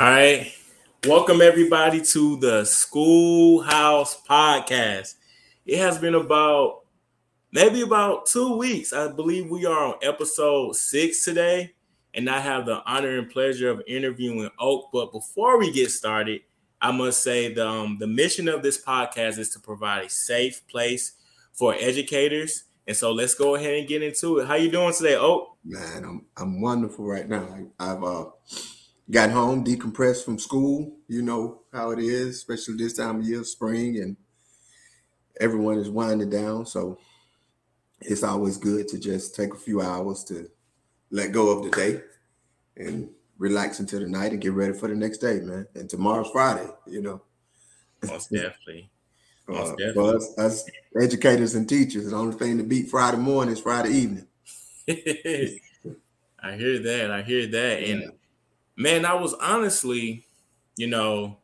All 0.00 0.06
right. 0.06 0.50
Welcome 1.06 1.42
everybody 1.42 2.00
to 2.00 2.38
the 2.38 2.64
Schoolhouse 2.64 4.18
Podcast. 4.22 5.16
It 5.66 5.76
has 5.76 5.98
been 5.98 6.14
about 6.14 6.84
maybe 7.52 7.82
about 7.82 8.24
two 8.24 8.56
weeks. 8.56 8.94
I 8.94 9.08
believe 9.12 9.50
we 9.50 9.66
are 9.66 9.88
on 9.88 9.94
episode 10.00 10.76
six 10.76 11.22
today, 11.22 11.74
and 12.14 12.30
I 12.30 12.40
have 12.40 12.64
the 12.64 12.82
honor 12.86 13.18
and 13.18 13.28
pleasure 13.28 13.68
of 13.68 13.82
interviewing 13.86 14.48
Oak. 14.58 14.88
But 14.90 15.12
before 15.12 15.58
we 15.58 15.70
get 15.70 15.90
started, 15.90 16.40
I 16.80 16.92
must 16.92 17.22
say 17.22 17.52
the 17.52 17.68
um, 17.68 17.98
the 17.98 18.06
mission 18.06 18.48
of 18.48 18.62
this 18.62 18.82
podcast 18.82 19.36
is 19.36 19.50
to 19.50 19.60
provide 19.60 20.06
a 20.06 20.08
safe 20.08 20.66
place 20.66 21.12
for 21.52 21.74
educators. 21.78 22.64
And 22.86 22.96
so 22.96 23.12
let's 23.12 23.34
go 23.34 23.54
ahead 23.54 23.74
and 23.74 23.86
get 23.86 24.02
into 24.02 24.38
it. 24.38 24.46
How 24.46 24.54
you 24.54 24.70
doing 24.70 24.94
today, 24.94 25.16
Oak? 25.16 25.58
Man, 25.62 26.04
I'm 26.04 26.24
I'm 26.38 26.62
wonderful 26.62 27.04
right 27.04 27.28
now. 27.28 27.46
I, 27.78 27.92
I've 27.92 28.02
uh 28.02 28.24
got 29.10 29.30
home, 29.30 29.64
decompressed 29.64 30.24
from 30.24 30.38
school. 30.38 30.96
You 31.08 31.22
know 31.22 31.62
how 31.72 31.90
it 31.90 31.98
is, 31.98 32.36
especially 32.36 32.76
this 32.76 32.94
time 32.94 33.20
of 33.20 33.26
year, 33.26 33.44
spring, 33.44 33.98
and 33.98 34.16
everyone 35.40 35.78
is 35.78 35.90
winding 35.90 36.30
down. 36.30 36.66
So 36.66 36.98
it's 38.00 38.22
always 38.22 38.56
good 38.56 38.88
to 38.88 38.98
just 38.98 39.34
take 39.34 39.52
a 39.52 39.58
few 39.58 39.80
hours 39.80 40.24
to 40.24 40.48
let 41.10 41.32
go 41.32 41.50
of 41.50 41.64
the 41.64 41.70
day 41.70 42.02
and 42.76 43.10
relax 43.38 43.80
until 43.80 44.00
the 44.00 44.06
night 44.06 44.32
and 44.32 44.40
get 44.40 44.52
ready 44.52 44.72
for 44.72 44.88
the 44.88 44.94
next 44.94 45.18
day, 45.18 45.40
man. 45.40 45.66
And 45.74 45.88
tomorrow's 45.88 46.30
Friday, 46.30 46.68
you 46.86 47.02
know. 47.02 47.22
Most 48.06 48.30
definitely. 48.30 48.90
Most 49.48 49.72
uh, 49.72 49.76
definitely. 49.76 50.16
us, 50.16 50.38
us 50.38 50.70
educators 51.00 51.54
and 51.56 51.68
teachers, 51.68 52.10
the 52.10 52.16
only 52.16 52.36
thing 52.36 52.58
to 52.58 52.64
beat 52.64 52.88
Friday 52.88 53.16
morning 53.16 53.52
is 53.52 53.60
Friday 53.60 53.90
evening. 53.90 54.26
I 54.88 56.56
hear 56.56 56.78
that. 56.78 57.10
I 57.10 57.22
hear 57.22 57.46
that. 57.48 57.86
Yeah. 57.86 58.06
Man, 58.76 59.04
I 59.04 59.14
was 59.14 59.34
honestly, 59.34 60.24
you 60.76 60.86
know, 60.86 61.38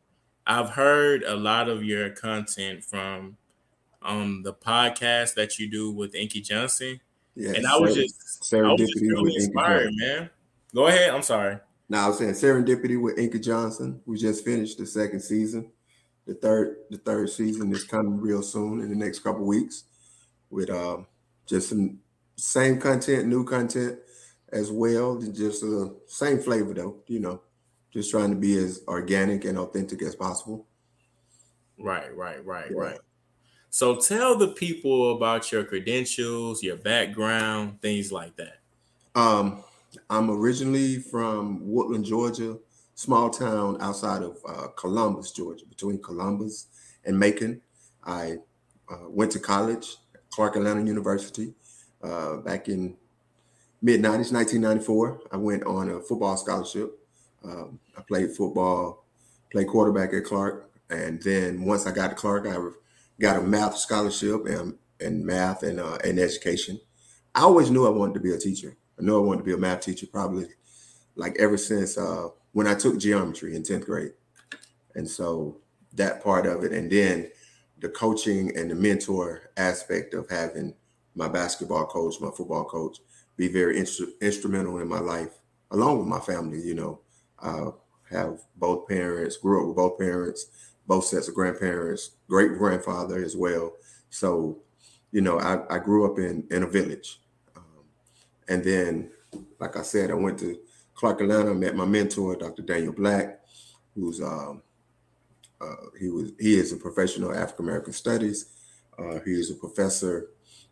I've 0.47 0.71
heard 0.71 1.23
a 1.25 1.37
lot 1.37 1.69
of 1.69 1.85
your 1.85 2.11
content 2.11 2.85
from 2.85 3.37
um 4.03 4.43
the 4.45 4.55
podcast 4.55 5.35
that 5.35 5.59
you 5.59 5.71
do 5.71 5.91
with 5.91 6.15
Inky 6.15 6.41
Johnson. 6.41 7.01
Yeah, 7.35 7.53
and 7.53 7.67
I 7.67 7.77
was 7.77 7.95
just 7.95 8.55
I 8.55 8.73
was 8.73 8.81
just 8.81 9.01
really 9.01 9.35
inspired, 9.35 9.91
man. 9.95 10.31
Go 10.75 10.87
ahead. 10.87 11.11
I'm 11.11 11.23
sorry. 11.23 11.59
Now 11.89 12.07
I 12.07 12.09
was 12.09 12.19
saying 12.19 12.33
serendipity 12.33 13.01
with 13.01 13.19
Inky 13.19 13.39
Johnson. 13.39 14.01
We 14.07 14.17
just 14.19 14.45
finished 14.45 14.79
the 14.79 14.87
second 14.87 15.21
season. 15.21 15.71
The 16.27 16.35
third, 16.35 16.79
the 16.91 16.99
third 16.99 17.31
season 17.31 17.73
is 17.73 17.85
coming 17.85 18.21
real 18.21 18.43
soon 18.43 18.81
in 18.81 18.89
the 18.89 18.97
next 18.97 19.21
couple 19.21 19.47
weeks 19.47 19.85
with 20.51 20.71
uh, 20.71 20.99
just 21.47 21.69
some 21.69 22.01
same 22.37 22.81
content, 22.81 23.29
new 23.29 23.45
content, 23.45 23.99
as 24.53 24.71
well. 24.71 25.17
Just 25.21 25.63
the 25.63 25.97
same 26.07 26.41
flavor 26.41 26.75
though, 26.75 26.97
you 27.07 27.21
know, 27.21 27.41
just 27.93 28.11
trying 28.11 28.31
to 28.31 28.37
be 28.37 28.57
as 28.59 28.83
organic 28.89 29.45
and 29.45 29.59
authentic 29.59 30.03
as 30.03 30.15
possible. 30.15 30.67
Right, 31.79 32.15
right, 32.17 32.45
right, 32.45 32.71
yeah. 32.71 32.77
right. 32.77 32.99
So 33.71 33.97
tell 33.97 34.37
the 34.37 34.49
people 34.49 35.17
about 35.17 35.53
your 35.53 35.65
credentials, 35.65 36.63
your 36.63 36.77
background, 36.77 37.81
things 37.83 38.11
like 38.11 38.35
that. 38.37 38.61
Um, 39.15 39.63
I'm 40.09 40.31
originally 40.31 40.99
from 41.01 41.61
Woodland, 41.67 42.05
Georgia, 42.05 42.59
small 42.95 43.29
town 43.29 43.77
outside 43.81 44.23
of 44.23 44.39
uh, 44.49 44.69
Columbus, 44.77 45.33
Georgia, 45.33 45.67
between 45.67 46.01
Columbus 46.03 46.69
and 47.05 47.19
Macon. 47.19 47.61
I 48.05 48.37
uh, 48.91 49.09
went 49.09 49.33
to 49.33 49.39
college, 49.39 49.97
Clark 50.31 50.57
Atlanta 50.57 50.85
University, 50.85 51.53
uh, 52.03 52.37
back 52.39 52.69
in 52.69 52.97
mid 53.87 54.01
90s, 54.01 54.33
1994. 54.33 55.21
I 55.31 55.37
went 55.37 55.63
on 55.63 55.89
a 55.91 56.01
football 56.01 56.37
scholarship. 56.37 56.99
Um, 57.45 57.79
I 57.97 58.03
played 58.03 58.33
football, 58.33 59.05
played 59.53 59.69
quarterback 59.69 60.13
at 60.13 60.25
Clark. 60.25 60.73
And 60.91 61.23
then 61.23 61.65
once 61.65 61.87
I 61.87 61.93
got 61.93 62.09
to 62.09 62.17
Clark, 62.17 62.49
I 62.49 62.57
got 63.21 63.37
a 63.37 63.43
math 63.43 63.79
scholarship 63.79 64.45
and, 64.47 64.77
and 64.99 65.25
math 65.25 65.63
and, 65.63 65.79
uh, 65.79 65.99
and 66.03 66.19
education. 66.19 66.81
I 67.33 67.43
always 67.43 67.71
knew 67.71 67.87
I 67.87 67.91
wanted 67.91 68.15
to 68.15 68.21
be 68.21 68.33
a 68.33 68.39
teacher. 68.39 68.77
I 68.99 69.05
knew 69.05 69.17
I 69.17 69.25
wanted 69.25 69.39
to 69.39 69.45
be 69.45 69.55
a 69.55 69.59
math 69.59 69.83
teacher 69.83 70.09
probably 70.11 70.47
like 71.15 71.37
ever 71.39 71.57
since 71.57 71.97
uh, 71.97 72.27
when 72.55 72.67
I 72.67 72.75
took 72.75 72.99
geometry 72.99 73.55
in 73.55 73.63
10th 73.63 73.85
grade. 73.85 74.15
And 74.97 75.09
so 75.09 75.59
that 75.93 76.25
part 76.25 76.47
of 76.47 76.65
it. 76.65 76.73
And 76.73 76.91
then 76.91 77.31
the 77.79 77.89
coaching 77.91 78.51
and 78.57 78.69
the 78.69 78.75
mentor 78.75 79.51
aspect 79.57 80.13
of 80.13 80.29
having 80.29 80.75
my 81.15 81.29
basketball 81.29 81.87
coach, 81.87 82.17
my 82.21 82.31
football 82.37 82.65
coach, 82.65 82.99
be 83.37 83.49
very 83.49 83.79
instru- 83.81 84.19
instrumental 84.21 84.79
in 84.79 84.89
my 84.89 85.01
life, 85.01 85.33
along 85.71 85.99
with 85.99 86.09
my 86.09 86.21
family. 86.21 86.61
You 86.61 86.75
know, 86.75 87.01
have 88.11 88.41
both 88.57 88.89
parents, 88.89 89.37
grew 89.37 89.61
up 89.61 89.69
with 89.69 89.77
both 89.77 89.99
parents, 89.99 90.47
both 90.87 91.05
sets 91.05 91.29
of 91.29 91.35
grandparents, 91.35 92.13
great 92.29 92.57
grandfather 92.57 93.23
as 93.23 93.37
well. 93.37 93.73
So, 94.11 94.59
you 95.13 95.21
know, 95.21 95.39
I, 95.39 95.77
I 95.77 95.79
grew 95.79 96.11
up 96.11 96.19
in 96.19 96.47
in 96.51 96.63
a 96.63 96.67
village, 96.67 97.21
um, 97.57 97.85
and 98.49 98.63
then, 98.63 99.11
like 99.59 99.77
I 99.77 99.83
said, 99.83 100.11
I 100.11 100.15
went 100.15 100.39
to 100.41 100.59
Clark 100.95 101.21
Atlanta, 101.21 101.55
met 101.55 101.77
my 101.77 101.85
mentor, 101.85 102.37
Dr. 102.37 102.63
Daniel 102.63 102.93
Black, 102.93 103.41
who's 103.95 104.21
um, 104.21 104.63
uh, 105.61 105.91
he 105.99 106.09
was 106.09 106.33
he 106.39 106.59
is 106.59 106.73
a 106.73 106.77
professional 106.77 107.35
African 107.35 107.65
American 107.67 107.93
studies. 107.93 108.47
Uh, 108.99 109.19
he 109.25 109.33
is 109.33 109.51
a 109.51 109.55
professor 109.55 110.31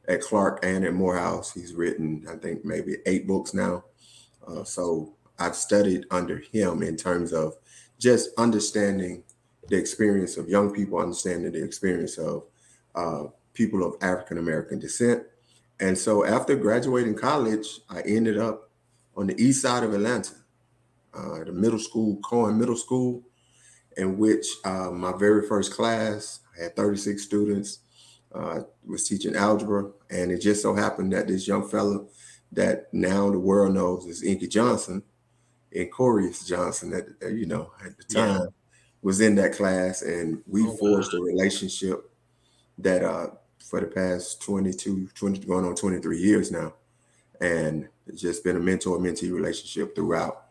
at 0.08 0.20
Clark 0.20 0.64
and 0.64 0.84
at 0.84 0.94
Morehouse. 0.94 1.52
He's 1.52 1.74
written, 1.74 2.26
I 2.30 2.36
think, 2.36 2.64
maybe 2.64 2.96
eight 3.06 3.26
books 3.26 3.54
now. 3.54 3.84
Uh, 4.46 4.64
so 4.64 5.14
I've 5.38 5.56
studied 5.56 6.06
under 6.10 6.38
him 6.38 6.82
in 6.82 6.96
terms 6.96 7.32
of 7.32 7.54
just 7.98 8.30
understanding 8.36 9.24
the 9.68 9.76
experience 9.76 10.36
of 10.36 10.48
young 10.48 10.72
people, 10.72 10.98
understanding 10.98 11.52
the 11.52 11.64
experience 11.64 12.18
of 12.18 12.44
uh, 12.94 13.24
people 13.54 13.84
of 13.84 13.94
African 14.02 14.38
American 14.38 14.78
descent. 14.78 15.24
And 15.80 15.96
so 15.96 16.24
after 16.24 16.54
graduating 16.54 17.16
college, 17.16 17.66
I 17.88 18.02
ended 18.02 18.38
up 18.38 18.70
on 19.16 19.26
the 19.26 19.40
east 19.42 19.62
side 19.62 19.82
of 19.82 19.94
Atlanta, 19.94 20.34
uh, 21.14 21.44
the 21.44 21.52
middle 21.52 21.78
school, 21.78 22.18
Coan 22.18 22.56
Middle 22.56 22.76
School, 22.76 23.22
in 23.96 24.18
which 24.18 24.46
uh, 24.64 24.90
my 24.90 25.12
very 25.16 25.46
first 25.46 25.72
class 25.72 26.40
I 26.58 26.64
had 26.64 26.76
36 26.76 27.22
students 27.22 27.78
uh, 28.34 28.60
was 28.86 29.08
teaching 29.08 29.36
algebra, 29.36 29.90
and 30.10 30.30
it 30.30 30.40
just 30.40 30.62
so 30.62 30.74
happened 30.74 31.12
that 31.12 31.28
this 31.28 31.46
young 31.46 31.68
fellow 31.68 32.08
that 32.52 32.92
now 32.92 33.30
the 33.30 33.38
world 33.38 33.74
knows 33.74 34.06
is 34.06 34.22
Inky 34.22 34.48
Johnson, 34.48 35.02
Inquoris 35.72 36.46
Johnson, 36.46 36.90
that 36.90 37.32
you 37.32 37.46
know 37.46 37.72
at 37.84 37.96
the 37.96 38.04
time 38.04 38.40
yeah. 38.40 38.46
was 39.02 39.20
in 39.20 39.34
that 39.36 39.54
class, 39.54 40.02
and 40.02 40.42
we 40.46 40.62
oh, 40.66 40.76
forged 40.76 41.12
wow. 41.12 41.20
a 41.20 41.22
relationship 41.22 42.10
that 42.78 43.02
uh, 43.04 43.28
for 43.58 43.80
the 43.80 43.86
past 43.86 44.42
22, 44.42 45.08
20, 45.14 45.46
going 45.46 45.64
on 45.64 45.74
23 45.74 46.18
years 46.18 46.50
now, 46.50 46.74
and 47.40 47.88
it's 48.06 48.20
just 48.20 48.44
been 48.44 48.56
a 48.56 48.60
mentor-mentee 48.60 49.32
relationship 49.32 49.94
throughout 49.94 50.46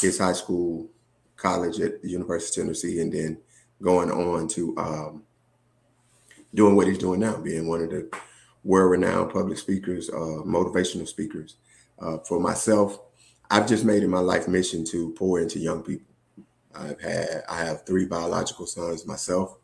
his 0.00 0.18
high 0.18 0.32
school, 0.32 0.88
college 1.36 1.80
at 1.80 2.02
the 2.02 2.08
University 2.08 2.60
of 2.60 2.66
Tennessee, 2.66 3.00
and 3.00 3.12
then 3.12 3.38
going 3.80 4.10
on 4.10 4.48
to 4.48 4.76
um, 4.76 5.22
doing 6.54 6.76
what 6.76 6.86
he's 6.86 6.98
doing 6.98 7.20
now, 7.20 7.36
being 7.36 7.68
one 7.68 7.82
of 7.82 7.90
the 7.90 8.08
world-renowned 8.64 9.32
public 9.32 9.58
speakers, 9.58 10.08
uh, 10.10 10.42
motivational 10.44 11.06
speakers. 11.06 11.56
Uh, 11.98 12.18
for 12.18 12.40
myself, 12.40 13.00
I've 13.50 13.66
just 13.66 13.84
made 13.84 14.02
it 14.02 14.08
my 14.08 14.20
life 14.20 14.46
mission 14.46 14.84
to 14.86 15.12
pour 15.12 15.40
into 15.40 15.58
young 15.58 15.82
people. 15.82 16.06
I've 16.74 17.00
had 17.00 17.42
I 17.48 17.64
have 17.64 17.86
three 17.86 18.04
biological 18.04 18.66
sons 18.66 19.06
myself. 19.06 19.56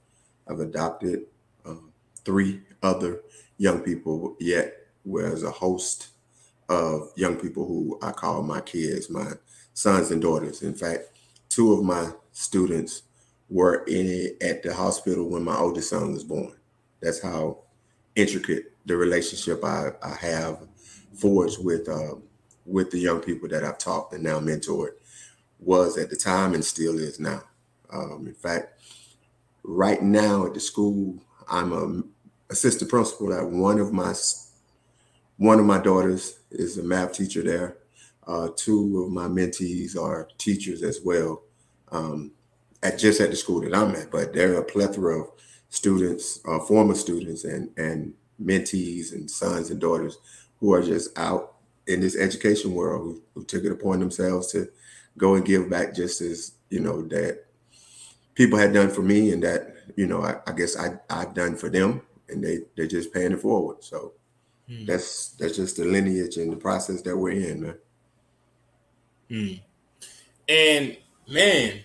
I've 0.48 0.60
adopted 0.60 1.26
um, 1.64 1.92
three 2.24 2.62
other 2.82 3.20
young 3.58 3.80
people. 3.80 4.36
Yet, 4.40 4.74
whereas 5.02 5.42
a 5.42 5.50
host 5.50 6.08
of 6.68 7.10
young 7.14 7.36
people 7.36 7.66
who 7.66 7.98
I 8.02 8.12
call 8.12 8.42
my 8.42 8.60
kids, 8.62 9.10
my 9.10 9.32
sons 9.74 10.10
and 10.10 10.22
daughters. 10.22 10.62
In 10.62 10.74
fact, 10.74 11.04
two 11.48 11.72
of 11.72 11.84
my 11.84 12.10
students 12.32 13.02
were 13.50 13.84
in 13.84 14.34
at 14.40 14.62
the 14.62 14.74
hospital 14.74 15.28
when 15.28 15.44
my 15.44 15.56
oldest 15.56 15.90
son 15.90 16.12
was 16.12 16.24
born. 16.24 16.54
That's 17.04 17.22
how 17.22 17.58
intricate 18.16 18.72
the 18.86 18.96
relationship 18.96 19.64
I, 19.64 19.90
I 20.02 20.14
have 20.14 20.58
forged 21.14 21.64
with 21.64 21.88
uh, 21.88 22.14
with 22.66 22.90
the 22.90 22.98
young 22.98 23.20
people 23.20 23.48
that 23.50 23.62
I've 23.62 23.78
taught 23.78 24.12
and 24.12 24.22
now 24.22 24.40
mentored 24.40 24.92
was 25.60 25.98
at 25.98 26.10
the 26.10 26.16
time 26.16 26.54
and 26.54 26.64
still 26.64 26.98
is 26.98 27.20
now. 27.20 27.42
Um, 27.92 28.24
in 28.26 28.34
fact, 28.34 28.80
right 29.62 30.02
now 30.02 30.46
at 30.46 30.54
the 30.54 30.60
school, 30.60 31.18
I'm 31.48 31.72
a 31.72 32.02
assistant 32.52 32.90
principal 32.90 33.32
at 33.34 33.48
one 33.48 33.78
of 33.78 33.92
my 33.92 34.14
one 35.36 35.58
of 35.58 35.66
my 35.66 35.78
daughters 35.78 36.38
is 36.50 36.78
a 36.78 36.82
math 36.82 37.12
teacher 37.12 37.42
there. 37.42 37.76
Uh, 38.26 38.48
two 38.56 39.02
of 39.04 39.12
my 39.12 39.26
mentees 39.26 39.96
are 40.00 40.28
teachers 40.38 40.82
as 40.82 41.00
well, 41.04 41.42
um, 41.92 42.30
at 42.82 42.98
just 42.98 43.20
at 43.20 43.30
the 43.30 43.36
school 43.36 43.60
that 43.60 43.74
I'm 43.74 43.94
at. 43.94 44.10
But 44.10 44.32
there 44.32 44.54
are 44.54 44.60
a 44.60 44.64
plethora 44.64 45.20
of 45.20 45.30
students, 45.74 46.40
uh, 46.46 46.60
former 46.60 46.94
students, 46.94 47.44
and 47.44 47.70
and 47.76 48.14
mentees 48.42 49.12
and 49.12 49.30
sons 49.30 49.70
and 49.70 49.80
daughters 49.80 50.18
who 50.60 50.72
are 50.72 50.82
just 50.82 51.16
out 51.18 51.54
in 51.86 52.00
this 52.00 52.16
education 52.16 52.74
world 52.74 53.02
who, 53.02 53.22
who 53.34 53.44
took 53.44 53.64
it 53.64 53.70
upon 53.70 54.00
themselves 54.00 54.50
to 54.50 54.66
go 55.16 55.34
and 55.34 55.44
give 55.44 55.70
back 55.70 55.94
just 55.94 56.20
as 56.20 56.52
you 56.74 56.80
know, 56.80 57.02
that 57.02 57.44
people 58.34 58.58
had 58.58 58.72
done 58.72 58.90
for 58.90 59.02
me 59.02 59.30
and 59.32 59.44
that, 59.44 59.76
you 59.94 60.08
know, 60.08 60.22
I, 60.22 60.36
I 60.44 60.52
guess 60.52 60.76
I, 60.76 60.98
I've 61.08 61.34
done 61.34 61.54
for 61.54 61.68
them 61.68 62.02
and 62.28 62.42
they, 62.42 62.62
they're 62.76 62.88
just 62.88 63.14
paying 63.14 63.30
it 63.30 63.40
forward. 63.40 63.84
So 63.84 64.14
mm. 64.68 64.84
that's, 64.84 65.28
that's 65.38 65.54
just 65.54 65.76
the 65.76 65.84
lineage 65.84 66.36
and 66.36 66.50
the 66.50 66.56
process 66.56 67.00
that 67.02 67.16
we're 67.16 67.30
in, 67.30 67.62
man. 67.62 67.78
Mm. 69.30 69.60
And 70.48 70.96
man, 71.28 71.80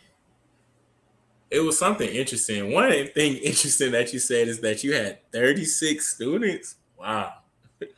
it 1.51 1.59
was 1.61 1.77
something 1.77 2.07
interesting. 2.07 2.71
One 2.71 2.91
thing 3.09 3.35
interesting 3.43 3.91
that 3.91 4.13
you 4.13 4.19
said 4.19 4.47
is 4.47 4.59
that 4.61 4.83
you 4.83 4.93
had 4.93 5.31
36 5.31 6.07
students. 6.07 6.75
Wow. 6.97 7.33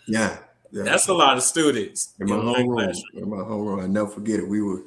Yeah. 0.08 0.38
yeah. 0.72 0.84
That's 0.84 1.08
a 1.08 1.14
lot 1.14 1.38
of 1.38 1.44
students. 1.44 2.14
In 2.20 2.28
my 2.28 2.36
homeroom. 2.36 2.96
In 3.14 3.30
my 3.30 3.38
homeroom. 3.38 3.84
I 3.84 3.88
never 3.88 4.10
forget 4.10 4.40
it. 4.40 4.48
We 4.48 4.62
were 4.62 4.84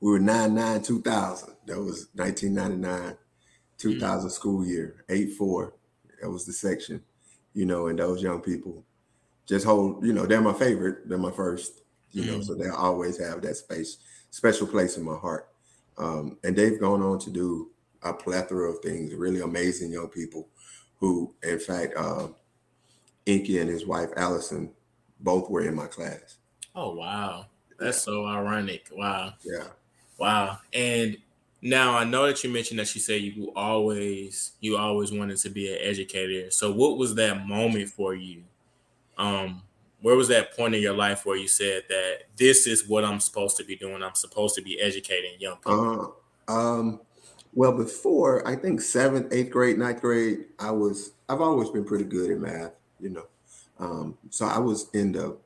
we 0.00 0.10
were 0.12 0.18
99 0.18 0.82
2000. 0.82 1.54
That 1.66 1.78
was 1.78 2.08
1999 2.14 3.16
2000 3.78 4.28
mm. 4.28 4.32
school 4.32 4.64
year. 4.64 5.04
8-4. 5.08 5.72
That 6.22 6.30
was 6.30 6.46
the 6.46 6.52
section. 6.52 7.02
You 7.54 7.66
know, 7.66 7.88
and 7.88 7.98
those 7.98 8.22
young 8.22 8.40
people 8.40 8.84
just 9.46 9.64
hold, 9.64 10.04
you 10.04 10.12
know, 10.12 10.26
they're 10.26 10.40
my 10.40 10.52
favorite. 10.52 11.08
They're 11.08 11.18
my 11.18 11.30
first, 11.30 11.82
you 12.12 12.22
mm. 12.22 12.26
know, 12.26 12.40
so 12.40 12.54
they 12.54 12.68
always 12.68 13.18
have 13.18 13.40
that 13.42 13.56
space, 13.56 13.98
special 14.30 14.66
place 14.66 14.96
in 14.96 15.04
my 15.04 15.16
heart. 15.16 15.48
Um, 15.98 16.36
and 16.44 16.54
they've 16.54 16.78
gone 16.78 17.02
on 17.02 17.18
to 17.20 17.30
do 17.30 17.70
a 18.02 18.12
plethora 18.12 18.70
of 18.70 18.80
things, 18.80 19.14
really 19.14 19.40
amazing 19.40 19.92
young 19.92 20.08
people 20.08 20.48
who, 20.98 21.34
in 21.42 21.58
fact, 21.58 21.94
uh, 21.96 22.28
Inky 23.26 23.58
and 23.58 23.68
his 23.68 23.86
wife 23.86 24.10
Allison 24.16 24.70
both 25.20 25.50
were 25.50 25.62
in 25.62 25.74
my 25.74 25.86
class. 25.86 26.36
Oh 26.74 26.94
wow, 26.94 27.46
that's 27.78 27.98
yeah. 27.98 28.12
so 28.12 28.26
ironic. 28.26 28.88
Wow. 28.92 29.34
Yeah. 29.44 29.64
Wow. 30.18 30.58
And 30.72 31.16
now 31.62 31.96
I 31.96 32.04
know 32.04 32.26
that 32.26 32.42
you 32.44 32.50
mentioned 32.50 32.78
that 32.78 32.94
you 32.94 33.00
said 33.00 33.22
you 33.22 33.52
always 33.56 34.52
you 34.60 34.76
always 34.76 35.12
wanted 35.12 35.38
to 35.38 35.50
be 35.50 35.72
an 35.72 35.78
educator. 35.80 36.50
So 36.50 36.72
what 36.72 36.98
was 36.98 37.14
that 37.16 37.46
moment 37.46 37.88
for 37.88 38.14
you? 38.14 38.42
Um, 39.18 39.62
where 40.02 40.16
was 40.16 40.28
that 40.28 40.54
point 40.54 40.74
in 40.74 40.82
your 40.82 40.94
life 40.94 41.24
where 41.24 41.36
you 41.36 41.48
said 41.48 41.84
that 41.88 42.24
this 42.36 42.66
is 42.66 42.86
what 42.86 43.04
I'm 43.04 43.18
supposed 43.18 43.56
to 43.56 43.64
be 43.64 43.76
doing? 43.76 44.02
I'm 44.02 44.14
supposed 44.14 44.54
to 44.56 44.62
be 44.62 44.80
educating 44.80 45.32
young 45.38 45.56
people. 45.56 46.14
Uh, 46.46 46.52
um, 46.52 47.00
well, 47.56 47.72
before 47.72 48.46
I 48.46 48.54
think 48.54 48.82
seventh, 48.82 49.32
eighth 49.32 49.50
grade, 49.50 49.78
ninth 49.78 50.02
grade, 50.02 50.44
I 50.58 50.70
was 50.70 51.12
I've 51.26 51.40
always 51.40 51.70
been 51.70 51.86
pretty 51.86 52.04
good 52.04 52.30
at 52.30 52.38
math, 52.38 52.72
you 53.00 53.08
know. 53.08 53.26
Um, 53.78 54.18
so 54.28 54.44
I 54.44 54.58
was 54.58 54.90
in 54.92 55.12
the 55.12 55.38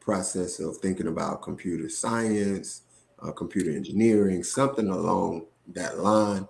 process 0.00 0.58
of 0.58 0.78
thinking 0.78 1.06
about 1.06 1.42
computer 1.42 1.90
science, 1.90 2.80
uh, 3.22 3.30
computer 3.30 3.70
engineering, 3.70 4.42
something 4.42 4.88
along 4.88 5.44
that 5.74 5.98
line. 5.98 6.48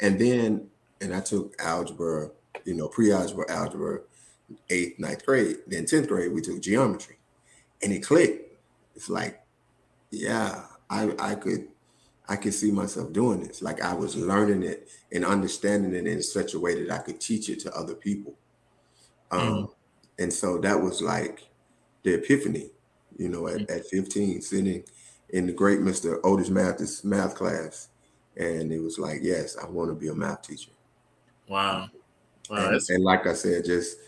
And 0.00 0.18
then, 0.20 0.66
and 1.00 1.14
I 1.14 1.20
took 1.20 1.54
algebra, 1.60 2.30
you 2.64 2.74
know, 2.74 2.88
pre-algebra, 2.88 3.48
algebra, 3.48 4.00
eighth, 4.68 4.98
ninth 4.98 5.24
grade. 5.24 5.58
Then 5.68 5.84
10th 5.84 6.08
grade, 6.08 6.32
we 6.32 6.40
took 6.40 6.60
geometry. 6.60 7.18
And 7.84 7.92
it 7.92 8.00
clicked. 8.00 8.52
It's 8.96 9.08
like, 9.08 9.40
yeah, 10.10 10.64
I 10.90 11.14
I 11.20 11.34
could 11.36 11.68
I 12.28 12.36
could 12.36 12.54
see 12.54 12.70
myself 12.70 13.12
doing 13.12 13.42
this. 13.42 13.60
Like 13.60 13.82
I 13.82 13.92
was 13.92 14.16
learning 14.16 14.62
it 14.62 14.88
and 15.12 15.24
understanding 15.24 15.94
it 15.94 16.06
in 16.06 16.22
such 16.22 16.54
a 16.54 16.58
way 16.58 16.82
that 16.82 16.92
I 16.92 16.98
could 16.98 17.20
teach 17.20 17.48
it 17.48 17.60
to 17.60 17.76
other 17.76 17.94
people. 17.94 18.34
Um, 19.30 19.40
mm. 19.40 19.70
And 20.18 20.32
so 20.32 20.58
that 20.58 20.80
was 20.80 21.02
like 21.02 21.46
the 22.02 22.14
epiphany, 22.14 22.70
you 23.18 23.28
know, 23.28 23.48
at, 23.48 23.60
mm. 23.60 23.76
at 23.76 23.86
15, 23.86 24.40
sitting 24.40 24.84
in 25.30 25.46
the 25.46 25.52
great 25.52 25.80
Mr. 25.80 26.18
Otis 26.24 26.48
Mathis 26.48 27.04
math 27.04 27.34
class. 27.34 27.88
And 28.36 28.72
it 28.72 28.80
was 28.80 28.98
like, 28.98 29.20
yes, 29.22 29.56
I 29.62 29.68
want 29.68 29.90
to 29.90 29.94
be 29.94 30.08
a 30.08 30.14
math 30.14 30.42
teacher. 30.42 30.70
Wow. 31.48 31.90
wow 32.48 32.70
and, 32.70 32.80
and 32.88 33.04
like 33.04 33.26
I 33.26 33.34
said, 33.34 33.66
just 33.66 33.98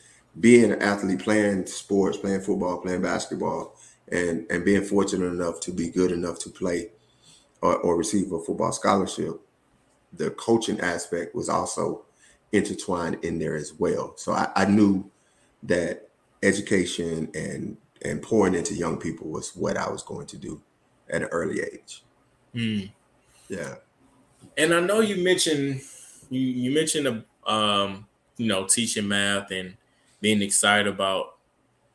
being 0.41 0.73
an 0.73 0.83
athlete, 0.83 1.21
playing 1.21 1.67
sports, 1.67 2.17
playing 2.17 2.41
football, 2.41 2.79
playing 2.79 3.03
basketball, 3.03 3.77
and, 4.11 4.47
and 4.51 4.65
being 4.65 4.85
fortunate 4.85 5.27
enough 5.27 5.61
to 5.61 5.73
be 5.73 5.91
good 5.91 6.13
enough 6.13 6.39
to 6.41 6.51
play 6.51 6.91
or, 7.67 7.77
or 7.79 7.97
receive 7.97 8.33
a 8.33 8.39
football 8.39 8.73
scholarship, 8.73 9.41
the 10.13 10.31
coaching 10.31 10.81
aspect 10.81 11.35
was 11.35 11.49
also 11.49 12.05
intertwined 12.53 13.19
in 13.25 13.39
there 13.39 13.57
as 13.57 13.75
well. 13.75 14.15
So 14.17 14.33
I, 14.33 14.51
I 14.55 14.65
knew 14.67 15.11
that 15.65 16.09
education 16.43 17.31
and 17.35 17.77
and 18.05 18.23
pouring 18.23 18.55
into 18.55 18.75
young 18.75 18.99
people 18.99 19.29
was 19.29 19.57
what 19.57 19.77
I 19.77 19.91
was 19.91 20.03
going 20.03 20.27
to 20.29 20.37
do 20.37 20.63
at 21.09 21.23
an 21.23 21.29
early 21.29 21.61
age. 21.61 22.05
Mm. 22.55 22.91
Yeah. 23.49 23.77
And 24.57 24.75
I 24.75 24.81
know 24.81 25.01
you 25.01 25.25
mentioned 25.25 25.81
you 26.31 26.41
you 26.41 26.71
mentioned 26.71 27.25
um 27.47 28.07
you 28.37 28.47
know 28.47 28.67
teaching 28.67 29.09
math 29.09 29.51
and 29.51 29.77
being 30.21 30.43
excited 30.43 30.87
about 30.87 31.39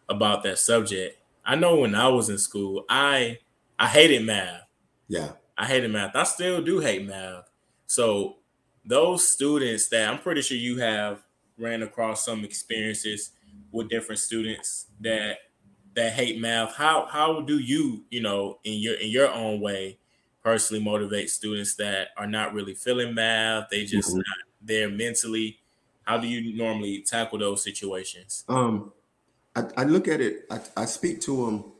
about 0.10 0.44
that 0.44 0.60
subject. 0.60 1.18
I 1.46 1.56
know 1.56 1.78
when 1.78 1.96
I 1.96 2.10
was 2.10 2.30
in 2.30 2.38
school, 2.38 2.84
I 2.90 3.40
I 3.80 3.88
hated 3.88 4.26
math. 4.26 4.64
Yeah. 5.08 5.34
I 5.57 5.65
hated 5.65 5.92
math. 5.92 6.15
I 6.15 6.24
still 6.24 6.62
do 6.62 6.80
hate 6.80 7.06
math. 7.06 7.50
So 7.88 8.38
those 8.86 9.27
students 9.27 9.88
that 9.89 10.09
I'm 10.09 10.19
pretty 10.19 10.42
sure 10.42 10.57
you 10.57 10.77
have 10.77 11.24
ran 11.57 11.83
across 11.83 12.25
some 12.25 12.44
experiences 12.44 13.31
with 13.71 13.89
different 13.89 14.19
students 14.19 14.88
that 15.01 15.38
that 15.95 16.13
hate 16.13 16.39
math. 16.39 16.75
How 16.75 17.06
how 17.06 17.42
do 17.42 17.59
you, 17.59 18.06
you 18.09 18.21
know, 18.21 18.59
in 18.63 18.80
your 18.80 18.95
in 18.95 19.09
your 19.09 19.31
own 19.31 19.62
way 19.62 19.98
personally 20.44 20.83
motivate 20.83 21.30
students 21.30 21.75
that 21.75 22.09
are 22.18 22.27
not 22.27 22.53
really 22.53 22.74
feeling 22.74 23.13
math, 23.13 23.69
they 23.69 23.86
just 23.86 24.09
mm-hmm. 24.09 24.18
not 24.18 24.38
there 24.62 24.89
mentally? 24.89 25.59
How 26.03 26.18
do 26.18 26.27
you 26.27 26.57
normally 26.57 27.01
tackle 27.01 27.39
those 27.39 27.63
situations? 27.63 28.44
Um 28.48 28.92
I, 29.56 29.63
I 29.77 29.83
look 29.83 30.07
at 30.07 30.21
it, 30.21 30.45
I, 30.50 30.59
I 30.77 30.86
speak 30.86 31.19
to 31.21 31.45
them 31.45 31.71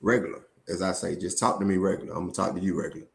regular 0.00 0.47
as 0.68 0.82
I 0.82 0.92
say, 0.92 1.16
just 1.16 1.38
talk 1.38 1.58
to 1.60 1.64
me 1.64 1.76
regular. 1.76 2.12
I'm 2.12 2.30
gonna 2.30 2.32
talk 2.32 2.54
to 2.54 2.60
you 2.60 2.80
regular. 2.80 3.06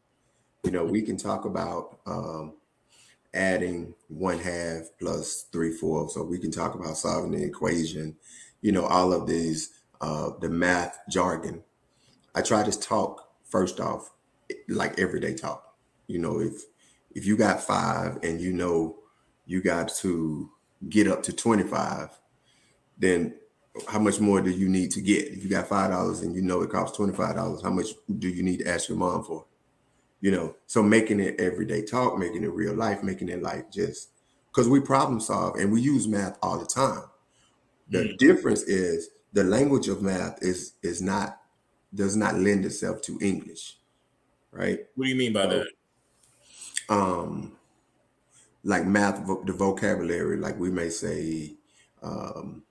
You 0.64 0.70
know, 0.70 0.84
we 0.84 1.02
can 1.02 1.16
talk 1.16 1.44
about 1.44 1.98
um, 2.06 2.54
adding 3.32 3.94
one 4.08 4.38
half 4.38 4.82
plus 4.98 5.46
three 5.52 5.72
fourths, 5.72 6.14
so 6.14 6.22
we 6.22 6.38
can 6.38 6.50
talk 6.50 6.74
about 6.74 6.96
solving 6.96 7.32
the 7.32 7.44
equation. 7.44 8.16
You 8.60 8.72
know, 8.72 8.86
all 8.86 9.12
of 9.12 9.26
these 9.26 9.70
uh, 10.00 10.30
the 10.40 10.48
math 10.48 10.98
jargon. 11.08 11.62
I 12.34 12.42
try 12.42 12.64
to 12.64 12.78
talk 12.78 13.28
first 13.44 13.80
off 13.80 14.10
like 14.68 14.98
everyday 14.98 15.34
talk. 15.34 15.74
You 16.06 16.18
know, 16.18 16.40
if 16.40 16.62
if 17.14 17.26
you 17.26 17.36
got 17.36 17.62
five 17.62 18.18
and 18.22 18.40
you 18.40 18.52
know 18.52 18.96
you 19.46 19.62
got 19.62 19.88
to 19.96 20.50
get 20.88 21.06
up 21.06 21.22
to 21.22 21.32
25, 21.32 22.08
then 22.98 23.34
how 23.88 23.98
much 23.98 24.20
more 24.20 24.40
do 24.40 24.50
you 24.50 24.68
need 24.68 24.90
to 24.92 25.00
get? 25.00 25.28
If 25.28 25.42
you 25.42 25.50
got 25.50 25.68
five 25.68 25.90
dollars 25.90 26.20
and 26.20 26.34
you 26.34 26.42
know 26.42 26.62
it 26.62 26.70
costs 26.70 26.96
twenty 26.96 27.12
five 27.12 27.34
dollars, 27.34 27.62
how 27.62 27.70
much 27.70 27.88
do 28.18 28.28
you 28.28 28.42
need 28.42 28.60
to 28.60 28.68
ask 28.68 28.88
your 28.88 28.98
mom 28.98 29.24
for? 29.24 29.46
You 30.20 30.30
know, 30.30 30.56
so 30.66 30.82
making 30.82 31.20
it 31.20 31.38
everyday 31.40 31.82
talk, 31.82 32.18
making 32.18 32.44
it 32.44 32.52
real 32.52 32.74
life, 32.74 33.02
making 33.02 33.28
it 33.28 33.42
like 33.42 33.70
just 33.70 34.10
because 34.48 34.68
we 34.68 34.80
problem 34.80 35.20
solve 35.20 35.56
and 35.56 35.72
we 35.72 35.80
use 35.80 36.06
math 36.06 36.38
all 36.42 36.58
the 36.58 36.66
time. 36.66 37.02
The 37.90 37.98
mm. 37.98 38.18
difference 38.18 38.62
is 38.62 39.10
the 39.32 39.44
language 39.44 39.88
of 39.88 40.02
math 40.02 40.42
is 40.42 40.74
is 40.82 41.02
not 41.02 41.40
does 41.94 42.16
not 42.16 42.36
lend 42.36 42.64
itself 42.64 43.02
to 43.02 43.18
English, 43.20 43.78
right? 44.50 44.80
What 44.94 45.04
do 45.04 45.10
you 45.10 45.16
mean 45.16 45.32
by 45.32 45.44
so, 45.44 45.48
that? 45.48 45.68
Um, 46.88 47.56
like 48.62 48.86
math, 48.86 49.26
the 49.26 49.52
vocabulary, 49.52 50.38
like 50.38 50.58
we 50.58 50.70
may 50.70 50.88
say, 50.88 51.54
um, 52.02 52.62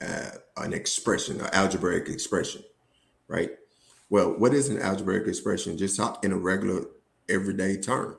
uh, 0.00 0.30
an 0.56 0.72
expression, 0.72 1.40
an 1.40 1.48
algebraic 1.52 2.08
expression, 2.08 2.62
right? 3.28 3.50
Well, 4.08 4.38
what 4.38 4.54
is 4.54 4.68
an 4.68 4.80
algebraic 4.80 5.26
expression? 5.26 5.76
Just 5.76 5.96
talk 5.96 6.24
in 6.24 6.32
a 6.32 6.36
regular, 6.36 6.84
everyday 7.28 7.76
term. 7.76 8.16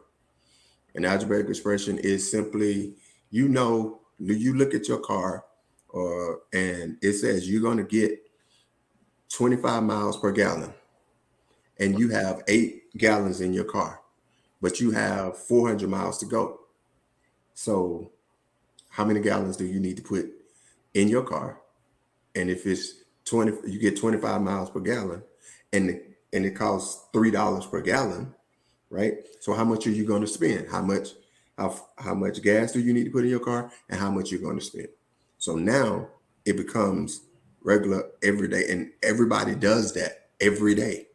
An 0.96 1.05
algebraic 1.05 1.48
expression 1.48 1.98
is 1.98 2.29
simply, 2.29 2.96
you 3.29 3.48
know, 3.48 4.01
you 4.19 4.55
look 4.55 4.74
at 4.74 4.88
your 4.88 5.00
car, 5.00 5.46
uh, 5.93 6.34
and 6.53 6.98
it 7.01 7.13
says 7.13 7.50
you're 7.50 7.62
going 7.62 7.77
to 7.77 7.84
get 7.84 8.19
25 9.29 9.84
miles 9.84 10.17
per 10.17 10.31
gallon, 10.31 10.74
and 11.79 12.00
you 12.00 12.10
have 12.10 12.41
eight 12.48 12.98
gallons 12.98 13.41
in 13.41 13.53
your 13.53 13.63
car, 13.63 14.01
but 14.62 14.79
you 14.79 14.91
have 14.91 15.38
400 15.38 15.88
miles 15.88 16.17
to 16.19 16.25
go. 16.25 16.62
So, 17.53 18.12
how 18.89 19.05
many 19.05 19.22
gallons 19.22 19.57
do 19.57 19.65
you 19.65 19.79
need 19.79 19.98
to 19.98 20.03
put 20.03 20.31
in 20.93 21.07
your 21.07 21.24
car 21.24 21.60
and 22.38 22.50
if 22.50 22.65
it's 22.65 23.03
20 23.25 23.70
you 23.70 23.79
get 23.79 23.98
25 23.98 24.41
miles 24.41 24.70
per 24.70 24.79
gallon 24.79 25.22
and 25.74 26.00
and 26.34 26.46
it 26.46 26.51
costs 26.51 27.08
three 27.13 27.32
dollars 27.32 27.65
per 27.65 27.82
gallon 27.82 28.34
right 28.89 29.15
so 29.39 29.53
how 29.53 29.63
much 29.63 29.86
are 29.88 29.91
you 29.91 30.06
going 30.06 30.22
to 30.22 30.27
spend 30.27 30.67
how 30.70 30.82
much 30.82 31.10
how, 31.58 31.75
how 31.98 32.13
much 32.13 32.41
gas 32.41 32.72
do 32.72 32.79
you 32.79 32.94
need 32.94 33.06
to 33.06 33.10
put 33.10 33.24
in 33.24 33.29
your 33.29 33.39
car 33.39 33.72
and 33.89 34.00
how 34.00 34.12
much 34.12 34.32
you're 34.32 34.41
going 34.41 34.60
to 34.60 34.65
spend 34.65 34.88
so 35.38 35.56
now 35.56 36.08
it 36.46 36.56
becomes 36.56 37.22
regular 37.63 38.03
every 38.24 38.48
day 38.48 38.63
and 38.70 38.91
everybody 39.03 39.56
does 39.56 39.94
that 39.94 40.29
every 40.39 40.75
day 40.75 41.08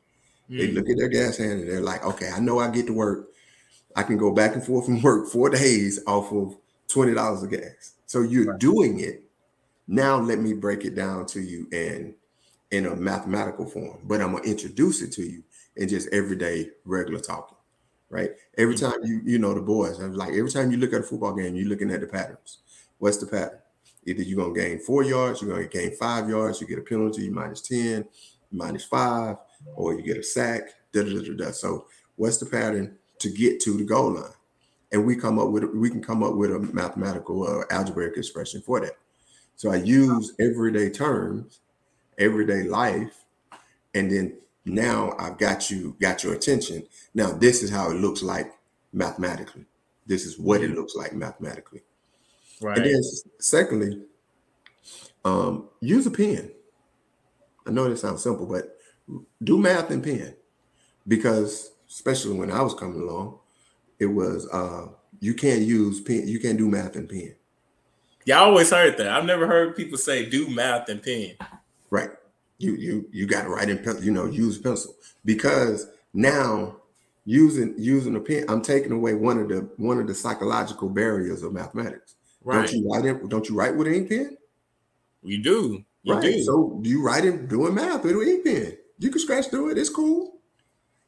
mm. 0.50 0.58
they 0.58 0.66
look 0.68 0.88
at 0.88 0.98
their 0.98 1.08
gas 1.08 1.38
hand 1.38 1.60
and 1.60 1.70
they're 1.70 1.80
like 1.80 2.04
okay 2.04 2.28
i 2.34 2.40
know 2.40 2.58
i 2.58 2.68
get 2.70 2.86
to 2.86 2.92
work 2.92 3.28
I 3.96 4.02
can 4.02 4.16
go 4.16 4.32
back 4.32 4.54
and 4.54 4.64
forth 4.64 4.86
from 4.86 5.00
work 5.02 5.28
four 5.28 5.50
days 5.60 6.00
off 6.06 6.32
of 6.32 6.56
twenty 6.88 7.14
dollars 7.14 7.42
of 7.42 7.50
gas. 7.50 7.94
So 8.06 8.22
you're 8.22 8.52
right. 8.52 8.60
doing 8.60 9.00
it. 9.00 9.24
Now 9.86 10.18
let 10.18 10.38
me 10.38 10.52
break 10.52 10.84
it 10.84 10.94
down 10.94 11.26
to 11.26 11.40
you 11.40 11.68
in 11.72 12.14
in 12.70 12.86
a 12.86 12.96
mathematical 12.96 13.66
form, 13.66 13.98
but 14.04 14.20
I'm 14.20 14.32
gonna 14.32 14.44
introduce 14.44 15.02
it 15.02 15.12
to 15.12 15.22
you 15.22 15.42
in 15.76 15.88
just 15.88 16.08
everyday 16.12 16.70
regular 16.84 17.20
talking. 17.20 17.56
Right. 18.08 18.30
Every 18.58 18.74
mm-hmm. 18.74 18.90
time 18.90 19.00
you 19.04 19.20
you 19.24 19.38
know 19.38 19.54
the 19.54 19.60
boys, 19.60 19.98
I'm 19.98 20.14
like 20.14 20.34
every 20.34 20.50
time 20.50 20.70
you 20.70 20.78
look 20.78 20.92
at 20.92 21.00
a 21.00 21.04
football 21.04 21.34
game, 21.34 21.54
you're 21.56 21.68
looking 21.68 21.90
at 21.90 22.00
the 22.00 22.06
patterns. 22.06 22.58
What's 22.98 23.18
the 23.18 23.26
pattern? 23.26 23.58
Either 24.04 24.22
you're 24.22 24.38
gonna 24.38 24.54
gain 24.54 24.78
four 24.80 25.02
yards, 25.02 25.40
you're 25.40 25.54
gonna 25.54 25.68
gain 25.68 25.94
five 25.96 26.28
yards, 26.28 26.60
you 26.60 26.66
get 26.66 26.78
a 26.78 26.82
penalty, 26.82 27.30
minus 27.30 27.60
10, 27.62 28.04
minus 28.50 28.84
five, 28.84 29.36
or 29.74 29.94
you 29.94 30.02
get 30.02 30.18
a 30.18 30.22
sack. 30.22 30.62
Da, 30.92 31.02
da, 31.02 31.22
da, 31.22 31.34
da. 31.34 31.50
So 31.52 31.86
what's 32.16 32.38
the 32.38 32.46
pattern 32.46 32.96
to 33.18 33.30
get 33.30 33.60
to 33.60 33.76
the 33.76 33.84
goal 33.84 34.12
line? 34.12 34.32
And 34.92 35.06
we 35.06 35.16
come 35.16 35.38
up 35.38 35.48
with 35.48 35.64
we 35.64 35.88
can 35.88 36.02
come 36.02 36.22
up 36.22 36.34
with 36.34 36.50
a 36.52 36.58
mathematical 36.58 37.44
uh, 37.44 37.64
algebraic 37.70 38.16
expression 38.16 38.60
for 38.60 38.80
that. 38.80 38.96
So 39.62 39.70
I 39.70 39.76
use 39.76 40.34
everyday 40.40 40.90
terms, 40.90 41.60
everyday 42.18 42.64
life, 42.64 43.26
and 43.94 44.10
then 44.10 44.36
now 44.64 45.14
I've 45.20 45.38
got 45.38 45.70
you 45.70 45.94
got 46.00 46.24
your 46.24 46.34
attention. 46.34 46.82
Now 47.14 47.30
this 47.30 47.62
is 47.62 47.70
how 47.70 47.88
it 47.92 47.94
looks 47.94 48.24
like 48.24 48.52
mathematically. 48.92 49.64
This 50.04 50.26
is 50.26 50.36
what 50.36 50.62
it 50.62 50.72
looks 50.72 50.96
like 50.96 51.12
mathematically. 51.12 51.82
Right. 52.60 52.76
And 52.76 52.86
then 52.86 53.02
secondly, 53.38 54.00
um, 55.24 55.68
use 55.78 56.08
a 56.08 56.10
pen. 56.10 56.50
I 57.64 57.70
know 57.70 57.84
it 57.84 57.96
sounds 57.98 58.24
simple, 58.24 58.46
but 58.46 58.76
do 59.44 59.58
math 59.58 59.92
in 59.92 60.02
pen 60.02 60.34
because 61.06 61.70
especially 61.88 62.36
when 62.36 62.50
I 62.50 62.62
was 62.62 62.74
coming 62.74 63.00
along, 63.00 63.38
it 64.00 64.06
was 64.06 64.48
uh, 64.48 64.88
you 65.20 65.34
can't 65.34 65.62
use 65.62 66.00
pen, 66.00 66.26
you 66.26 66.40
can't 66.40 66.58
do 66.58 66.68
math 66.68 66.96
in 66.96 67.06
pen. 67.06 67.36
Yeah, 68.24 68.40
I 68.40 68.44
always 68.44 68.70
heard 68.70 68.96
that. 68.98 69.08
I've 69.08 69.24
never 69.24 69.46
heard 69.46 69.76
people 69.76 69.98
say 69.98 70.28
do 70.28 70.48
math 70.48 70.88
in 70.88 71.00
pen. 71.00 71.36
Right. 71.90 72.10
You 72.58 72.74
you 72.76 73.08
you 73.12 73.26
got 73.26 73.42
to 73.42 73.48
write 73.48 73.68
in 73.68 73.78
pencil, 73.78 74.04
you 74.04 74.12
know, 74.12 74.26
use 74.26 74.58
pencil 74.58 74.94
because 75.24 75.88
now 76.14 76.76
using 77.24 77.74
using 77.76 78.16
a 78.16 78.20
pen, 78.20 78.44
I'm 78.48 78.62
taking 78.62 78.92
away 78.92 79.14
one 79.14 79.38
of 79.38 79.48
the 79.48 79.68
one 79.76 79.98
of 79.98 80.06
the 80.06 80.14
psychological 80.14 80.88
barriers 80.88 81.42
of 81.42 81.52
mathematics. 81.52 82.14
Right. 82.44 82.56
Don't 82.56 82.72
you 82.72 82.88
write 82.88 83.04
it? 83.04 83.28
Don't 83.28 83.48
you 83.48 83.56
write 83.56 83.76
with 83.76 83.86
an 83.86 83.94
ink 83.94 84.08
pen? 84.08 84.36
We 85.22 85.38
do. 85.38 85.84
You 86.02 86.14
right. 86.14 86.22
Do. 86.22 86.42
So 86.42 86.80
you 86.84 87.02
write 87.02 87.24
it 87.24 87.48
doing 87.48 87.74
math 87.74 88.04
with 88.04 88.16
an 88.16 88.22
ink 88.22 88.44
pen? 88.44 88.76
You 88.98 89.10
can 89.10 89.20
scratch 89.20 89.48
through 89.48 89.70
it. 89.70 89.78
It's 89.78 89.90
cool. 89.90 90.40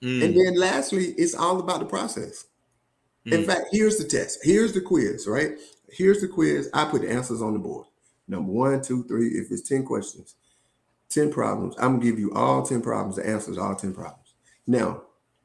Mm. 0.03 0.25
And 0.25 0.37
then 0.37 0.55
lastly, 0.57 1.15
it's 1.17 1.35
all 1.35 1.61
about 1.61 1.81
the 1.81 1.87
process. 1.87 2.47
Mm. 3.27 3.33
In 3.33 3.45
fact, 3.45 3.69
here's 3.73 3.99
the 3.99 4.05
test. 4.05 4.41
Here's 4.43 4.73
the 4.73 4.81
quiz, 4.81 5.27
right? 5.27 5.57
Here's 5.95 6.21
the 6.21 6.29
quiz. 6.29 6.69
I 6.75 6.85
put 6.87 7.03
the 7.03 7.11
answers 7.11 7.41
on 7.41 7.53
the 7.53 7.59
board. 7.59 7.87
Number 8.27 8.51
one, 8.51 8.83
two, 8.83 9.05
three. 9.05 9.29
If 9.29 9.53
it's 9.53 9.69
10 9.69 9.85
questions, 9.85 10.35
10 11.11 11.33
problems, 11.33 11.77
I'm 11.79 11.99
gonna 11.99 12.05
give 12.05 12.19
you 12.19 12.33
all 12.33 12.63
10 12.63 12.83
problems, 12.83 13.17
the 13.17 13.27
answers, 13.27 13.59
all 13.59 13.77
10 13.77 13.95
problems. 13.95 14.35
Now, 14.67 15.03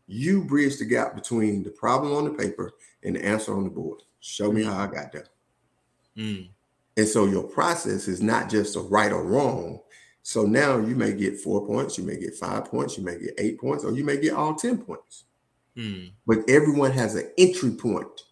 you 0.08 0.44
bridge 0.44 0.78
the 0.78 0.86
gap 0.86 1.14
between 1.14 1.64
the 1.64 1.70
problem 1.70 2.16
on 2.16 2.24
the 2.24 2.32
paper 2.32 2.72
and 3.04 3.16
the 3.16 3.24
answer 3.24 3.56
on 3.56 3.64
the 3.64 3.70
board. 3.70 4.02
Show 4.22 4.52
me 4.52 4.64
how 4.64 4.78
I 4.78 4.88
got 4.88 5.12
there. 5.12 5.28
Mm. 6.18 6.50
And 6.98 7.08
so 7.08 7.26
your 7.26 7.44
process 7.44 8.08
is 8.08 8.22
not 8.22 8.50
just 8.50 8.76
a 8.76 8.82
right 8.82 9.12
or 9.12 9.24
wrong. 9.24 9.82
So 10.24 10.46
now 10.46 10.78
you 10.78 10.96
may 10.96 11.14
get 11.14 11.40
four 11.40 11.66
points, 11.66 11.98
you 11.98 12.04
may 12.04 12.18
get 12.18 12.36
five 12.36 12.66
points, 12.66 12.98
you 12.98 13.04
may 13.04 13.20
get 13.20 13.36
eight 13.38 13.60
points, 13.60 13.84
or 13.84 13.92
you 13.92 14.04
may 14.04 14.18
get 14.18 14.34
all 14.34 14.56
10 14.56 14.80
points. 14.80 15.26
Mm. 15.78 16.12
But 16.26 16.40
everyone 16.50 16.92
has 16.92 17.16
an 17.16 17.32
entry 17.38 17.72
point 17.72 18.24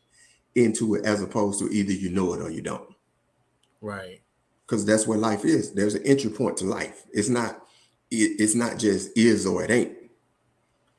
into 0.57 0.95
it 0.95 1.05
as 1.05 1.21
opposed 1.21 1.59
to 1.59 1.69
either 1.69 1.93
you 1.93 2.09
know 2.09 2.33
it 2.33 2.41
or 2.41 2.49
you 2.49 2.61
don't. 2.61 2.89
Right. 3.81 4.21
Because 4.65 4.85
that's 4.85 5.07
what 5.07 5.19
life 5.19 5.45
is. 5.45 5.73
There's 5.73 5.95
an 5.95 6.05
entry 6.05 6.31
point 6.31 6.57
to 6.57 6.65
life. 6.65 7.05
It's 7.13 7.29
not, 7.29 7.61
it, 8.11 8.39
it's 8.39 8.55
not 8.55 8.77
just 8.77 9.17
is 9.17 9.45
or 9.45 9.63
it 9.63 9.71
ain't. 9.71 9.95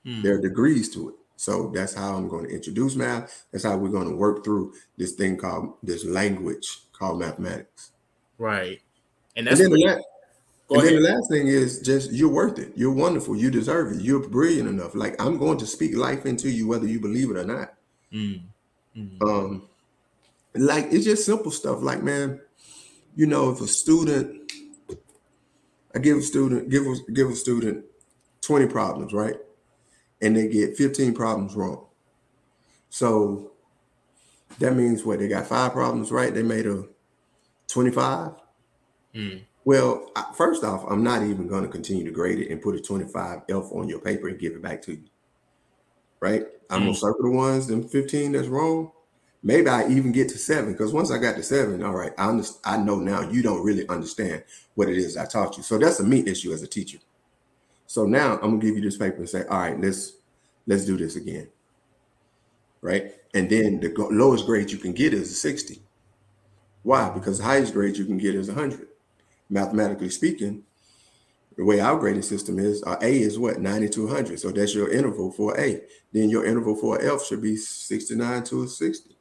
Mm. 0.07 0.23
There 0.23 0.37
are 0.37 0.41
degrees 0.41 0.89
to 0.95 1.11
it. 1.11 1.15
So 1.37 1.71
that's 1.73 1.95
how 1.95 2.17
I'm 2.17 2.29
going 2.29 2.47
to 2.47 2.55
introduce 2.55 2.97
math. 2.97 3.45
That's 3.53 3.65
how 3.65 3.77
we're 3.77 3.91
going 3.91 4.09
to 4.09 4.17
work 4.17 4.45
through 4.45 4.73
this 4.97 5.13
thing 5.13 5.37
called 5.37 5.75
this 5.83 6.05
language 6.05 6.67
called 6.93 7.21
mathematics. 7.21 7.93
Right. 8.39 8.81
And 9.37 9.47
that's 9.47 9.61
and 9.61 9.73
then, 9.73 9.79
the, 9.79 9.87
la- 9.87 10.79
and 10.79 10.89
then 10.89 11.03
the 11.03 11.09
last 11.09 11.31
thing 11.31 11.47
is 11.47 11.81
just 11.81 12.13
you're 12.13 12.29
worth 12.29 12.59
it. 12.59 12.73
You're 12.75 12.93
wonderful. 12.93 13.37
You 13.37 13.51
deserve 13.51 13.93
it. 13.93 14.03
You're 14.03 14.29
brilliant 14.29 14.69
enough. 14.69 14.95
Like 14.97 15.21
I'm 15.23 15.39
going 15.39 15.59
to 15.59 15.67
speak 15.67 15.97
life 15.97 16.27
into 16.27 16.51
you 16.51 16.67
whether 16.67 16.87
you 16.87 17.01
believe 17.01 17.31
it 17.31 17.37
or 17.37 17.45
not. 17.45 17.75
Mm. 18.13 18.41
Mm. 18.99 19.23
Um, 19.23 19.69
like 20.55 20.87
it's 20.91 21.05
just 21.05 21.25
simple 21.25 21.51
stuff. 21.51 21.83
Like 21.83 22.03
man, 22.03 22.41
you 23.15 23.27
know, 23.27 23.51
if 23.51 23.61
a 23.61 23.67
student, 23.67 24.51
I 25.95 25.99
give 25.99 26.19
a 26.19 26.23
student 26.23 26.71
give 26.71 26.87
a, 26.87 27.13
give 27.13 27.31
a 27.31 27.35
student 27.37 27.85
20 28.43 28.67
problems, 28.67 29.13
right? 29.13 29.37
And 30.21 30.37
they 30.37 30.49
get 30.49 30.77
15 30.77 31.15
problems 31.15 31.55
wrong. 31.55 31.87
So 32.91 33.53
that 34.59 34.75
means 34.75 35.05
what 35.05 35.19
they 35.19 35.29
got 35.29 35.47
five 35.47 35.73
problems 35.73 36.11
right. 36.11 36.35
They 36.35 36.43
made 36.43 36.67
a 36.67 36.85
25. 37.69 38.33
Mm. 39.15 39.43
Well, 39.65 40.11
first 40.35 40.65
off, 40.65 40.85
I'm 40.89 41.05
not 41.05 41.23
even 41.23 41.47
going 41.47 41.63
to 41.63 41.69
continue 41.69 42.05
to 42.05 42.11
grade 42.11 42.39
it 42.39 42.51
and 42.51 42.63
put 42.63 42.75
a 42.75 42.81
25 42.81 43.43
F 43.51 43.73
on 43.73 43.89
your 43.89 44.01
paper 44.01 44.29
and 44.29 44.39
give 44.39 44.55
it 44.55 44.63
back 44.63 44.81
to 44.83 44.93
you. 44.93 45.05
Right? 46.21 46.47
I'm 46.71 46.81
gonna 46.81 46.93
mm. 46.93 46.97
circle 46.97 47.31
the 47.31 47.37
ones, 47.37 47.67
them 47.67 47.87
15 47.87 48.33
that's 48.33 48.49
wrong. 48.49 48.93
Maybe 49.43 49.69
I 49.69 49.89
even 49.89 50.13
get 50.13 50.29
to 50.31 50.39
seven 50.39 50.73
because 50.73 50.93
once 50.93 51.11
I 51.11 51.19
got 51.19 51.37
to 51.37 51.43
seven, 51.43 51.83
all 51.83 51.95
right, 51.95 52.13
I 52.19 52.29
understand. 52.29 52.61
I 52.65 52.85
know 52.85 52.97
now 52.97 53.23
you 53.31 53.43
don't 53.43 53.65
really 53.65 53.89
understand 53.89 54.43
what 54.75 54.89
it 54.89 54.99
is 54.99 55.17
I 55.17 55.27
taught 55.27 55.57
you. 55.57 55.63
So 55.63 55.79
that's 55.79 56.01
a 56.01 56.05
me 56.05 56.25
issue 56.27 56.53
as 56.53 56.63
a 56.63 56.67
teacher. 56.67 56.99
So 57.87 58.05
now 58.05 58.35
I'm 58.35 58.51
gonna 58.51 58.59
give 58.59 58.77
you 58.77 58.83
this 58.83 58.97
paper 58.97 59.19
and 59.19 59.29
say, 59.29 59.45
all 59.47 59.61
right, 59.61 59.81
let's 59.81 60.15
let's 60.67 60.85
do 60.85 60.97
this 60.97 61.17
again. 61.17 61.49
Right? 62.81 63.15
And 63.35 63.49
then 63.49 63.81
the 63.81 63.93
lowest 64.11 64.47
grade 64.47 64.71
you 64.71 64.79
can 64.79 64.93
get 64.93 65.15
is 65.15 65.31
a 65.31 65.35
60. 65.35 65.81
Why? 66.83 67.11
Because 67.11 67.39
the 67.39 67.45
highest 67.45 67.73
grade 67.73 67.97
you 67.97 68.05
can 68.05 68.19
get 68.19 68.35
is 68.35 68.49
100. 68.49 68.89
Mathematically 69.51 70.11
speaking, 70.11 70.65
the 71.59 71.65
way 71.65 71.81
our 71.81 71.99
grading 71.99 72.23
system 72.23 72.61
is, 72.61 72.85
uh, 72.85 72.97
A 73.03 73.21
is 73.21 73.37
what? 73.37 73.61
90 73.61 73.89
to 73.89 74.07
100. 74.07 74.39
So 74.39 74.53
that's 74.53 74.77
your 74.77 74.93
interval 74.93 75.33
for 75.33 75.59
A. 75.59 75.83
Then 76.13 76.31
your 76.31 76.47
interval 76.47 76.77
for 76.77 77.03
F 77.03 77.25
should 77.27 77.43
be 77.43 77.57
69 77.57 78.45
to 78.45 78.63
a 78.63 78.69
60. 78.69 79.17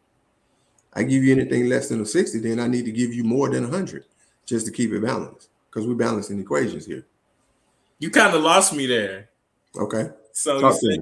I 0.94 1.01
give 1.01 1.24
you 1.24 1.34
anything 1.34 1.67
less 1.67 1.89
than 1.89 2.00
a 2.00 2.06
60, 2.06 2.38
then 2.39 2.60
I 2.60 2.67
need 2.67 2.86
to 2.86 2.91
give 2.91 3.12
you 3.12 3.24
more 3.24 3.50
than 3.50 3.63
100 3.63 4.06
just 4.46 4.67
to 4.67 4.72
keep 4.72 4.91
it 4.91 5.01
balanced 5.01 5.50
because 5.70 5.88
we're 5.88 5.96
balancing 5.96 6.39
equations 6.39 6.86
here. 6.86 7.08
You 7.98 8.12
kind 8.12 8.36
of 8.36 8.44
lost 8.44 8.72
me 8.72 8.86
there. 8.86 9.29
Okay. 9.75 10.10
So 10.32 10.72
say, 10.74 11.00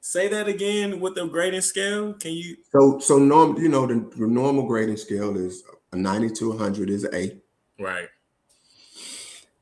say 0.00 0.28
that 0.28 0.48
again 0.48 0.98
with 0.98 1.14
the 1.14 1.26
grading 1.26 1.60
scale. 1.60 2.14
Can 2.14 2.32
you? 2.32 2.56
So 2.72 2.98
so 2.98 3.18
normal, 3.18 3.60
you 3.60 3.68
know, 3.68 3.86
the, 3.86 4.10
the 4.16 4.26
normal 4.26 4.66
grading 4.66 4.96
scale 4.96 5.36
is 5.36 5.62
a 5.92 5.96
90 5.96 6.30
to 6.30 6.48
100 6.50 6.90
is 6.90 7.06
A. 7.12 7.40
Right. 7.78 8.08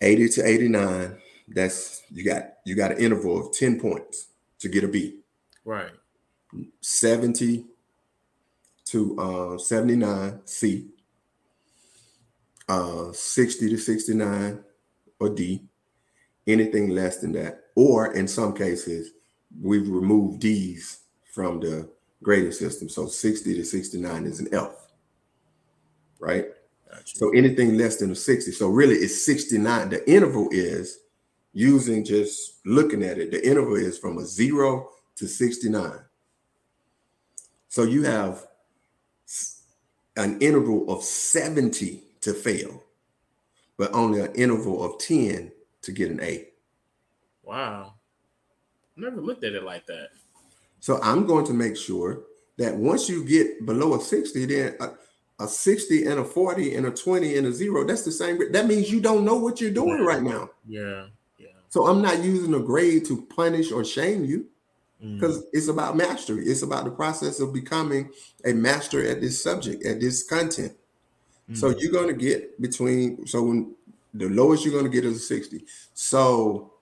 80 0.03 0.29
to 0.29 0.47
89, 0.47 1.17
that's 1.49 2.03
you 2.11 2.25
got 2.25 2.43
you 2.65 2.75
got 2.75 2.93
an 2.93 2.99
interval 2.99 3.47
of 3.47 3.53
10 3.53 3.81
points 3.81 4.29
to 4.59 4.69
get 4.69 4.85
a 4.85 4.89
B. 4.89 5.21
Right. 5.65 5.91
70 6.81 7.65
to 8.87 9.19
uh, 9.19 9.59
79 9.59 10.41
C. 10.45 10.89
Uh, 12.69 13.13
60 13.13 13.71
to 13.71 13.79
69 13.79 14.65
or 15.19 15.29
D. 15.31 15.65
Anything 16.47 16.91
less 16.91 17.19
than 17.19 17.33
that, 17.33 17.67
or 17.77 18.15
in 18.15 18.27
some 18.27 18.53
cases, 18.53 19.13
we've 19.61 19.89
removed 19.89 20.41
D's 20.41 21.03
from 21.33 21.61
the 21.61 21.89
grading 22.23 22.53
system. 22.53 22.89
So 22.89 23.07
60 23.07 23.55
to 23.55 23.65
69 23.65 24.25
is 24.27 24.41
an 24.41 24.49
F, 24.53 24.73
right? 26.19 26.47
So 27.05 27.31
anything 27.31 27.77
less 27.77 27.97
than 27.97 28.11
a 28.11 28.15
60. 28.15 28.53
So 28.53 28.69
really 28.69 28.97
it's 28.97 29.25
69. 29.25 29.91
The 29.91 30.11
interval 30.11 30.49
is 30.51 30.99
using 31.53 32.05
just 32.05 32.61
looking 32.65 33.03
at 33.03 33.19
it, 33.19 33.31
the 33.31 33.47
interval 33.47 33.77
is 33.77 33.99
from 33.99 34.19
a 34.19 34.25
zero 34.25 34.91
to 35.17 35.27
69. 35.27 35.93
So 37.69 37.83
you 37.85 38.05
have 38.05 38.47
an 40.17 40.39
interval 40.41 40.91
of 40.91 41.03
70 41.03 42.03
to 42.23 42.35
fail, 42.35 42.83
but 43.77 43.93
only 43.93 44.21
an 44.21 44.33
interval 44.35 44.85
of 44.85 44.99
10 44.99 45.51
to 45.83 45.93
get 45.93 46.11
an 46.11 46.21
A. 46.21 46.49
Wow 47.43 47.95
never 48.97 49.21
looked 49.21 49.45
at 49.45 49.55
it 49.55 49.65
like 49.65 49.87
that. 49.87 50.11
So 50.81 51.01
I'm 51.03 51.27
going 51.27 51.47
to 51.47 51.53
make 51.53 51.77
sure 51.77 52.23
that 52.59 52.75
once 52.75 53.09
you 53.09 53.25
get 53.25 53.65
below 53.67 53.95
a 53.95 54.01
60, 54.01 54.47
then 54.47 54.77
a, 54.81 54.91
a 55.43 55.49
60 55.49 56.07
and 56.07 56.21
a 56.21 56.25
40 56.25 56.75
and 56.77 56.87
a 56.87 56.91
20 56.91 57.37
and 57.37 57.47
a 57.47 57.53
zero, 57.53 57.85
that's 57.85 58.05
the 58.05 58.13
same. 58.13 58.39
That 58.53 58.67
means 58.67 58.91
you 58.91 59.01
don't 59.01 59.25
know 59.25 59.37
what 59.37 59.61
you're 59.61 59.71
doing 59.71 59.99
yeah. 59.99 60.05
right 60.05 60.23
now. 60.23 60.51
Yeah. 60.67 61.07
Yeah. 61.39 61.49
So 61.69 61.87
I'm 61.87 62.03
not 62.03 62.23
using 62.23 62.55
a 62.55 62.61
grade 62.61 63.05
to 63.07 63.23
punish 63.23 63.73
or 63.73 63.85
shame 63.85 64.25
you. 64.25 64.47
because 65.15 65.43
mm. 65.43 65.47
it's 65.53 65.69
about 65.69 65.97
mastery. 65.97 66.47
It's 66.47 66.63
about 66.63 66.85
the 66.85 66.91
process 66.91 67.41
of 67.41 67.53
becoming 67.53 68.11
a 68.45 68.53
master 68.53 69.07
at 69.07 69.21
this 69.21 69.43
subject, 69.43 69.85
at 69.85 70.01
this 70.01 70.23
content. 70.23 70.73
Mm. 71.51 71.57
So 71.57 71.71
you're 71.71 71.93
going 71.93 72.09
to 72.09 72.15
get 72.15 72.61
between, 72.61 73.27
so 73.27 73.43
when 73.43 73.75
the 74.15 74.29
lowest 74.29 74.65
you're 74.65 74.73
going 74.73 74.91
to 74.91 74.91
get 74.91 75.05
is 75.05 75.17
a 75.17 75.21
60. 75.21 75.65
So 75.95 76.73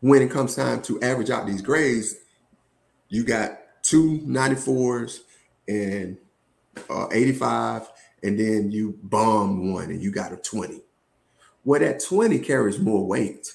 when 0.00 0.22
it 0.22 0.30
comes 0.30 0.56
time 0.56 0.80
to 0.82 1.00
average 1.02 1.30
out 1.30 1.46
these 1.46 1.62
grades, 1.62 2.16
you 3.08 3.24
got 3.24 3.58
two 3.82 4.20
94s 4.20 5.20
and 5.66 6.16
uh, 6.90 7.08
85, 7.12 7.88
and 8.22 8.38
then 8.38 8.70
you 8.70 8.98
bomb 9.02 9.72
one 9.72 9.90
and 9.90 10.02
you 10.02 10.10
got 10.10 10.32
a 10.32 10.36
20. 10.36 10.82
Well, 11.64 11.80
that 11.80 12.02
20 12.02 12.38
carries 12.40 12.78
more 12.78 13.06
weight 13.06 13.52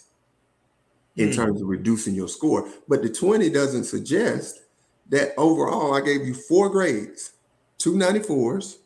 in 1.15 1.29
mm. 1.29 1.35
terms 1.35 1.61
of 1.61 1.67
reducing 1.67 2.15
your 2.15 2.27
score. 2.27 2.69
But 2.87 3.01
the 3.01 3.09
20 3.09 3.49
doesn't 3.49 3.85
suggest 3.85 4.61
that 5.09 5.33
overall 5.37 5.93
I 5.93 6.01
gave 6.01 6.25
you 6.25 6.33
four 6.33 6.69
grades, 6.69 7.33
two 7.77 7.93
94s, 7.93 8.77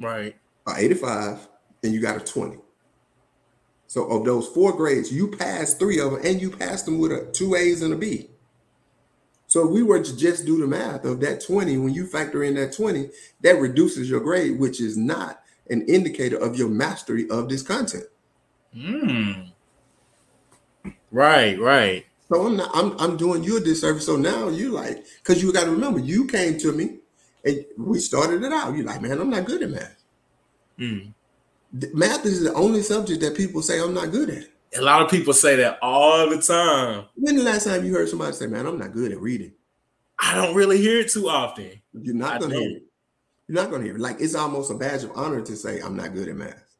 right, 0.00 0.36
85, 0.68 1.48
and 1.82 1.92
you 1.92 2.00
got 2.00 2.16
a 2.16 2.20
20. 2.20 2.58
So 3.86 4.04
of 4.06 4.24
those 4.24 4.48
four 4.48 4.72
grades, 4.72 5.12
you 5.12 5.28
passed 5.28 5.78
three 5.78 6.00
of 6.00 6.12
them, 6.12 6.20
and 6.24 6.40
you 6.40 6.50
passed 6.50 6.86
them 6.86 6.98
with 6.98 7.12
a 7.12 7.30
two 7.32 7.54
A's 7.54 7.82
and 7.82 7.92
a 7.92 7.96
B. 7.96 8.30
So 9.46 9.66
if 9.66 9.70
we 9.70 9.82
were 9.82 10.02
to 10.02 10.16
just 10.16 10.44
do 10.44 10.58
the 10.58 10.66
math 10.66 11.04
of 11.04 11.20
that 11.20 11.44
20, 11.44 11.78
when 11.78 11.94
you 11.94 12.06
factor 12.06 12.42
in 12.42 12.54
that 12.54 12.72
20, 12.72 13.10
that 13.42 13.60
reduces 13.60 14.10
your 14.10 14.20
grade, 14.20 14.58
which 14.58 14.80
is 14.80 14.96
not 14.96 15.42
an 15.70 15.82
indicator 15.82 16.36
of 16.36 16.56
your 16.56 16.68
mastery 16.68 17.28
of 17.30 17.48
this 17.48 17.62
content. 17.62 18.04
Hmm. 18.74 19.32
Right, 21.10 21.58
right. 21.58 22.06
So 22.28 22.44
I'm 22.44 22.56
not, 22.56 22.70
I'm 22.74 22.98
I'm 22.98 23.16
doing 23.16 23.44
you 23.44 23.58
a 23.58 23.60
disservice. 23.60 24.06
So 24.06 24.16
now 24.16 24.48
you 24.48 24.70
like, 24.70 25.04
because 25.18 25.42
you 25.42 25.52
got 25.52 25.64
to 25.64 25.70
remember, 25.70 26.00
you 26.00 26.26
came 26.26 26.58
to 26.58 26.72
me 26.72 26.98
and 27.44 27.64
we 27.78 28.00
started 28.00 28.42
it 28.42 28.52
out. 28.52 28.74
You're 28.74 28.84
like, 28.84 29.00
man, 29.00 29.20
I'm 29.20 29.30
not 29.30 29.44
good 29.44 29.62
at 29.62 29.70
math. 29.70 30.04
Mm. 30.78 31.12
Math 31.94 32.26
is 32.26 32.42
the 32.42 32.52
only 32.54 32.82
subject 32.82 33.20
that 33.20 33.36
people 33.36 33.62
say 33.62 33.80
I'm 33.80 33.94
not 33.94 34.10
good 34.10 34.30
at. 34.30 34.44
A 34.76 34.82
lot 34.82 35.02
of 35.02 35.10
people 35.10 35.32
say 35.32 35.56
that 35.56 35.78
all 35.80 36.28
the 36.28 36.40
time. 36.40 37.04
When 37.14 37.36
the 37.36 37.42
last 37.42 37.66
time 37.66 37.84
you 37.84 37.94
heard 37.94 38.08
somebody 38.08 38.32
say, 38.32 38.46
"Man, 38.46 38.66
I'm 38.66 38.78
not 38.78 38.92
good 38.92 39.12
at 39.12 39.20
reading"? 39.20 39.52
I 40.18 40.34
don't 40.34 40.54
really 40.54 40.78
hear 40.78 41.00
it 41.00 41.10
too 41.10 41.28
often. 41.28 41.70
You're 41.92 42.14
not 42.14 42.40
gonna 42.40 42.58
hear 42.58 42.76
it. 42.76 42.82
You're 43.48 43.62
not 43.62 43.70
gonna 43.70 43.84
hear 43.84 43.94
it. 43.94 44.00
Like 44.00 44.20
it's 44.20 44.34
almost 44.34 44.70
a 44.70 44.74
badge 44.74 45.04
of 45.04 45.12
honor 45.14 45.40
to 45.40 45.56
say, 45.56 45.80
"I'm 45.80 45.96
not 45.96 46.14
good 46.14 46.28
at 46.28 46.36
math." 46.36 46.76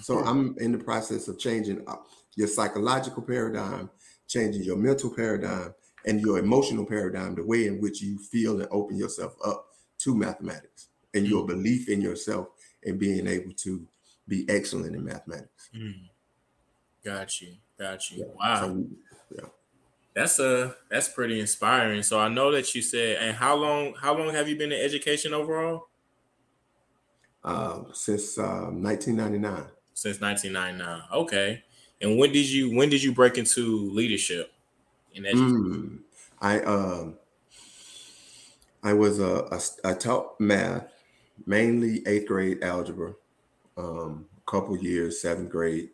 So 0.00 0.18
I'm 0.24 0.56
in 0.58 0.72
the 0.72 0.78
process 0.78 1.28
of 1.28 1.38
changing 1.38 1.86
your 2.36 2.48
psychological 2.48 3.22
paradigm, 3.22 3.90
changing 4.26 4.62
your 4.62 4.76
mental 4.76 5.14
paradigm, 5.14 5.74
and 6.06 6.20
your 6.20 6.38
emotional 6.38 6.84
paradigm, 6.84 7.34
the 7.34 7.44
way 7.44 7.66
in 7.66 7.80
which 7.80 8.02
you 8.02 8.18
feel 8.18 8.60
and 8.60 8.68
open 8.70 8.96
yourself 8.96 9.36
up 9.44 9.66
to 9.98 10.14
mathematics 10.14 10.88
and 11.14 11.26
your 11.26 11.44
mm. 11.44 11.48
belief 11.48 11.88
in 11.88 12.00
yourself 12.00 12.48
and 12.84 12.98
being 12.98 13.26
able 13.26 13.52
to 13.52 13.86
be 14.28 14.44
excellent 14.48 14.94
in 14.94 15.04
mathematics. 15.04 15.70
Mm. 15.74 16.08
Got 17.04 17.40
you. 17.40 17.56
Got 17.78 18.10
you. 18.10 18.18
Yeah. 18.20 18.32
Wow. 18.34 18.60
So, 18.60 18.86
yeah. 19.30 19.48
That's 20.14 20.38
a 20.38 20.66
uh, 20.66 20.72
that's 20.90 21.08
pretty 21.08 21.40
inspiring. 21.40 22.02
So 22.02 22.20
I 22.20 22.28
know 22.28 22.52
that 22.52 22.74
you 22.74 22.82
said, 22.82 23.18
and 23.18 23.36
how 23.36 23.56
long 23.56 23.94
how 23.94 24.16
long 24.16 24.32
have 24.32 24.48
you 24.48 24.56
been 24.56 24.72
in 24.72 24.80
education 24.80 25.34
overall? 25.34 25.88
Uh, 27.42 27.82
since 27.92 28.38
uh, 28.38 28.70
1999. 28.70 29.66
Since 29.92 30.20
1999. 30.20 31.02
Okay. 31.12 31.64
And 32.00 32.18
when 32.18 32.32
did 32.32 32.48
you 32.48 32.74
when 32.74 32.88
did 32.88 33.02
you 33.02 33.12
break 33.12 33.38
into 33.38 33.90
leadership 33.90 34.52
in 35.12 35.26
education? 35.26 35.50
Mm, 35.50 35.98
I 36.40 36.60
um 36.60 37.18
I 38.82 38.92
was 38.92 39.18
a, 39.18 39.48
a 39.50 39.60
I 39.82 39.94
taught 39.94 40.38
math, 40.38 40.86
mainly 41.46 42.02
eighth 42.06 42.28
grade 42.28 42.62
algebra, 42.62 43.14
um, 43.76 44.26
a 44.36 44.50
couple 44.50 44.76
years, 44.76 45.20
seventh 45.20 45.50
grade, 45.50 45.90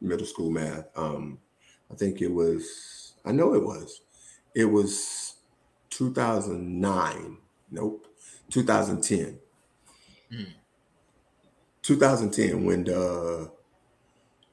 middle 0.00 0.26
school 0.26 0.50
math. 0.50 0.86
Um, 0.96 1.38
I 1.90 1.94
think 1.94 2.20
it 2.22 2.32
was, 2.32 3.14
I 3.24 3.32
know 3.32 3.54
it 3.54 3.64
was, 3.64 4.02
it 4.54 4.66
was 4.66 5.36
2009. 5.90 7.38
Nope, 7.70 8.06
2010. 8.50 9.38
Mm. 10.32 10.46
2010 11.82 12.64
when 12.64 12.84
the 12.84 13.50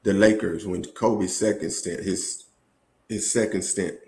the 0.02 0.12
Lakers 0.12 0.66
when 0.66 0.82
Kobe's 0.84 1.36
second 1.36 1.70
stint 1.70 2.02
his 2.02 2.44
his 3.08 3.30
second 3.30 3.62
stint 3.62 3.98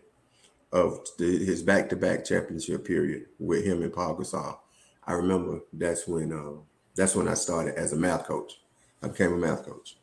of 0.73 1.01
the, 1.19 1.45
his 1.45 1.63
back 1.63 1.89
to 1.89 1.97
back 1.97 2.25
championship 2.25 2.85
period 2.85 3.27
with 3.39 3.65
him 3.65 3.83
and 3.83 3.93
Paul 3.93 4.17
Gasol. 4.17 4.59
I 5.05 5.13
remember 5.13 5.61
that's 5.73 6.07
when 6.07 6.33
uh, 6.33 6.61
that's 6.95 7.15
when 7.15 7.29
I 7.29 7.35
started 7.35 7.75
as 7.75 7.93
a 7.93 7.97
math 7.97 8.27
coach. 8.27 8.61
I 9.03 9.09
became 9.09 9.33
a 9.33 9.37
math 9.37 9.65
coach, 9.65 9.97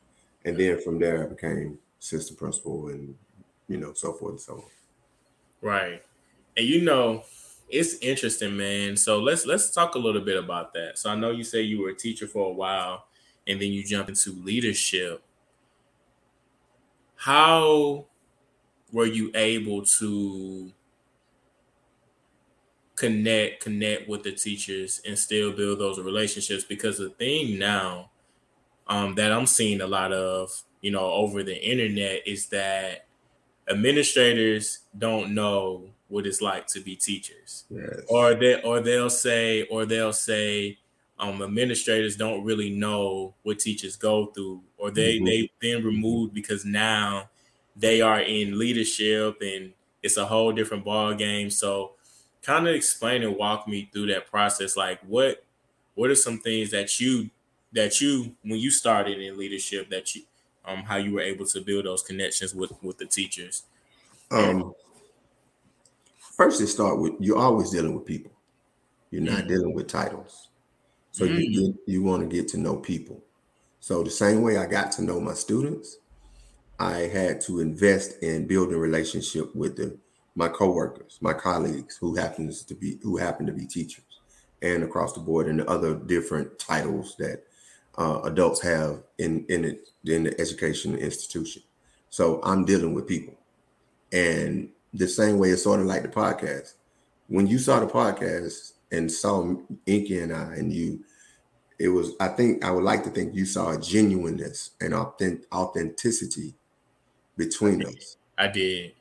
and 0.48 0.58
then 0.58 0.82
from 0.82 0.98
there 0.98 1.24
I 1.24 1.28
became 1.28 1.78
assistant 2.00 2.40
principal 2.40 2.88
and 2.88 3.14
you 3.68 3.78
know 3.78 3.94
so 3.94 4.14
forth 4.14 4.32
and 4.32 4.42
so 4.42 4.54
on. 4.54 4.64
Right, 5.62 6.02
and 6.56 6.66
you 6.66 6.82
know 6.82 7.24
it's 7.70 7.96
interesting, 8.00 8.56
man. 8.56 8.96
So 8.96 9.20
let's 9.20 9.46
let's 9.46 9.72
talk 9.72 9.96
a 9.96 10.00
little 10.00 10.22
bit 10.22 10.42
about 10.42 10.74
that. 10.74 10.98
So 10.98 11.10
I 11.10 11.16
know 11.16 11.32
you 11.32 11.44
say 11.44 11.62
you 11.62 11.82
were 11.82 11.90
a 11.90 11.96
teacher 11.96 12.28
for 12.28 12.50
a 12.50 12.54
while, 12.54 13.08
and 13.46 13.62
then 13.62 13.74
you 13.74 13.84
jump 13.84 14.08
into 14.08 14.32
leadership. 14.32 15.22
How 17.16 18.06
were 18.94 19.06
you 19.06 19.32
able 19.36 19.84
to 19.84 20.72
connect 22.96 23.64
connect 23.64 24.08
with 24.08 24.24
the 24.24 24.32
teachers 24.32 25.02
and 25.06 25.20
still 25.20 25.52
build 25.52 25.80
those 25.80 26.00
relationships 26.00 26.64
because 26.64 26.98
the 26.98 27.10
thing 27.10 27.60
now 27.60 28.10
um, 28.90 29.16
that 29.16 29.32
i'm 29.32 29.46
seeing 29.46 29.82
a 29.82 29.88
lot 29.88 30.12
of 30.12 30.64
you 30.82 30.92
know 30.92 31.12
over 31.12 31.44
the 31.44 31.58
internet 31.58 32.22
is 32.28 32.48
that 32.48 33.06
administrators 33.70 34.80
don't 34.98 35.34
know 35.34 35.90
what 36.10 36.26
it's 36.26 36.42
like 36.42 36.66
to 36.68 36.80
be 36.80 36.96
teachers 36.96 37.66
yes. 37.70 38.02
or 38.08 38.34
they 38.34 38.62
or 38.62 38.80
they'll 38.80 39.10
say 39.10 39.64
or 39.64 39.86
they'll 39.86 40.14
say 40.14 40.78
um, 41.20 41.42
administrators 41.42 42.16
don't 42.16 42.44
really 42.44 42.70
know 42.70 43.34
what 43.44 43.60
teachers 43.60 43.96
go 43.96 44.28
through 44.28 44.62
or 44.78 44.92
they 44.92 45.16
mm-hmm. 45.16 45.26
they've 45.26 45.50
been 45.60 45.84
removed 45.84 46.34
because 46.34 46.64
now 46.64 47.28
they 47.76 48.02
are 48.02 48.22
in 48.22 48.58
leadership 48.58 49.38
and 49.42 49.74
it's 50.04 50.18
a 50.18 50.26
whole 50.26 50.52
different 50.52 50.86
ball 50.86 51.14
game. 51.14 51.50
So 51.50 51.94
kind 52.42 52.68
of 52.68 52.76
explain 52.76 53.24
and 53.24 53.36
walk 53.36 53.68
me 53.68 53.90
through 53.92 54.08
that 54.08 54.30
process. 54.30 54.76
Like 54.76 55.00
what 55.02 55.44
what 55.96 56.10
are 56.10 56.16
some 56.16 56.40
things 56.40 56.72
that 56.72 57.00
you 57.00 57.30
that 57.74 58.02
you 58.02 58.36
when 58.44 58.60
you 58.60 58.72
started 58.72 59.20
in 59.20 59.38
leadership 59.38 59.90
that 59.90 60.16
you 60.16 60.24
um 60.66 60.84
how 60.84 60.98
you 60.98 61.14
were 61.14 61.22
able 61.22 61.46
to 61.46 61.62
build 61.62 61.86
those 61.86 62.04
connections 62.04 62.54
with 62.56 62.72
with 62.84 62.98
the 62.98 63.06
teachers? 63.06 63.64
Um 64.32 64.74
first 66.36 66.62
it 66.62 66.68
start 66.68 67.00
with 67.00 67.14
you're 67.20 67.38
always 67.38 67.70
dealing 67.72 67.96
with 67.96 68.06
people. 68.06 68.32
You're 69.12 69.24
not 69.24 69.46
mm 69.46 69.48
dealing 69.48 69.74
with 69.74 69.88
titles. 69.88 70.50
So 71.12 71.26
mm 71.26 71.38
you, 71.40 71.50
you 71.50 71.80
you 71.88 72.04
want 72.04 72.24
to 72.30 72.36
get 72.36 72.48
to 72.50 72.58
know 72.58 72.78
people. 72.78 73.24
So 73.80 74.04
the 74.04 74.12
same 74.12 74.42
way 74.42 74.58
I 74.58 74.66
got 74.68 74.92
to 74.94 75.04
know 75.04 75.20
my 75.20 75.34
students, 75.34 75.98
I 76.80 77.00
had 77.02 77.42
to 77.42 77.60
invest 77.62 78.22
in 78.24 78.48
building 78.48 78.78
relationship 78.78 79.56
with 79.56 79.78
the 79.78 79.98
my 80.36 80.50
coworkers, 80.50 81.20
my 81.22 81.34
colleagues 81.34 81.98
who 81.98 82.16
happens 82.16 82.64
to 82.66 82.76
be 82.76 83.00
who 83.04 83.18
happen 83.18 83.46
to 83.48 83.54
be 83.54 83.66
teachers, 83.68 84.22
and 84.62 84.84
across 84.84 85.14
the 85.14 85.20
board, 85.22 85.48
and 85.48 85.60
the 85.60 85.70
other 85.70 85.96
different 85.96 86.60
titles 86.60 87.16
that 87.18 87.46
uh, 87.98 88.22
adults 88.24 88.62
have 88.62 89.04
in 89.18 89.46
in 89.50 89.66
it 89.66 89.90
in 90.06 90.24
the 90.24 90.40
education 90.40 90.96
institution. 90.96 91.64
So 92.10 92.40
I'm 92.44 92.66
dealing 92.66 92.94
with 92.94 93.08
people, 93.08 93.36
and 94.12 94.70
the 94.94 95.08
same 95.08 95.38
way 95.38 95.50
it's 95.50 95.64
sort 95.64 95.80
of 95.80 95.86
like 95.86 96.04
the 96.04 96.10
podcast. 96.10 96.74
When 97.28 97.48
you 97.48 97.60
saw 97.60 97.80
the 97.80 97.88
podcast 97.88 98.74
and 98.92 99.12
saw 99.12 99.56
Inky 99.86 100.20
and 100.20 100.34
I, 100.34 100.54
and 100.56 100.72
you, 100.72 101.04
it 101.80 101.90
was 101.90 102.12
I 102.20 102.30
think 102.30 102.64
I 102.64 102.72
would 102.72 102.84
like 102.84 103.04
to 103.04 103.10
think 103.10 103.36
you 103.36 103.46
saw 103.46 103.72
a 103.72 103.80
genuineness 103.80 104.72
and 104.80 104.94
authentic 104.94 105.54
authenticity 105.54 106.56
between 107.36 107.86
us. 107.86 108.18
I 108.38 108.48
did. 108.48 108.94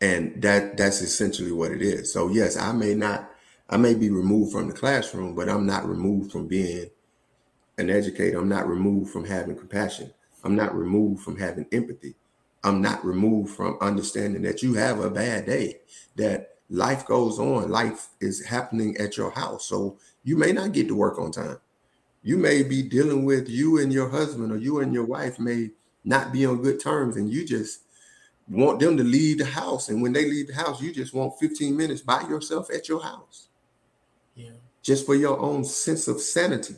And 0.00 0.40
that 0.42 0.76
that's 0.76 1.02
essentially 1.02 1.52
what 1.52 1.72
it 1.72 1.82
is. 1.82 2.12
So 2.12 2.28
yes, 2.28 2.56
I 2.56 2.72
may 2.72 2.94
not 2.94 3.30
I 3.68 3.76
may 3.76 3.94
be 3.94 4.10
removed 4.10 4.52
from 4.52 4.68
the 4.68 4.74
classroom, 4.74 5.34
but 5.34 5.48
I'm 5.48 5.66
not 5.66 5.88
removed 5.88 6.32
from 6.32 6.48
being 6.48 6.90
an 7.80 7.90
educator. 7.90 8.38
I'm 8.38 8.48
not 8.48 8.68
removed 8.68 9.10
from 9.10 9.24
having 9.24 9.56
compassion. 9.56 10.12
I'm 10.44 10.54
not 10.54 10.74
removed 10.74 11.22
from 11.22 11.38
having 11.38 11.66
empathy. 11.72 12.14
I'm 12.62 12.80
not 12.80 13.04
removed 13.04 13.54
from 13.54 13.78
understanding 13.80 14.42
that 14.42 14.62
you 14.62 14.74
have 14.74 15.00
a 15.00 15.10
bad 15.10 15.46
day, 15.46 15.80
that 16.16 16.56
life 16.68 17.06
goes 17.06 17.38
on, 17.38 17.70
life 17.70 18.08
is 18.20 18.44
happening 18.44 18.96
at 18.98 19.16
your 19.16 19.30
house. 19.30 19.66
So 19.66 19.98
you 20.24 20.36
may 20.36 20.52
not 20.52 20.72
get 20.72 20.86
to 20.88 20.94
work 20.94 21.18
on 21.18 21.32
time. 21.32 21.58
You 22.22 22.36
may 22.36 22.62
be 22.62 22.82
dealing 22.82 23.24
with 23.24 23.48
you 23.48 23.78
and 23.78 23.92
your 23.92 24.10
husband 24.10 24.52
or 24.52 24.58
you 24.58 24.80
and 24.80 24.92
your 24.92 25.06
wife 25.06 25.38
may 25.38 25.70
not 26.04 26.32
be 26.32 26.44
on 26.44 26.62
good 26.62 26.80
terms 26.80 27.16
and 27.16 27.30
you 27.32 27.46
just 27.46 27.80
want 28.50 28.80
them 28.80 28.96
to 28.96 29.04
leave 29.04 29.38
the 29.38 29.44
house, 29.44 29.88
and 29.88 30.02
when 30.02 30.12
they 30.12 30.28
leave 30.28 30.48
the 30.48 30.54
house, 30.54 30.82
you 30.82 30.92
just 30.92 31.14
want 31.14 31.38
15 31.38 31.76
minutes 31.76 32.00
by 32.00 32.20
yourself 32.22 32.68
at 32.70 32.88
your 32.88 33.00
house. 33.00 33.48
Yeah. 34.34 34.50
Just 34.82 35.06
for 35.06 35.14
your 35.14 35.38
own 35.38 35.64
sense 35.64 36.08
of 36.08 36.20
sanity. 36.20 36.74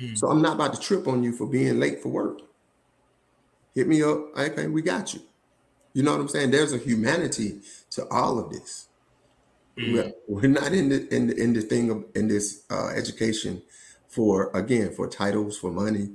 Mm. 0.00 0.16
So 0.16 0.28
I'm 0.28 0.42
not 0.42 0.54
about 0.54 0.74
to 0.74 0.80
trip 0.80 1.08
on 1.08 1.22
you 1.22 1.32
for 1.32 1.46
being 1.46 1.80
late 1.80 2.02
for 2.02 2.08
work. 2.08 2.40
Hit 3.74 3.88
me 3.88 4.02
up. 4.02 4.36
Okay, 4.38 4.66
we 4.66 4.82
got 4.82 5.14
you. 5.14 5.20
You 5.92 6.02
know 6.02 6.12
what 6.12 6.20
I'm 6.20 6.28
saying? 6.28 6.50
There's 6.50 6.72
a 6.72 6.78
humanity 6.78 7.60
to 7.90 8.06
all 8.08 8.38
of 8.38 8.50
this. 8.50 8.88
Mm. 9.78 10.12
We're, 10.26 10.48
not 10.48 10.72
in 10.72 10.88
the 10.88 11.14
in 11.14 11.26
the 11.26 11.36
in 11.36 11.52
the 11.52 11.60
thing 11.60 11.90
of 11.90 12.04
in 12.14 12.28
this 12.28 12.64
uh, 12.70 12.88
education 12.88 13.62
for 14.08 14.50
again 14.54 14.94
for 14.94 15.06
titles, 15.06 15.58
for 15.58 15.70
money, 15.70 16.10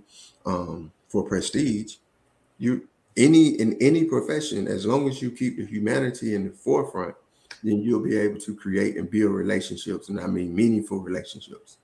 um, 0.46 0.92
for 1.10 1.24
prestige. 1.24 1.98
You 2.58 2.88
any 3.18 3.50
in 3.60 3.78
any 3.82 4.06
profession, 4.06 4.68
as 4.68 4.86
long 4.86 5.08
as 5.08 5.22
you 5.22 5.32
keep 5.32 5.58
the 5.58 5.66
humanity 5.66 6.34
in 6.34 6.46
the 6.46 6.52
forefront, 6.52 7.16
then 7.64 7.82
you'll 7.82 8.04
be 8.04 8.18
able 8.18 8.40
to 8.40 8.56
create 8.56 8.98
and 8.98 9.10
build 9.10 9.32
relationships, 9.32 10.10
and 10.10 10.20
I 10.20 10.28
mean 10.28 10.56
meaningful 10.56 11.00
relationships. 11.00 11.78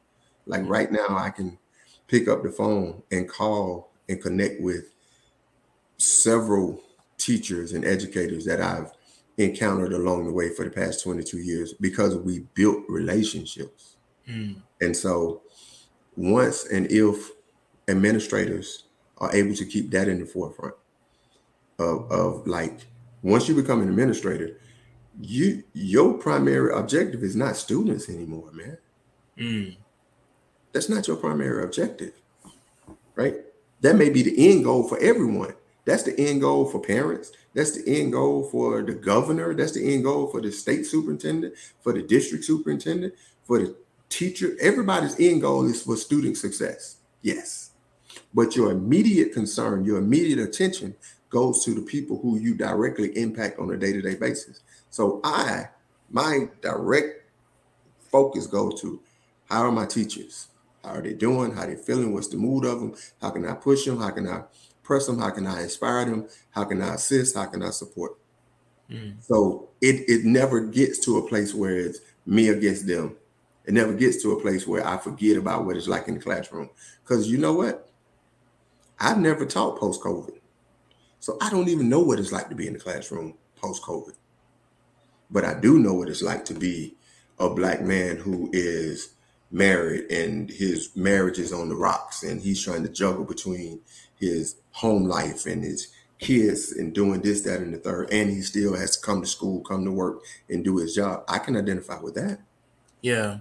Like 0.48 0.62
Mm. 0.62 0.70
right 0.70 0.92
now, 0.92 1.10
I 1.10 1.30
can 1.30 1.58
pick 2.08 2.28
up 2.28 2.44
the 2.44 2.52
phone 2.52 3.04
and 3.12 3.30
call 3.30 3.92
and 4.10 4.22
connect 4.22 4.62
with 4.62 4.94
several 5.98 6.82
teachers 7.18 7.74
and 7.74 7.84
educators 7.84 8.46
that 8.46 8.62
I've 8.62 8.92
encountered 9.38 9.94
along 9.94 10.26
the 10.26 10.34
way 10.34 10.54
for 10.54 10.64
the 10.64 10.72
past 10.72 11.04
22 11.04 11.38
years 11.38 11.74
because 11.74 12.16
we 12.16 12.40
built 12.54 12.84
relationships. 12.88 13.98
Mm. 14.28 14.62
And 14.82 14.96
so 14.96 15.42
once 16.16 16.66
and 16.66 16.88
if 16.92 17.32
administrators 17.88 18.86
are 19.20 19.34
able 19.36 19.56
to 19.56 19.66
keep 19.66 19.92
that 19.92 20.08
in 20.08 20.20
the 20.20 20.26
forefront 20.26 20.76
of, 21.80 22.12
of 22.12 22.48
like 22.48 22.88
once 23.22 23.48
you 23.48 23.56
become 23.56 23.82
an 23.82 23.90
administrator, 23.90 24.60
you 25.20 25.64
your 25.74 26.14
primary 26.16 26.74
objective 26.74 27.24
is 27.24 27.36
not 27.36 27.56
students 27.56 28.10
anymore, 28.10 28.52
man. 28.52 28.78
Mm. 29.40 29.78
That's 30.74 30.90
not 30.90 31.08
your 31.08 31.18
primary 31.18 31.64
objective, 31.64 32.14
right? 33.16 33.36
That 33.82 33.96
may 33.96 34.10
be 34.10 34.24
the 34.24 34.52
end 34.52 34.64
goal 34.64 34.88
for 34.88 34.98
everyone. 35.00 35.54
That's 35.86 36.04
the 36.04 36.20
end 36.20 36.42
goal 36.42 36.66
for 36.66 36.82
parents. 36.82 37.32
That's 37.54 37.82
the 37.82 38.02
end 38.02 38.12
goal 38.12 38.44
for 38.52 38.82
the 38.82 38.94
governor. 38.94 39.54
That's 39.54 39.72
the 39.72 39.94
end 39.94 40.04
goal 40.04 40.28
for 40.28 40.42
the 40.42 40.52
state 40.52 40.86
superintendent, 40.86 41.54
for 41.82 41.94
the 41.94 42.04
district 42.04 42.44
superintendent, 42.44 43.14
for 43.46 43.60
the 43.60 43.76
teacher. 44.10 44.58
Everybody's 44.60 45.20
end 45.20 45.42
goal 45.42 45.66
is 45.66 45.82
for 45.82 45.96
student 45.96 46.38
success. 46.38 46.98
Yes. 47.22 47.72
But 48.34 48.56
your 48.56 48.72
immediate 48.72 49.34
concern, 49.34 49.86
your 49.86 49.98
immediate 49.98 50.40
attention 50.40 50.96
goes 51.30 51.64
to 51.66 51.74
the 51.74 51.82
people 51.82 52.20
who 52.20 52.38
you 52.38 52.54
directly 52.54 53.18
impact 53.18 53.60
on 53.60 53.72
a 53.72 53.78
day 53.78 53.94
to 53.94 54.02
day 54.02 54.16
basis. 54.16 54.62
So, 54.90 55.22
I, 55.24 55.70
my 56.10 56.50
direct 56.62 57.30
focus 58.12 58.48
goes 58.48 58.82
to 58.82 59.02
how 59.50 59.62
are 59.62 59.72
my 59.72 59.86
teachers? 59.86 60.48
How 60.84 60.96
are 60.96 61.02
they 61.02 61.14
doing? 61.14 61.52
How 61.52 61.66
they 61.66 61.76
feeling? 61.76 62.14
What's 62.14 62.28
the 62.28 62.38
mood 62.38 62.66
of 62.66 62.80
them? 62.80 62.96
How 63.22 63.30
can 63.32 63.46
I 63.46 63.54
push 63.54 63.86
them? 63.86 64.00
How 64.00 64.10
can 64.12 64.28
I 64.28 64.44
press 64.84 65.06
them? 65.06 65.20
How 65.20 65.30
can 65.32 65.48
I 65.48 65.64
inspire 65.64 66.06
them? 66.06 66.28
How 66.52 66.64
can 66.64 66.82
I 66.82 66.96
assist? 66.96 67.36
How 67.36 67.46
can 67.46 67.62
I 67.62 67.72
support? 67.72 68.18
Mm. 68.90 69.22
So 69.22 69.70
it 69.82 70.10
it 70.10 70.26
never 70.26 70.62
gets 70.62 71.00
to 71.06 71.18
a 71.18 71.28
place 71.28 71.54
where 71.54 71.78
it's 71.78 72.00
me 72.26 72.50
against 72.50 72.88
them. 72.88 73.16
It 73.66 73.74
never 73.74 73.94
gets 73.94 74.22
to 74.24 74.32
a 74.32 74.42
place 74.42 74.66
where 74.66 74.88
I 74.88 74.98
forget 74.98 75.36
about 75.36 75.66
what 75.66 75.76
it's 75.76 75.90
like 75.90 76.08
in 76.08 76.14
the 76.14 76.22
classroom. 76.22 76.70
Because 77.04 77.30
you 77.30 77.38
know 77.38 77.54
what? 77.54 77.90
I've 79.00 79.20
never 79.20 79.46
taught 79.46 79.78
post 79.78 80.02
COVID. 80.02 80.40
So 81.20 81.38
I 81.42 81.50
don't 81.50 81.68
even 81.68 81.90
know 81.90 82.00
what 82.00 82.20
it's 82.20 82.32
like 82.32 82.48
to 82.50 82.56
be 82.56 82.68
in 82.68 82.74
the 82.74 82.80
classroom 82.80 83.34
post 83.58 83.84
COVID. 83.84 84.14
But 85.30 85.44
I 85.44 85.60
do 85.60 85.80
know 85.80 85.94
what 85.94 86.08
it's 86.08 86.22
like 86.22 86.46
to 86.46 86.54
be 86.54 86.96
a 87.40 87.50
black 87.50 87.82
man 87.82 88.16
who 88.18 88.50
is 88.54 89.10
married 89.52 90.12
and 90.12 90.50
his 90.50 90.96
marriage 90.96 91.40
is 91.40 91.54
on 91.54 91.70
the 91.70 91.76
rocks 91.76 92.24
and 92.24 92.42
he's 92.42 92.64
trying 92.64 92.84
to 92.84 92.90
juggle 92.90 93.24
between 93.24 93.80
his 94.20 94.58
home 94.72 95.06
life 95.06 95.46
and 95.46 95.64
his 95.64 95.94
kids 96.20 96.74
and 96.74 96.94
doing 96.94 97.22
this, 97.22 97.42
that, 97.42 97.62
and 97.62 97.74
the 97.74 97.78
third. 97.78 98.12
And 98.12 98.30
he 98.30 98.42
still 98.42 98.76
has 98.76 98.98
to 98.98 99.06
come 99.06 99.22
to 99.22 99.28
school, 99.28 99.62
come 99.62 99.86
to 99.86 99.92
work, 99.92 100.20
and 100.50 100.64
do 100.64 100.78
his 100.78 100.96
job. 100.96 101.24
I 101.28 101.40
can 101.40 101.56
identify 101.56 102.00
with 102.00 102.16
that. 102.16 102.40
Yeah. 103.02 103.38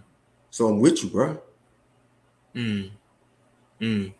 So 0.50 0.68
I'm 0.68 0.80
with 0.80 1.02
you, 1.02 1.10
bro. 1.10 1.40
Mm. 2.54 2.90
Mm. 3.80 4.12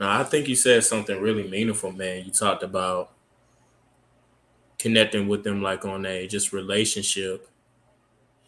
Now, 0.00 0.20
I 0.20 0.24
think 0.24 0.48
you 0.48 0.56
said 0.56 0.84
something 0.84 1.20
really 1.20 1.48
meaningful, 1.48 1.92
man. 1.92 2.24
You 2.24 2.30
talked 2.30 2.62
about 2.62 3.10
connecting 4.78 5.28
with 5.28 5.44
them 5.44 5.62
like 5.62 5.84
on 5.84 6.04
a 6.06 6.26
just 6.26 6.52
relationship, 6.52 7.48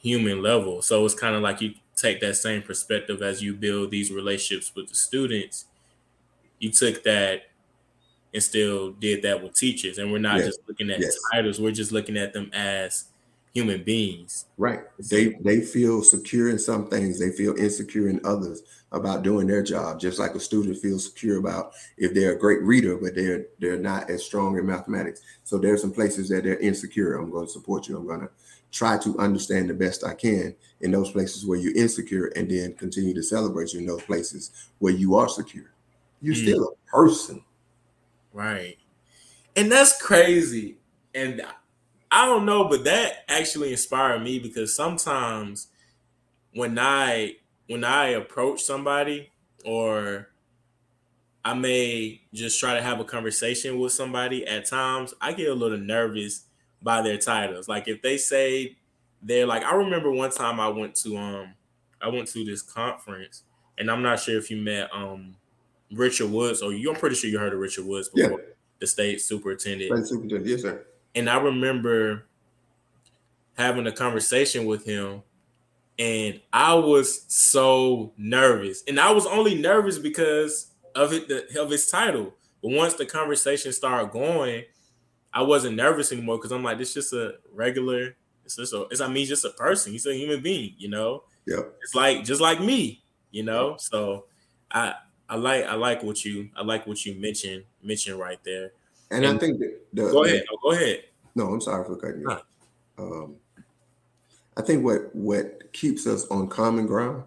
human 0.00 0.42
level. 0.42 0.82
So 0.82 1.04
it's 1.04 1.14
kind 1.14 1.36
of 1.36 1.42
like 1.42 1.60
you 1.60 1.74
take 1.96 2.20
that 2.20 2.36
same 2.36 2.62
perspective 2.62 3.22
as 3.22 3.42
you 3.42 3.54
build 3.54 3.90
these 3.90 4.12
relationships 4.12 4.72
with 4.76 4.88
the 4.88 4.94
students. 4.94 5.64
You 6.58 6.70
took 6.70 7.02
that 7.04 7.44
and 8.34 8.42
still 8.42 8.92
did 8.92 9.22
that 9.22 9.42
with 9.42 9.54
teachers. 9.54 9.98
And 9.98 10.12
we're 10.12 10.18
not 10.18 10.36
Yes. 10.38 10.46
just 10.48 10.60
looking 10.68 10.90
at 10.90 11.00
Yes. 11.00 11.16
titles, 11.32 11.58
we're 11.58 11.72
just 11.72 11.92
looking 11.92 12.16
at 12.18 12.32
them 12.34 12.50
as 12.52 13.06
human 13.54 13.82
beings. 13.82 14.44
Right. 14.58 14.80
They 15.10 15.38
they 15.40 15.62
feel 15.62 16.02
secure 16.02 16.50
in 16.50 16.58
some 16.58 16.88
things. 16.88 17.18
They 17.18 17.30
feel 17.30 17.56
insecure 17.56 18.08
in 18.10 18.20
others 18.24 18.62
about 18.92 19.22
doing 19.22 19.46
their 19.46 19.62
job. 19.62 19.98
Just 19.98 20.18
like 20.18 20.34
a 20.34 20.40
student 20.40 20.76
feels 20.76 21.04
secure 21.06 21.38
about 21.38 21.72
if 21.96 22.12
they're 22.12 22.32
a 22.32 22.38
great 22.38 22.62
reader, 22.62 22.96
but 22.98 23.14
they're 23.14 23.46
they're 23.58 23.78
not 23.78 24.10
as 24.10 24.22
strong 24.22 24.58
in 24.58 24.66
mathematics. 24.66 25.22
So 25.44 25.56
there's 25.56 25.80
some 25.80 25.92
places 25.92 26.28
that 26.28 26.44
they're 26.44 26.58
insecure. 26.58 27.14
I'm 27.14 27.30
going 27.30 27.46
to 27.46 27.52
support 27.52 27.88
you. 27.88 27.96
I'm 27.96 28.06
going 28.06 28.20
to 28.20 28.30
try 28.72 28.98
to 28.98 29.18
understand 29.18 29.70
the 29.70 29.74
best 29.74 30.04
I 30.04 30.14
can 30.14 30.54
in 30.80 30.90
those 30.90 31.10
places 31.10 31.46
where 31.46 31.58
you're 31.58 31.74
insecure, 31.76 32.26
and 32.36 32.50
then 32.50 32.74
continue 32.74 33.14
to 33.14 33.22
celebrate 33.22 33.72
you 33.72 33.80
in 33.80 33.86
those 33.86 34.02
places 34.02 34.50
where 34.78 34.92
you 34.92 35.14
are 35.16 35.28
secure. 35.28 35.72
You're 36.20 36.34
Mm. 36.34 36.42
still 36.42 36.64
a 36.68 36.90
person. 36.90 37.44
Right. 38.32 38.78
And 39.54 39.72
that's 39.72 40.00
crazy. 40.02 40.76
And 41.14 41.42
I 42.10 42.26
don't 42.26 42.44
know, 42.44 42.68
but 42.68 42.84
that 42.84 43.24
actually 43.28 43.70
inspired 43.72 44.22
me 44.22 44.38
because 44.38 44.74
sometimes 44.74 45.68
when 46.52 46.78
I 46.78 47.36
when 47.68 47.82
I 47.84 48.08
approach 48.08 48.62
somebody 48.62 49.30
or 49.64 50.28
I 51.44 51.54
may 51.54 52.22
just 52.32 52.58
try 52.60 52.74
to 52.74 52.82
have 52.82 53.00
a 53.00 53.04
conversation 53.04 53.78
with 53.78 53.92
somebody 53.92 54.46
at 54.46 54.66
times, 54.66 55.14
I 55.20 55.32
get 55.32 55.48
a 55.48 55.54
little 55.54 55.78
nervous 55.78 56.45
by 56.82 57.02
their 57.02 57.18
titles. 57.18 57.68
Like 57.68 57.88
if 57.88 58.02
they 58.02 58.16
say 58.18 58.76
they're 59.22 59.46
like 59.46 59.64
I 59.64 59.74
remember 59.74 60.10
one 60.10 60.30
time 60.30 60.60
I 60.60 60.68
went 60.68 60.94
to 60.96 61.16
um 61.16 61.54
I 62.00 62.08
went 62.08 62.28
to 62.28 62.44
this 62.44 62.62
conference 62.62 63.42
and 63.78 63.90
I'm 63.90 64.02
not 64.02 64.20
sure 64.20 64.38
if 64.38 64.50
you 64.50 64.58
met 64.58 64.88
um 64.92 65.36
Richard 65.92 66.30
Woods 66.30 66.62
or 66.62 66.72
you 66.72 66.90
I'm 66.90 66.96
pretty 66.96 67.16
sure 67.16 67.30
you 67.30 67.38
heard 67.38 67.52
of 67.52 67.58
Richard 67.60 67.86
Woods 67.86 68.10
Yeah. 68.14 68.26
before 68.28 68.42
the 68.78 68.86
state 68.86 69.20
superintendent. 69.22 69.90
Right, 69.90 70.04
superintendent. 70.04 70.46
Yes, 70.50 70.62
sir. 70.62 70.84
And 71.14 71.30
I 71.30 71.38
remember 71.40 72.26
having 73.56 73.86
a 73.86 73.92
conversation 73.92 74.66
with 74.66 74.84
him, 74.84 75.22
and 75.98 76.40
I 76.52 76.74
was 76.74 77.24
so 77.28 78.12
nervous. 78.18 78.82
And 78.86 79.00
I 79.00 79.12
was 79.12 79.24
only 79.24 79.54
nervous 79.54 79.98
because 79.98 80.72
of 80.94 81.14
it, 81.14 81.28
the, 81.28 81.58
of 81.62 81.70
his 81.70 81.90
title. 81.90 82.34
But 82.62 82.72
once 82.72 82.92
the 82.94 83.06
conversation 83.06 83.72
started 83.72 84.10
going, 84.10 84.64
I 85.36 85.42
wasn't 85.42 85.76
nervous 85.76 86.10
anymore 86.12 86.38
because 86.38 86.50
I'm 86.50 86.62
like, 86.64 86.78
this 86.78 86.94
just 86.94 87.12
a 87.12 87.34
regular. 87.52 88.16
It's 88.46 88.56
just 88.56 88.72
a. 88.72 88.86
It's 88.90 89.02
I 89.02 89.08
mean, 89.08 89.26
just 89.26 89.44
a 89.44 89.50
person. 89.50 89.92
He's 89.92 90.06
a 90.06 90.14
human 90.14 90.42
being, 90.42 90.74
you 90.78 90.88
know. 90.88 91.24
Yep. 91.46 91.74
It's 91.82 91.94
like 91.94 92.24
just 92.24 92.40
like 92.40 92.58
me, 92.60 93.02
you 93.32 93.42
know. 93.42 93.76
So 93.78 94.24
I 94.70 94.94
I 95.28 95.36
like 95.36 95.66
I 95.66 95.74
like 95.74 96.02
what 96.02 96.24
you 96.24 96.48
I 96.56 96.62
like 96.62 96.86
what 96.86 97.04
you 97.04 97.14
mentioned 97.20 97.64
mentioned 97.82 98.18
right 98.18 98.38
there. 98.44 98.72
And, 99.10 99.26
I 99.26 99.36
think 99.36 99.58
that 99.58 99.78
the, 99.92 100.02
Go 100.10 100.24
the- 100.24 100.30
ahead. 100.30 100.44
Oh, 100.50 100.58
go 100.62 100.72
ahead. 100.72 101.04
No, 101.34 101.48
I'm 101.48 101.60
sorry 101.60 101.84
for 101.84 101.96
cutting 101.96 102.22
you. 102.22 102.30
Off. 102.30 102.42
Um, 102.98 103.34
I 104.56 104.62
think 104.62 104.82
what 104.84 105.14
what 105.14 105.70
keeps 105.74 106.06
us 106.06 106.26
on 106.28 106.48
common 106.48 106.86
ground 106.86 107.24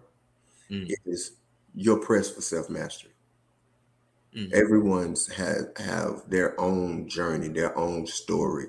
Mm. 0.70 0.92
is 1.06 1.32
your 1.74 1.98
press 1.98 2.28
for 2.30 2.40
self 2.40 2.68
mastery. 2.70 3.09
Mm. 4.36 4.52
Everyone's 4.52 5.26
have 5.32 5.76
have 5.76 6.22
their 6.28 6.58
own 6.60 7.08
journey, 7.08 7.48
their 7.48 7.76
own 7.76 8.06
story, 8.06 8.66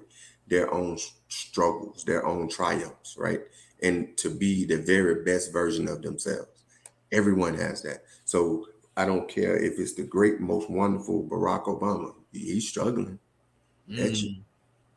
their 0.48 0.74
own 0.74 0.98
struggles, 1.28 2.04
their 2.04 2.26
own 2.26 2.50
triumphs, 2.50 3.16
right? 3.18 3.42
And 3.84 4.18
to 4.18 4.30
be 4.30 4.66
the 4.66 4.78
very 4.78 5.24
best 5.24 5.54
version 5.54 5.88
of 5.88 6.02
themselves. 6.02 6.50
Everyone 7.12 7.56
has 7.56 7.82
that. 7.84 8.04
So 8.26 8.68
I 8.98 9.06
don't 9.06 9.28
care 9.28 9.58
if 9.58 9.80
it's 9.80 9.94
the 9.94 10.04
great, 10.04 10.40
most 10.40 10.70
wonderful 10.70 11.24
Barack 11.24 11.66
Obama. 11.66 12.14
He's 12.32 12.68
struggling. 12.68 13.20
Mm. 13.90 14.44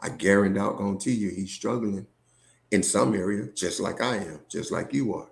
I 0.00 0.09
guarantee 0.11 1.12
you 1.12 1.31
he's 1.31 1.50
struggling 1.50 2.07
in 2.70 2.83
some 2.83 3.14
area, 3.14 3.48
just 3.55 3.81
like 3.81 4.00
I 4.03 4.16
am, 4.16 4.40
just 4.48 4.70
like 4.72 4.92
you 4.92 5.14
are. 5.14 5.29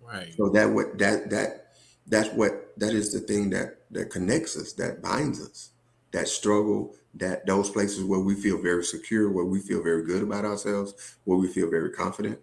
Right. 0.00 0.34
So 0.36 0.48
that 0.50 0.70
what 0.70 0.98
that 0.98 1.30
that 1.30 1.74
that's 2.06 2.30
what 2.30 2.69
that 2.80 2.92
is 2.92 3.12
the 3.12 3.20
thing 3.20 3.50
that 3.50 3.78
that 3.92 4.10
connects 4.10 4.56
us, 4.56 4.72
that 4.74 5.00
binds 5.02 5.40
us. 5.40 5.70
that 6.12 6.28
struggle, 6.28 6.94
that 7.14 7.46
those 7.46 7.70
places 7.70 8.04
where 8.04 8.20
we 8.20 8.34
feel 8.34 8.60
very 8.60 8.84
secure, 8.84 9.30
where 9.30 9.44
we 9.44 9.60
feel 9.60 9.82
very 9.82 10.04
good 10.04 10.22
about 10.22 10.44
ourselves, 10.44 11.16
where 11.24 11.38
we 11.38 11.48
feel 11.48 11.70
very 11.70 11.90
confident. 11.90 12.38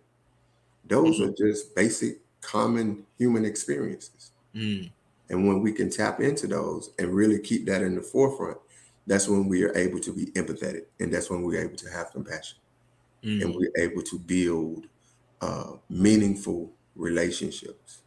Those 0.86 1.20
mm-hmm. 1.20 1.30
are 1.30 1.34
just 1.34 1.76
basic, 1.76 2.20
common 2.42 3.06
human 3.18 3.46
experiences. 3.46 4.32
Mm. 4.56 4.92
And 5.30 5.48
when 5.48 5.62
we 5.62 5.74
can 5.74 5.90
tap 5.90 6.22
into 6.22 6.48
those 6.48 6.92
and 6.98 7.14
really 7.14 7.40
keep 7.40 7.66
that 7.66 7.82
in 7.82 7.96
the 7.96 8.02
forefront, 8.02 8.58
that's 9.06 9.28
when 9.28 9.48
we 9.48 9.64
are 9.64 9.76
able 9.78 10.00
to 10.00 10.14
be 10.14 10.28
empathetic. 10.28 10.84
And 11.00 11.14
that's 11.14 11.30
when 11.30 11.44
we're 11.44 11.62
able 11.62 11.78
to 11.78 11.90
have 11.90 12.12
compassion. 12.12 12.58
Mm. 13.24 13.42
And 13.42 13.56
we're 13.56 13.72
able 13.78 14.02
to 14.04 14.20
build 14.20 14.86
uh, 15.42 15.74
meaningful 15.90 16.72
relationships. 16.96 18.00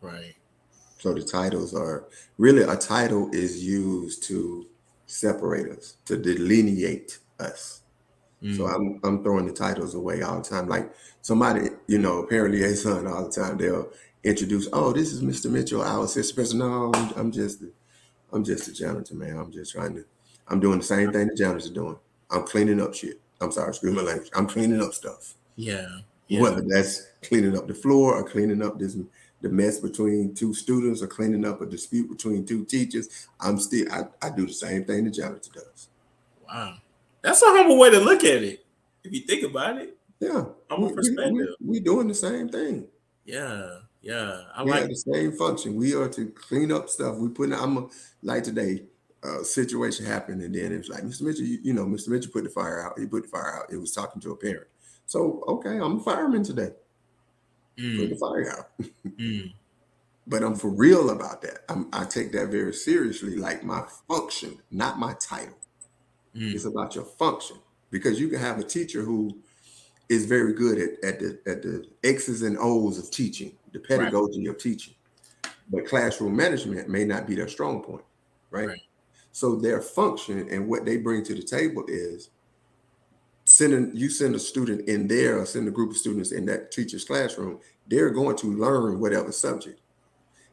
Right. 0.00 0.34
So 1.04 1.12
the 1.12 1.22
titles 1.22 1.74
are 1.74 2.06
really 2.38 2.62
a 2.62 2.76
title 2.76 3.28
is 3.34 3.62
used 3.62 4.22
to 4.22 4.66
separate 5.04 5.68
us, 5.68 5.98
to 6.06 6.16
delineate 6.16 7.18
us. 7.38 7.82
Mm. 8.42 8.56
So 8.56 8.64
I'm 8.64 9.00
I'm 9.04 9.22
throwing 9.22 9.44
the 9.44 9.52
titles 9.52 9.94
away 9.94 10.22
all 10.22 10.38
the 10.38 10.48
time. 10.48 10.66
Like 10.66 10.90
somebody, 11.20 11.68
you 11.88 11.98
know, 11.98 12.20
apparently 12.20 12.62
a 12.62 12.74
son 12.74 13.06
all 13.06 13.26
the 13.26 13.30
time, 13.30 13.58
they'll 13.58 13.90
introduce, 14.22 14.66
oh, 14.72 14.94
this 14.94 15.12
is 15.12 15.20
Mr. 15.20 15.50
Mitchell, 15.50 15.82
our 15.82 16.06
assistant 16.06 16.38
person. 16.38 16.60
No, 16.60 16.90
I'm 17.16 17.30
just 17.30 17.62
I'm 18.32 18.42
just 18.42 18.68
a 18.68 18.72
janitor, 18.72 19.14
man. 19.14 19.36
I'm 19.36 19.52
just 19.52 19.72
trying 19.72 19.94
to 19.96 20.06
I'm 20.48 20.58
doing 20.58 20.78
the 20.78 20.84
same 20.86 21.12
thing 21.12 21.28
the 21.28 21.34
janitors 21.34 21.70
are 21.70 21.74
doing. 21.74 21.98
I'm 22.30 22.44
cleaning 22.44 22.80
up 22.80 22.94
shit. 22.94 23.20
I'm 23.42 23.52
sorry, 23.52 23.68
excuse 23.68 23.94
my 23.94 24.00
language. 24.00 24.30
I'm 24.34 24.46
cleaning 24.46 24.80
up 24.80 24.94
stuff. 24.94 25.34
Yeah. 25.56 25.98
yeah. 26.28 26.40
Whether 26.40 26.62
that's 26.66 27.08
cleaning 27.20 27.58
up 27.58 27.68
the 27.68 27.74
floor 27.74 28.14
or 28.14 28.24
cleaning 28.26 28.62
up 28.62 28.78
this 28.78 28.96
the 29.44 29.50
mess 29.50 29.78
between 29.78 30.34
two 30.34 30.52
students 30.52 31.02
or 31.02 31.06
cleaning 31.06 31.44
up 31.44 31.60
a 31.60 31.66
dispute 31.66 32.08
between 32.08 32.44
two 32.44 32.64
teachers, 32.64 33.28
I'm 33.38 33.58
still 33.58 33.86
I, 33.92 34.04
I 34.20 34.30
do 34.30 34.46
the 34.46 34.52
same 34.52 34.84
thing 34.84 35.04
the 35.04 35.10
janitor 35.10 35.50
does. 35.52 35.88
Wow. 36.46 36.76
That's 37.22 37.42
a 37.42 37.46
humble 37.46 37.78
way 37.78 37.90
to 37.90 38.00
look 38.00 38.24
at 38.24 38.42
it. 38.42 38.64
If 39.04 39.12
you 39.12 39.20
think 39.20 39.44
about 39.44 39.78
it. 39.78 39.96
Yeah. 40.18 40.46
Humble 40.70 40.88
we, 40.88 40.94
perspective. 40.94 41.32
We, 41.32 41.42
we, 41.42 41.56
we 41.60 41.80
doing 41.80 42.08
the 42.08 42.14
same 42.14 42.48
thing. 42.48 42.86
Yeah. 43.24 43.78
Yeah, 44.04 44.42
I 44.54 44.62
we 44.62 44.70
like 44.70 44.88
the 44.88 44.96
same 44.96 45.32
function. 45.32 45.76
We 45.76 45.94
are 45.94 46.10
to 46.10 46.26
clean 46.26 46.70
up 46.70 46.90
stuff. 46.90 47.16
We 47.16 47.30
put. 47.30 47.50
I'm 47.54 47.78
a, 47.78 47.88
like 48.22 48.44
today. 48.44 48.82
Uh, 49.22 49.42
situation 49.42 50.04
happened, 50.04 50.42
and 50.42 50.54
then 50.54 50.70
it 50.70 50.76
was 50.76 50.90
like, 50.90 51.02
Mr. 51.02 51.22
Mitchell, 51.22 51.46
you, 51.46 51.58
you, 51.62 51.72
know, 51.72 51.86
Mr. 51.86 52.08
Mitchell 52.08 52.30
put 52.30 52.44
the 52.44 52.50
fire 52.50 52.84
out. 52.84 52.98
He 52.98 53.06
put 53.06 53.22
the 53.22 53.28
fire 53.30 53.60
out. 53.60 53.72
It 53.72 53.78
was 53.78 53.92
talking 53.92 54.20
to 54.20 54.32
a 54.32 54.36
parent. 54.36 54.66
So 55.06 55.42
okay, 55.48 55.78
I'm 55.78 55.96
a 55.96 56.00
fireman 56.00 56.44
today. 56.44 56.72
Mm. 57.78 57.98
Put 57.98 58.10
the 58.10 58.16
fire 58.16 58.52
out. 58.58 58.70
mm. 59.06 59.52
But 60.26 60.42
I'm 60.42 60.54
for 60.54 60.68
real 60.68 61.10
about 61.10 61.42
that. 61.42 61.64
I'm, 61.68 61.88
i 61.92 62.04
take 62.04 62.32
that 62.32 62.48
very 62.48 62.72
seriously, 62.72 63.36
like 63.36 63.62
my 63.62 63.84
function, 64.08 64.58
not 64.70 64.98
my 64.98 65.14
title. 65.14 65.58
Mm. 66.34 66.54
It's 66.54 66.64
about 66.64 66.94
your 66.94 67.04
function 67.04 67.56
because 67.90 68.18
you 68.18 68.28
can 68.28 68.40
have 68.40 68.58
a 68.58 68.64
teacher 68.64 69.02
who 69.02 69.36
is 70.08 70.26
very 70.26 70.52
good 70.52 70.78
at, 70.78 71.04
at 71.04 71.20
the 71.20 71.38
at 71.46 71.62
the 71.62 71.86
X's 72.02 72.42
and 72.42 72.56
O's 72.58 72.98
of 72.98 73.10
teaching, 73.10 73.52
the 73.72 73.78
pedagogy 73.78 74.40
right. 74.40 74.54
of 74.54 74.58
teaching. 74.58 74.94
But 75.70 75.86
classroom 75.86 76.36
management 76.36 76.88
may 76.88 77.04
not 77.04 77.26
be 77.26 77.34
their 77.34 77.48
strong 77.48 77.82
point, 77.82 78.04
right? 78.50 78.68
right? 78.68 78.80
So 79.32 79.56
their 79.56 79.80
function 79.80 80.48
and 80.50 80.68
what 80.68 80.84
they 80.84 80.96
bring 80.96 81.24
to 81.24 81.34
the 81.34 81.42
table 81.42 81.84
is 81.88 82.30
sending 83.44 83.94
you 83.94 84.08
send 84.08 84.34
a 84.34 84.38
student 84.38 84.88
in 84.88 85.06
there 85.06 85.38
or 85.38 85.46
send 85.46 85.68
a 85.68 85.70
group 85.70 85.90
of 85.90 85.96
students 85.96 86.32
in 86.32 86.46
that 86.46 86.72
teacher's 86.72 87.04
classroom, 87.04 87.60
they're 87.86 88.10
going 88.10 88.36
to 88.36 88.52
learn 88.52 89.00
whatever 89.00 89.32
subject. 89.32 89.80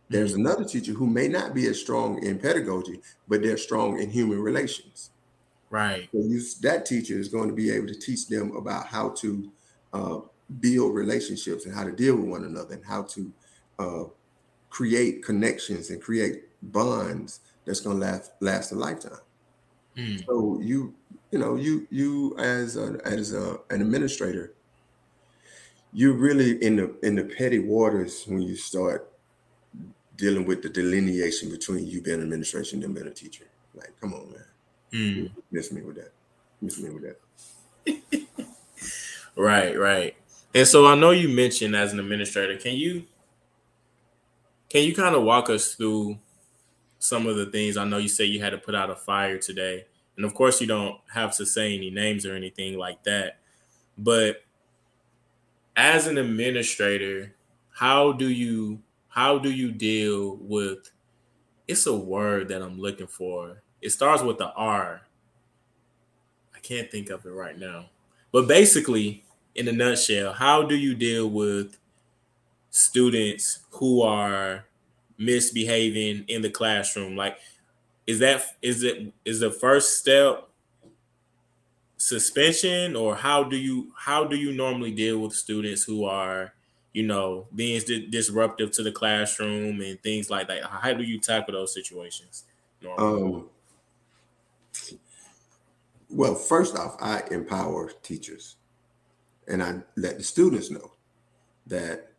There's 0.10 0.34
mm-hmm. 0.34 0.46
another 0.46 0.66
teacher 0.66 0.92
who 0.92 1.08
may 1.08 1.30
not 1.30 1.54
be 1.54 1.68
as 1.68 1.80
strong 1.80 2.22
in 2.24 2.38
pedagogy, 2.38 3.00
but 3.28 3.42
they're 3.42 3.58
strong 3.58 4.00
in 4.00 4.10
human 4.10 4.42
relations. 4.42 5.12
Right. 5.70 6.10
So 6.12 6.20
you, 6.20 6.42
that 6.64 6.86
teacher 6.86 7.18
is 7.18 7.30
going 7.30 7.48
to 7.48 7.56
be 7.56 7.72
able 7.72 7.88
to 7.88 7.98
teach 7.98 8.28
them 8.28 8.56
about 8.58 8.88
how 8.88 9.10
to 9.20 9.52
uh, 9.94 10.20
build 10.60 10.94
relationships 10.94 11.66
and 11.66 11.74
how 11.74 11.86
to 11.86 11.94
deal 11.94 12.18
with 12.18 12.26
one 12.26 12.44
another 12.44 12.76
and 12.76 12.86
how 12.86 13.04
to 13.04 13.32
uh, 13.80 14.04
create 14.70 15.24
connections 15.24 15.92
and 15.92 16.02
create 16.02 16.44
bonds 16.62 17.40
that's 17.64 17.80
going 17.80 18.00
to 18.00 18.06
last 18.06 18.32
last 18.42 18.72
a 18.74 18.76
lifetime. 18.76 19.20
Mm. 19.96 20.26
So 20.26 20.60
you 20.62 20.94
you 21.32 21.40
know 21.40 21.56
you 21.56 21.88
you 21.90 22.36
as 22.38 22.78
a, 22.78 23.00
as 23.06 23.34
a, 23.34 23.60
an 23.70 23.82
administrator, 23.82 24.54
you're 25.94 26.14
really 26.14 26.64
in 26.64 26.76
the 26.76 26.96
in 27.04 27.16
the 27.16 27.24
petty 27.24 27.60
waters 27.60 28.26
when 28.28 28.42
you 28.42 28.56
start 28.56 29.12
dealing 30.18 30.46
with 30.46 30.62
the 30.62 30.70
delineation 30.70 31.50
between 31.50 31.88
you 31.88 32.02
being 32.02 32.18
an 32.18 32.24
administration 32.24 32.84
and 32.84 32.94
being 32.94 33.08
a 33.08 33.12
teacher. 33.12 33.46
Like, 33.74 33.92
come 34.00 34.14
on, 34.14 34.32
man. 34.32 34.46
Mm. 34.94 35.32
Miss 35.52 35.72
me 35.72 35.82
with 35.82 35.96
that. 35.96 36.12
Miss 36.62 36.80
me 36.80 36.90
with 36.90 37.04
that. 37.04 38.12
right, 39.36 39.78
right. 39.78 40.16
And 40.54 40.68
so 40.68 40.86
I 40.86 40.96
know 40.96 41.12
you 41.12 41.30
mentioned 41.30 41.76
as 41.76 41.94
an 41.94 42.00
administrator, 42.00 42.58
can 42.58 42.76
you 42.76 43.06
can 44.70 44.84
you 44.84 44.94
kind 44.94 45.16
of 45.16 45.24
walk 45.24 45.50
us 45.50 45.76
through 45.76 46.18
some 47.00 47.28
of 47.28 47.36
the 47.36 47.46
things? 47.48 47.78
I 47.78 47.86
know 47.86 47.98
you 47.98 48.08
say 48.08 48.26
you 48.26 48.42
had 48.42 48.52
to 48.52 48.58
put 48.58 48.76
out 48.76 48.90
a 48.90 48.96
fire 48.96 49.38
today. 49.38 49.86
And 50.22 50.26
of 50.30 50.36
course 50.36 50.62
you 50.62 50.68
don't 50.68 51.00
have 51.12 51.36
to 51.38 51.48
say 51.48 51.76
any 51.76 51.90
names 51.90 52.28
or 52.28 52.36
anything 52.36 52.78
like 52.78 53.02
that. 53.06 53.40
But 53.98 54.44
as 55.76 56.06
an 56.06 56.20
administrator, 56.20 57.34
how 57.72 58.12
do 58.12 58.30
you 58.30 58.84
how 59.08 59.40
do 59.40 59.52
you 59.52 59.72
deal 59.72 60.38
with 60.40 60.92
it's 61.68 61.88
a 61.88 61.96
word 61.96 62.50
that 62.50 62.62
I'm 62.62 62.80
looking 62.80 63.08
for 63.08 63.64
it 63.82 63.90
starts 63.90 64.22
with 64.22 64.38
the 64.38 64.54
R. 64.54 65.02
I 66.56 66.60
can't 66.60 66.92
think 66.92 67.10
of 67.10 67.26
it 67.26 67.32
right 67.32 67.58
now. 67.58 67.86
But 68.32 68.48
basically, 68.48 69.24
in 69.56 69.68
a 69.68 69.72
nutshell, 69.72 70.34
how 70.34 70.62
do 70.62 70.76
you 70.76 70.94
deal 70.94 71.28
with 71.28 71.80
students 72.70 73.64
who 73.72 74.04
are 74.04 74.66
misbehaving 75.18 76.26
in 76.28 76.44
the 76.44 76.52
classroom? 76.52 77.16
Like, 77.16 77.40
is 78.12 78.20
that 78.20 78.44
is 78.62 78.84
it 78.84 79.14
is 79.24 79.40
the 79.40 79.50
first 79.50 80.00
step 80.00 80.50
suspension, 81.96 82.96
or 82.96 83.16
how 83.16 83.42
do 83.44 83.56
you 83.56 83.94
how 83.96 84.26
do 84.26 84.36
you 84.36 84.52
normally 84.52 84.92
deal 84.92 85.20
with 85.20 85.34
students 85.34 85.84
who 85.84 86.04
are 86.04 86.54
you 86.92 87.04
know 87.04 87.48
being 87.56 87.82
disruptive 88.10 88.72
to 88.72 88.84
the 88.84 88.92
classroom 88.92 89.80
and 89.80 90.02
things 90.04 90.30
like 90.30 90.50
that? 90.50 90.64
How 90.66 90.94
do 90.94 91.04
you 91.04 91.20
tackle 91.20 91.54
those 91.54 91.74
situations? 91.74 92.44
Normally? 92.82 93.34
Um, 93.34 93.50
well, 96.10 96.36
first 96.36 96.76
off, 96.76 96.98
I 97.00 97.24
empower 97.32 97.92
teachers 98.04 98.58
and 99.48 99.64
I 99.64 99.80
let 99.96 100.18
the 100.18 100.24
students 100.24 100.70
know 100.70 100.92
that 101.68 102.12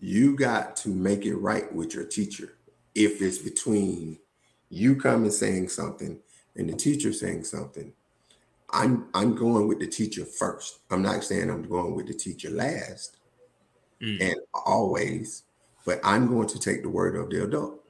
you 0.00 0.36
got 0.36 0.74
to 0.78 0.88
make 0.88 1.24
it 1.24 1.36
right 1.36 1.72
with 1.72 1.94
your 1.94 2.04
teacher 2.04 2.56
if 2.96 3.22
it's 3.22 3.38
between 3.38 4.18
you 4.70 4.96
coming 4.96 5.30
saying 5.30 5.68
something 5.68 6.18
and 6.56 6.68
the 6.68 6.74
teacher 6.74 7.12
saying 7.12 7.44
something 7.44 7.92
i'm 8.70 9.08
i'm 9.14 9.34
going 9.34 9.68
with 9.68 9.78
the 9.78 9.86
teacher 9.86 10.24
first 10.24 10.80
i'm 10.90 11.02
not 11.02 11.22
saying 11.22 11.50
i'm 11.50 11.62
going 11.62 11.94
with 11.94 12.06
the 12.06 12.14
teacher 12.14 12.50
last 12.50 13.18
mm. 14.00 14.20
and 14.20 14.36
always 14.52 15.44
but 15.84 16.00
i'm 16.02 16.26
going 16.26 16.48
to 16.48 16.58
take 16.58 16.82
the 16.82 16.88
word 16.88 17.16
of 17.16 17.30
the 17.30 17.44
adult 17.44 17.84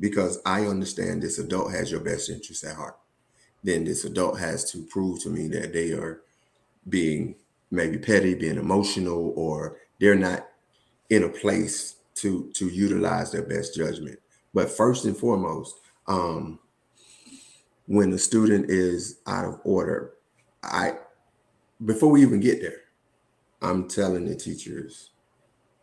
because 0.00 0.40
i 0.44 0.66
understand 0.66 1.22
this 1.22 1.38
adult 1.38 1.72
has 1.72 1.90
your 1.90 2.00
best 2.00 2.28
interest 2.28 2.64
at 2.64 2.76
heart 2.76 2.96
then 3.62 3.84
this 3.84 4.04
adult 4.04 4.38
has 4.38 4.70
to 4.70 4.82
prove 4.84 5.22
to 5.22 5.30
me 5.30 5.48
that 5.48 5.72
they 5.72 5.92
are 5.92 6.20
being 6.88 7.34
maybe 7.70 7.98
petty, 7.98 8.34
being 8.34 8.58
emotional, 8.58 9.32
or 9.36 9.78
they're 9.98 10.14
not 10.14 10.46
in 11.10 11.24
a 11.24 11.28
place 11.28 11.96
to 12.16 12.50
to 12.54 12.68
utilize 12.68 13.32
their 13.32 13.42
best 13.42 13.74
judgment. 13.74 14.18
But 14.54 14.70
first 14.70 15.04
and 15.04 15.16
foremost, 15.16 15.74
um, 16.06 16.60
when 17.86 18.10
the 18.10 18.18
student 18.18 18.70
is 18.70 19.18
out 19.26 19.44
of 19.44 19.60
order, 19.64 20.12
I 20.62 20.94
before 21.84 22.10
we 22.10 22.22
even 22.22 22.40
get 22.40 22.60
there, 22.62 22.82
I'm 23.60 23.88
telling 23.88 24.26
the 24.26 24.36
teachers 24.36 25.10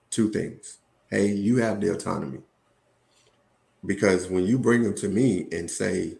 two 0.09 0.31
things. 0.31 0.77
Hey, 1.09 1.27
you 1.27 1.57
have 1.57 1.81
the 1.81 1.93
autonomy. 1.93 2.39
Because 3.85 4.29
when 4.29 4.45
you 4.45 4.57
bring 4.57 4.83
them 4.83 4.95
to 4.95 5.09
me 5.09 5.47
and 5.51 5.69
say, 5.69 6.17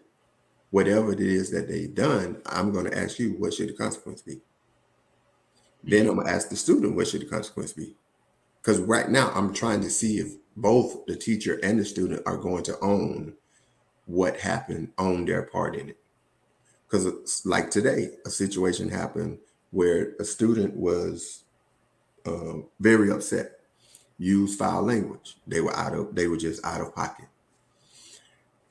whatever 0.70 1.12
it 1.12 1.20
is 1.20 1.50
that 1.50 1.68
they've 1.68 1.94
done, 1.94 2.42
I'm 2.46 2.72
going 2.72 2.86
to 2.86 2.98
ask 2.98 3.18
you, 3.18 3.34
what 3.38 3.54
should 3.54 3.68
the 3.68 3.74
consequence 3.74 4.20
be? 4.22 4.40
Then 5.84 6.08
I'm 6.08 6.16
going 6.16 6.26
to 6.26 6.32
ask 6.32 6.48
the 6.48 6.56
student, 6.56 6.96
what 6.96 7.08
should 7.08 7.22
the 7.22 7.26
consequence 7.26 7.72
be? 7.72 7.94
Because 8.60 8.80
right 8.80 9.08
now, 9.08 9.30
I'm 9.34 9.54
trying 9.54 9.80
to 9.82 9.90
see 9.90 10.18
if 10.18 10.34
both 10.56 11.06
the 11.06 11.16
teacher 11.16 11.58
and 11.62 11.78
the 11.78 11.84
student 11.84 12.22
are 12.26 12.36
going 12.36 12.62
to 12.64 12.78
own 12.80 13.34
what 14.06 14.40
happened, 14.40 14.92
own 14.98 15.24
their 15.24 15.42
part 15.42 15.76
in 15.76 15.90
it. 15.90 15.98
Because, 16.86 17.06
it's 17.06 17.46
like 17.46 17.70
today, 17.70 18.10
a 18.26 18.30
situation 18.30 18.88
happened 18.88 19.38
where 19.70 20.14
a 20.20 20.24
student 20.24 20.76
was 20.76 21.44
uh, 22.26 22.58
very 22.80 23.10
upset, 23.10 23.60
used 24.18 24.58
foul 24.58 24.82
language. 24.82 25.36
They 25.46 25.60
were 25.60 25.74
out 25.74 25.94
of, 25.94 26.14
they 26.14 26.26
were 26.26 26.36
just 26.36 26.64
out 26.64 26.82
of 26.82 26.94
pocket 26.94 27.26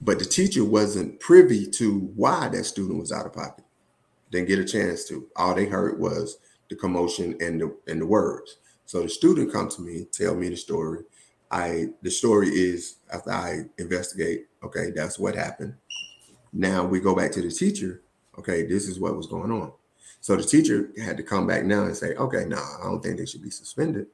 but 0.02 0.18
the 0.18 0.26
teacher 0.26 0.66
wasn't 0.66 1.20
privy 1.20 1.68
to 1.68 2.12
why 2.16 2.50
that 2.50 2.64
student 2.66 3.00
was 3.00 3.12
out 3.12 3.28
of 3.28 3.34
pocket. 3.34 3.64
Didn't 4.32 4.48
get 4.48 4.60
a 4.60 4.66
chance 4.66 5.06
to. 5.06 5.28
All 5.36 5.54
they 5.54 5.66
heard 5.66 6.00
was 6.00 6.40
the 6.70 6.76
commotion 6.76 7.38
and 7.40 7.62
the 7.62 7.76
and 7.88 8.02
the 8.02 8.06
words. 8.06 8.58
So 8.86 9.04
the 9.04 9.10
student 9.10 9.54
comes 9.54 9.76
to 9.76 9.82
me, 9.82 10.08
tell 10.12 10.36
me 10.36 10.50
the 10.50 10.58
story. 10.58 11.04
I 11.52 11.90
the 12.02 12.10
story 12.10 12.50
is 12.50 12.96
after 13.14 13.32
I 13.32 13.66
investigate, 13.78 14.48
okay, 14.64 14.92
that's 14.92 15.20
what 15.20 15.36
happened. 15.36 15.76
Now 16.54 16.86
we 16.86 17.00
go 17.00 17.16
back 17.16 17.32
to 17.34 17.42
the 17.42 17.52
teacher. 17.52 18.02
Okay, 18.40 18.64
this 18.66 18.88
is 18.88 19.00
what 19.00 19.16
was 19.16 19.28
going 19.28 19.52
on. 19.52 19.74
So 20.22 20.36
the 20.36 20.44
teacher 20.44 20.92
had 21.04 21.18
to 21.18 21.24
come 21.24 21.48
back 21.48 21.66
now 21.66 21.84
and 21.84 21.98
say, 21.98 22.16
okay, 22.16 22.46
no, 22.46 22.56
nah, 22.56 22.80
I 22.80 22.84
don't 22.86 23.04
think 23.04 23.18
they 23.18 23.26
should 23.26 23.44
be 23.44 23.50
suspended. 23.50 24.08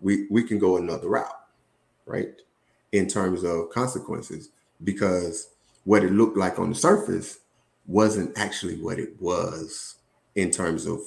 We 0.00 0.26
we 0.30 0.42
can 0.42 0.58
go 0.58 0.78
another 0.78 1.08
route, 1.08 1.40
right? 2.06 2.40
In 2.92 3.06
terms 3.06 3.44
of 3.44 3.70
consequences, 3.70 4.48
because 4.82 5.50
what 5.84 6.02
it 6.04 6.12
looked 6.12 6.36
like 6.36 6.58
on 6.58 6.70
the 6.70 6.74
surface 6.74 7.40
wasn't 7.86 8.36
actually 8.38 8.76
what 8.76 8.98
it 8.98 9.20
was 9.20 9.96
in 10.34 10.50
terms 10.50 10.86
of 10.86 11.00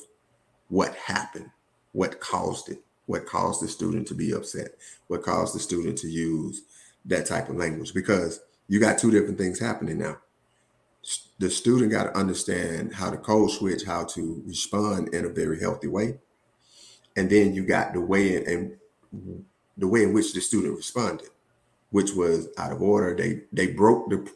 what 0.70 0.96
happened, 0.96 1.50
what 1.94 2.20
caused 2.20 2.70
it, 2.70 2.84
what 3.06 3.26
caused 3.26 3.62
the 3.62 3.68
student 3.68 4.08
to 4.08 4.16
be 4.16 4.34
upset, 4.34 4.70
what 5.08 5.24
caused 5.24 5.56
the 5.56 5.60
student 5.60 5.98
to 6.00 6.08
use 6.08 6.62
that 7.06 7.26
type 7.26 7.50
of 7.50 7.58
language. 7.58 7.94
Because 7.94 8.40
you 8.68 8.80
got 8.80 8.98
two 8.98 9.12
different 9.12 9.38
things 9.38 9.60
happening 9.60 9.98
now 9.98 10.18
the 11.40 11.50
student 11.50 11.92
got 11.92 12.06
to 12.06 12.18
understand 12.18 12.94
how 12.94 13.10
to 13.10 13.18
code 13.18 13.52
switch, 13.52 13.84
how 13.84 14.06
to 14.06 14.42
respond 14.46 15.14
in 15.14 15.26
a 15.26 15.30
very 15.30 15.60
healthy 15.60 15.88
way, 15.88 16.18
and 17.18 17.30
then 17.30 17.54
you 17.54 17.66
got 17.66 17.94
the 17.94 18.02
way 18.02 18.36
in, 18.36 18.48
and 18.48 19.46
the 19.78 19.88
way 19.88 20.04
in 20.04 20.14
which 20.14 20.34
the 20.34 20.42
student 20.42 20.76
responded, 20.76 21.28
which 21.92 22.14
was 22.14 22.48
out 22.58 22.72
of 22.72 22.82
order. 22.82 23.16
They 23.16 23.42
they 23.52 23.74
broke 23.74 24.10
the 24.10 24.30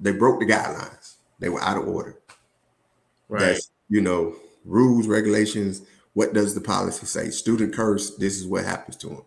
they 0.00 0.12
broke 0.12 0.40
the 0.40 0.46
guidelines. 0.46 1.14
They 1.38 1.48
were 1.50 1.62
out 1.62 1.76
of 1.76 1.86
order. 1.86 2.18
Right. 3.28 3.40
That's, 3.40 3.70
you 3.88 4.00
know, 4.00 4.36
rules, 4.64 5.06
regulations. 5.06 5.82
What 6.16 6.32
does 6.32 6.54
the 6.54 6.62
policy 6.62 7.04
say? 7.04 7.28
Student 7.28 7.74
curse. 7.74 8.16
This 8.16 8.40
is 8.40 8.46
what 8.46 8.64
happens 8.64 8.96
to 8.96 9.08
them. 9.08 9.22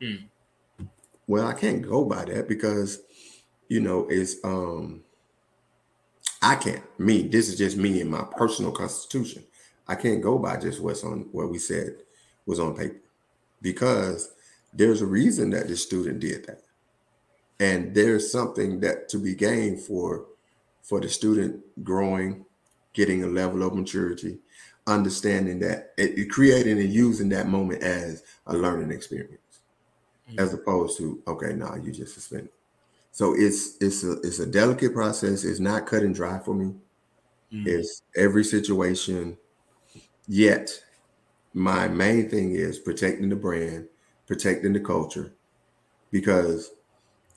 Hmm. 0.00 0.86
Well, 1.28 1.46
I 1.46 1.52
can't 1.52 1.88
go 1.88 2.04
by 2.04 2.24
that 2.24 2.48
because, 2.48 2.98
you 3.68 3.78
know, 3.78 4.08
it's 4.10 4.34
um 4.42 5.04
I 6.42 6.56
can't. 6.56 6.82
Me, 6.98 7.28
this 7.28 7.48
is 7.48 7.56
just 7.56 7.76
me 7.76 8.00
and 8.00 8.10
my 8.10 8.24
personal 8.36 8.72
constitution. 8.72 9.44
I 9.86 9.94
can't 9.94 10.20
go 10.20 10.36
by 10.36 10.56
just 10.56 10.80
what's 10.82 11.04
on 11.04 11.28
what 11.30 11.48
we 11.48 11.58
said 11.58 11.98
was 12.44 12.58
on 12.58 12.74
paper 12.74 12.98
because 13.60 14.32
there's 14.72 15.00
a 15.00 15.06
reason 15.06 15.50
that 15.50 15.68
the 15.68 15.76
student 15.76 16.18
did 16.18 16.46
that. 16.46 16.62
And 17.60 17.94
there's 17.94 18.32
something 18.32 18.80
that 18.80 19.08
to 19.10 19.18
be 19.18 19.36
gained 19.36 19.78
for 19.78 20.26
for 20.82 21.00
the 21.00 21.08
student 21.08 21.62
growing, 21.84 22.46
getting 22.94 23.22
a 23.22 23.28
level 23.28 23.62
of 23.62 23.76
maturity, 23.76 24.40
understanding 24.86 25.60
that 25.60 25.92
it, 25.96 26.30
creating 26.30 26.78
and 26.78 26.92
using 26.92 27.28
that 27.30 27.48
moment 27.48 27.82
as 27.82 28.22
a 28.46 28.56
learning 28.56 28.90
experience, 28.90 29.60
mm-hmm. 30.28 30.38
as 30.38 30.52
opposed 30.52 30.98
to 30.98 31.22
okay, 31.26 31.52
now 31.54 31.68
nah, 31.68 31.76
you 31.76 31.92
just 31.92 32.14
suspended. 32.14 32.50
So 33.12 33.34
it's 33.36 33.76
it's 33.80 34.04
a 34.04 34.12
it's 34.22 34.38
a 34.38 34.46
delicate 34.46 34.94
process. 34.94 35.44
It's 35.44 35.60
not 35.60 35.86
cut 35.86 36.02
and 36.02 36.14
dry 36.14 36.38
for 36.38 36.54
me. 36.54 36.74
Mm. 37.52 37.66
It's 37.66 38.02
every 38.16 38.44
situation. 38.44 39.36
Yet, 40.26 40.82
my 41.52 41.88
main 41.88 42.30
thing 42.30 42.54
is 42.54 42.78
protecting 42.78 43.28
the 43.28 43.36
brand, 43.36 43.88
protecting 44.26 44.72
the 44.72 44.80
culture, 44.80 45.34
because 46.10 46.70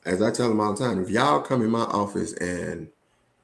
as 0.06 0.22
I 0.22 0.32
tell 0.32 0.50
them 0.50 0.62
all 0.62 0.74
the 0.74 0.86
time, 0.86 1.02
if 1.02 1.10
y'all 1.10 1.42
come 1.42 1.62
in 1.62 1.72
my 1.72 1.84
office 1.84 2.34
and 2.34 2.88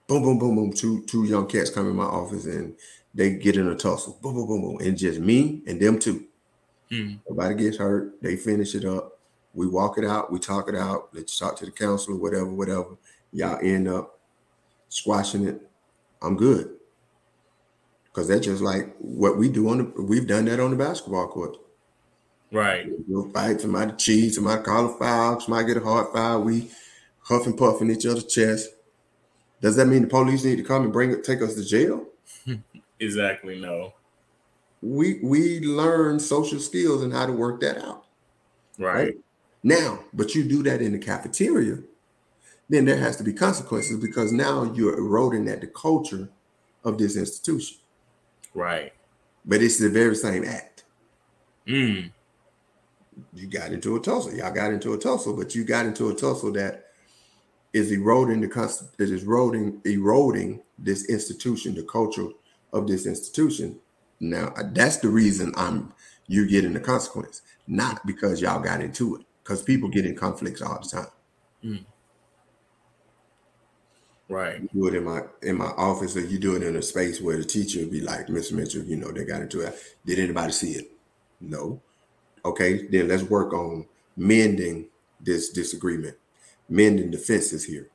boom, 0.07 0.23
boom, 0.23 0.39
boom, 0.39 0.55
boom, 0.55 0.73
two 0.73 1.03
two 1.03 1.25
young 1.25 1.47
cats 1.47 1.69
come 1.69 1.89
in 1.89 1.95
my 1.95 2.03
office 2.03 2.45
and 2.45 2.75
they 3.13 3.31
get 3.31 3.57
in 3.57 3.67
a 3.67 3.75
tussle, 3.75 4.17
boom, 4.21 4.35
boom, 4.35 4.47
boom, 4.47 4.61
boom, 4.61 4.87
and 4.87 4.97
just 4.97 5.19
me 5.19 5.61
and 5.67 5.81
them 5.81 5.99
two. 5.99 6.25
Mm. 6.89 7.19
Nobody 7.29 7.55
gets 7.55 7.77
hurt. 7.77 8.21
They 8.21 8.35
finish 8.35 8.75
it 8.75 8.85
up. 8.85 9.19
We 9.53 9.67
walk 9.67 9.97
it 9.97 10.05
out, 10.05 10.31
we 10.31 10.39
talk 10.39 10.69
it 10.69 10.75
out, 10.75 11.09
let's 11.13 11.37
talk 11.37 11.57
to 11.57 11.65
the 11.65 11.71
counselor, 11.71 12.17
whatever, 12.17 12.49
whatever. 12.49 12.97
Y'all 13.33 13.59
end 13.61 13.89
up 13.89 14.17
squashing 14.87 15.45
it. 15.45 15.61
I'm 16.21 16.37
good. 16.37 16.77
Cause 18.13 18.27
that's 18.27 18.45
just 18.45 18.61
like 18.61 18.93
what 18.97 19.37
we 19.37 19.49
do 19.49 19.69
on 19.69 19.77
the 19.77 20.01
we've 20.01 20.27
done 20.27 20.45
that 20.45 20.59
on 20.59 20.71
the 20.71 20.77
basketball 20.77 21.27
court. 21.27 21.57
Right. 22.51 22.87
We'll 23.07 23.29
fight, 23.29 23.61
somebody 23.61 23.93
cheat, 23.93 24.33
somebody 24.33 24.61
call 24.63 24.93
a 24.93 24.97
foul, 24.97 25.39
somebody 25.39 25.67
get 25.67 25.77
a 25.77 25.85
hard 25.85 26.13
foul. 26.13 26.43
We 26.43 26.69
huff 27.23 27.45
and 27.45 27.57
puff 27.57 27.81
in 27.81 27.89
each 27.89 28.05
other's 28.05 28.25
chest. 28.25 28.69
Does 29.61 29.77
that 29.77 29.85
mean 29.85 30.01
the 30.01 30.07
police 30.07 30.43
need 30.43 30.57
to 30.57 30.63
come 30.63 30.83
and 30.83 30.93
bring 30.93 31.11
it, 31.11 31.23
take 31.23 31.41
us 31.41 31.55
to 31.55 31.63
jail? 31.63 32.05
exactly, 33.01 33.59
no. 33.59 33.93
We 34.81 35.19
we 35.21 35.59
learn 35.59 36.19
social 36.19 36.59
skills 36.59 37.03
and 37.03 37.11
how 37.13 37.25
to 37.25 37.33
work 37.33 37.59
that 37.61 37.77
out. 37.77 38.05
Right. 38.79 38.95
right? 38.95 39.13
Now, 39.63 39.99
but 40.13 40.33
you 40.33 40.43
do 40.43 40.63
that 40.63 40.81
in 40.81 40.93
the 40.93 40.97
cafeteria, 40.97 41.79
then 42.69 42.85
there 42.85 42.97
has 42.97 43.17
to 43.17 43.23
be 43.23 43.33
consequences 43.33 43.97
because 43.97 44.31
now 44.31 44.71
you're 44.73 44.97
eroding 44.97 45.47
at 45.49 45.61
the 45.61 45.67
culture 45.67 46.29
of 46.83 46.97
this 46.97 47.15
institution. 47.15 47.77
Right. 48.53 48.93
But 49.45 49.61
it's 49.61 49.77
the 49.77 49.89
very 49.89 50.15
same 50.15 50.45
act. 50.45 50.83
Mm. 51.67 52.11
You 53.33 53.47
got 53.47 53.71
into 53.71 53.95
a 53.95 53.99
tussle. 53.99 54.33
Y'all 54.33 54.53
got 54.53 54.73
into 54.73 54.93
a 54.93 54.97
tussle, 54.97 55.35
but 55.35 55.53
you 55.53 55.63
got 55.63 55.85
into 55.85 56.09
a 56.09 56.15
tussle 56.15 56.51
that 56.53 56.85
is 57.73 57.91
eroding 57.91 58.41
the 58.41 58.87
is 58.99 59.23
eroding 59.23 59.81
eroding 59.85 60.61
this 60.77 61.05
institution, 61.05 61.75
the 61.75 61.83
culture 61.83 62.27
of 62.73 62.87
this 62.87 63.05
institution. 63.05 63.79
Now 64.19 64.53
that's 64.73 64.97
the 64.97 65.09
reason 65.09 65.53
I'm 65.55 65.93
you're 66.27 66.45
getting 66.45 66.73
the 66.73 66.79
consequence, 66.79 67.41
not 67.67 68.05
because 68.05 68.41
y'all 68.41 68.61
got 68.61 68.81
into 68.81 69.17
it 69.17 69.25
because 69.43 69.61
people 69.61 69.89
get 69.89 70.05
in 70.05 70.15
conflicts 70.15 70.61
all 70.61 70.79
the 70.81 70.87
time. 70.87 71.11
Mm. 71.63 71.85
Right. 74.29 74.61
You 74.61 74.69
do 74.73 74.87
it 74.87 74.95
in 74.95 75.03
my 75.03 75.23
in 75.41 75.57
my 75.57 75.71
office, 75.77 76.15
or 76.15 76.21
you 76.21 76.39
do 76.39 76.55
it 76.55 76.63
in 76.63 76.77
a 76.77 76.81
space 76.81 77.19
where 77.19 77.37
the 77.37 77.43
teacher 77.43 77.81
would 77.81 77.91
be 77.91 77.99
like, 77.99 78.27
Mr. 78.27 78.53
Mitchell, 78.53 78.83
you 78.83 78.95
know, 78.95 79.11
they 79.11 79.25
got 79.25 79.41
into 79.41 79.59
it. 79.59 79.75
Did 80.05 80.19
anybody 80.19 80.53
see 80.53 80.71
it? 80.71 80.91
No. 81.41 81.81
Okay, 82.45 82.87
then 82.87 83.09
let's 83.09 83.23
work 83.23 83.53
on 83.53 83.87
mending 84.15 84.87
this 85.19 85.49
disagreement, 85.49 86.15
mending 86.69 87.11
the 87.11 87.17
fences 87.17 87.65
here. 87.65 87.90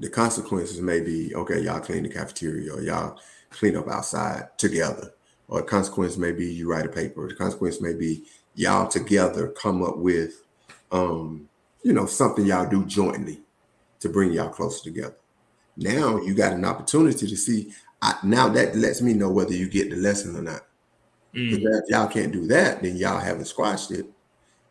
The 0.00 0.10
consequences 0.10 0.80
may 0.80 1.00
be 1.00 1.34
okay, 1.34 1.60
y'all 1.60 1.80
clean 1.80 2.02
the 2.02 2.08
cafeteria 2.08 2.74
or 2.74 2.82
y'all 2.82 3.18
clean 3.50 3.76
up 3.76 3.88
outside 3.88 4.48
together. 4.58 5.12
Or 5.48 5.60
the 5.60 5.66
consequence 5.66 6.16
may 6.16 6.32
be 6.32 6.52
you 6.52 6.70
write 6.70 6.86
a 6.86 6.88
paper. 6.88 7.28
The 7.28 7.34
consequence 7.34 7.80
may 7.80 7.92
be 7.92 8.24
y'all 8.54 8.88
together 8.88 9.48
come 9.48 9.82
up 9.82 9.98
with 9.98 10.42
um, 10.92 11.48
you 11.82 11.92
know, 11.92 12.06
something 12.06 12.44
y'all 12.44 12.68
do 12.68 12.84
jointly 12.84 13.40
to 14.00 14.08
bring 14.08 14.32
y'all 14.32 14.48
closer 14.48 14.82
together. 14.82 15.16
Now 15.76 16.20
you 16.20 16.34
got 16.34 16.52
an 16.52 16.64
opportunity 16.64 17.26
to 17.26 17.36
see. 17.36 17.72
I, 18.02 18.14
now 18.22 18.48
that 18.48 18.76
lets 18.76 19.02
me 19.02 19.12
know 19.12 19.30
whether 19.30 19.54
you 19.54 19.68
get 19.68 19.90
the 19.90 19.96
lesson 19.96 20.36
or 20.36 20.42
not. 20.42 20.66
Mm. 21.34 21.62
if 21.62 21.84
y'all 21.88 22.08
can't 22.08 22.32
do 22.32 22.46
that, 22.48 22.82
then 22.82 22.96
y'all 22.96 23.20
haven't 23.20 23.44
squashed 23.44 23.92
it, 23.92 24.04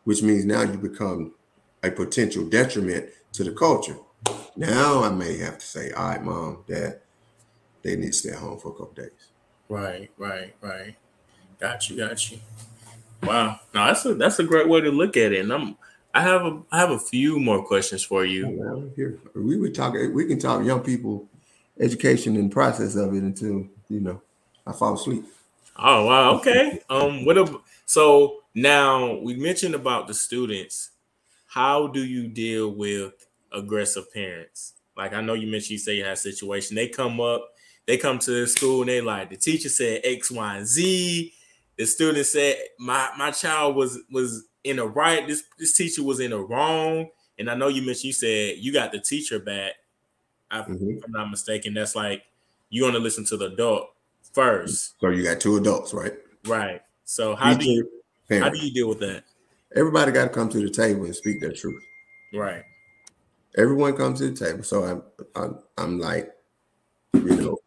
which 0.04 0.22
means 0.22 0.44
now 0.44 0.60
you 0.60 0.76
become 0.76 1.32
a 1.82 1.90
potential 1.90 2.44
detriment 2.44 3.08
to 3.32 3.44
the 3.44 3.52
culture. 3.52 3.96
Now 4.56 5.04
I 5.04 5.10
may 5.10 5.38
have 5.38 5.58
to 5.58 5.66
say, 5.66 5.90
all 5.92 6.08
right, 6.08 6.22
mom, 6.22 6.64
dad, 6.68 7.00
they 7.82 7.96
need 7.96 8.08
to 8.08 8.12
stay 8.12 8.32
home 8.32 8.58
for 8.58 8.68
a 8.68 8.72
couple 8.72 8.92
days. 8.94 9.10
Right, 9.68 10.10
right, 10.18 10.54
right. 10.60 10.96
Got 11.58 11.88
you, 11.88 11.96
got 11.96 12.30
you. 12.30 12.38
Wow, 13.22 13.60
no, 13.74 13.86
that's 13.86 14.04
a 14.06 14.14
that's 14.14 14.38
a 14.38 14.44
great 14.44 14.68
way 14.68 14.80
to 14.80 14.90
look 14.90 15.16
at 15.16 15.32
it. 15.32 15.40
And 15.40 15.52
I'm 15.52 15.76
I 16.14 16.22
have 16.22 16.42
a 16.42 16.62
I 16.72 16.78
have 16.78 16.90
a 16.90 16.98
few 16.98 17.38
more 17.38 17.64
questions 17.64 18.02
for 18.02 18.24
you. 18.24 18.92
Here 18.96 19.18
we 19.34 19.58
would 19.58 19.74
talk. 19.74 19.94
We 19.94 20.26
can 20.26 20.38
talk 20.38 20.64
young 20.64 20.80
people 20.80 21.28
education 21.78 22.36
and 22.36 22.50
process 22.50 22.96
of 22.96 23.14
it 23.14 23.22
until 23.22 23.66
you 23.88 24.00
know 24.00 24.22
I 24.66 24.72
fall 24.72 24.94
asleep. 24.94 25.24
Oh 25.76 26.06
wow, 26.06 26.34
okay. 26.36 26.80
um, 26.90 27.24
what 27.24 27.38
a, 27.38 27.58
so 27.86 28.42
now 28.54 29.14
we 29.18 29.34
mentioned 29.34 29.74
about 29.74 30.08
the 30.08 30.14
students. 30.14 30.90
How 31.46 31.88
do 31.88 32.04
you 32.04 32.28
deal 32.28 32.70
with 32.70 33.26
aggressive 33.52 34.12
parents? 34.12 34.74
Like 34.96 35.14
I 35.14 35.20
know 35.20 35.34
you 35.34 35.46
mentioned 35.46 35.70
you 35.70 35.78
say 35.78 35.96
you 35.96 36.04
had 36.04 36.12
a 36.12 36.16
situation. 36.16 36.76
They 36.76 36.88
come 36.88 37.20
up, 37.20 37.48
they 37.86 37.96
come 37.96 38.18
to 38.20 38.30
the 38.30 38.46
school 38.46 38.82
and 38.82 38.90
they 38.90 39.00
like 39.00 39.30
the 39.30 39.36
teacher 39.36 39.68
said 39.68 40.02
X, 40.04 40.30
Y, 40.30 40.56
and 40.56 40.66
Z. 40.66 41.32
The 41.78 41.86
student 41.86 42.26
said 42.26 42.56
my 42.78 43.08
my 43.16 43.30
child 43.30 43.76
was 43.76 43.98
was 44.10 44.44
in 44.62 44.78
a 44.78 44.86
right. 44.86 45.26
This 45.26 45.44
this 45.58 45.74
teacher 45.74 46.02
was 46.02 46.20
in 46.20 46.32
a 46.32 46.38
wrong. 46.38 47.08
And 47.38 47.50
i 47.50 47.54
know 47.54 47.68
you 47.68 47.80
mentioned 47.80 48.04
you 48.04 48.12
said 48.12 48.58
you 48.58 48.70
got 48.70 48.92
the 48.92 49.00
teacher 49.00 49.38
back. 49.38 49.72
I, 50.50 50.60
mm-hmm. 50.60 50.98
if 50.98 51.04
i'm 51.04 51.12
not 51.12 51.30
mistaken 51.30 51.74
that's 51.74 51.94
like 51.94 52.24
you 52.70 52.82
want 52.82 52.96
to 52.96 53.00
listen 53.00 53.24
to 53.26 53.36
the 53.36 53.46
adult 53.46 53.94
first. 54.34 55.00
So 55.00 55.08
you 55.08 55.22
got 55.22 55.40
two 55.40 55.56
adults 55.56 55.94
right? 55.94 56.12
Right. 56.44 56.82
So 57.04 57.34
how 57.34 57.54
teacher, 57.54 57.60
do 57.60 57.70
you 57.70 57.90
parent. 58.28 58.44
how 58.44 58.50
do 58.50 58.58
you 58.58 58.74
deal 58.74 58.88
with 58.88 58.98
that? 59.00 59.24
Everybody 59.74 60.12
got 60.12 60.24
to 60.24 60.30
come 60.30 60.50
to 60.50 60.58
the 60.58 60.68
table 60.68 61.04
and 61.04 61.14
speak 61.14 61.40
their 61.40 61.52
truth. 61.52 61.82
Right 62.34 62.64
Everyone 63.56 63.96
comes 63.96 64.20
to 64.20 64.30
the 64.30 64.46
table. 64.46 64.62
So 64.62 64.84
I'm 64.84 65.02
I'm, 65.34 65.58
I'm 65.76 65.98
like, 65.98 66.30
you 67.14 67.36
know, 67.36 67.58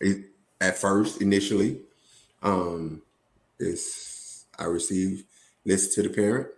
it, 0.00 0.26
at 0.60 0.78
first 0.78 1.20
initially, 1.20 1.80
um, 2.42 3.02
it's 3.58 4.46
I 4.58 4.64
receive 4.64 5.24
listen 5.64 6.02
to 6.02 6.08
the 6.08 6.14
parent. 6.14 6.48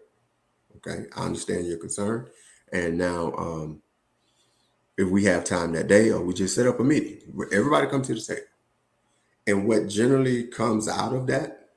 Okay, 0.76 1.06
I 1.16 1.24
understand 1.24 1.66
your 1.66 1.78
concern, 1.78 2.28
and 2.72 2.98
now 2.98 3.32
um, 3.38 3.82
if 4.98 5.08
we 5.08 5.24
have 5.24 5.44
time 5.44 5.72
that 5.72 5.88
day, 5.88 6.10
or 6.10 6.22
we 6.22 6.34
just 6.34 6.54
set 6.54 6.66
up 6.66 6.80
a 6.80 6.84
meeting 6.84 7.20
where 7.32 7.48
everybody 7.52 7.86
comes 7.86 8.06
to 8.08 8.14
the 8.14 8.20
table, 8.20 8.46
and 9.46 9.66
what 9.66 9.88
generally 9.88 10.44
comes 10.44 10.88
out 10.88 11.14
of 11.14 11.26
that 11.28 11.70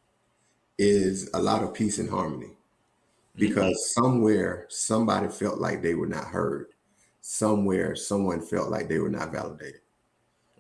is 0.78 1.30
a 1.34 1.42
lot 1.42 1.64
of 1.64 1.74
peace 1.74 1.98
and 1.98 2.10
harmony 2.10 2.52
because 3.36 3.74
mm-hmm. 3.74 4.04
somewhere 4.04 4.66
somebody 4.70 5.28
felt 5.28 5.60
like 5.60 5.82
they 5.82 5.96
were 5.96 6.08
not 6.08 6.26
heard 6.26 6.68
somewhere 7.30 7.94
someone 7.94 8.40
felt 8.40 8.70
like 8.70 8.88
they 8.88 9.00
were 9.00 9.10
not 9.10 9.34
validated 9.34 9.82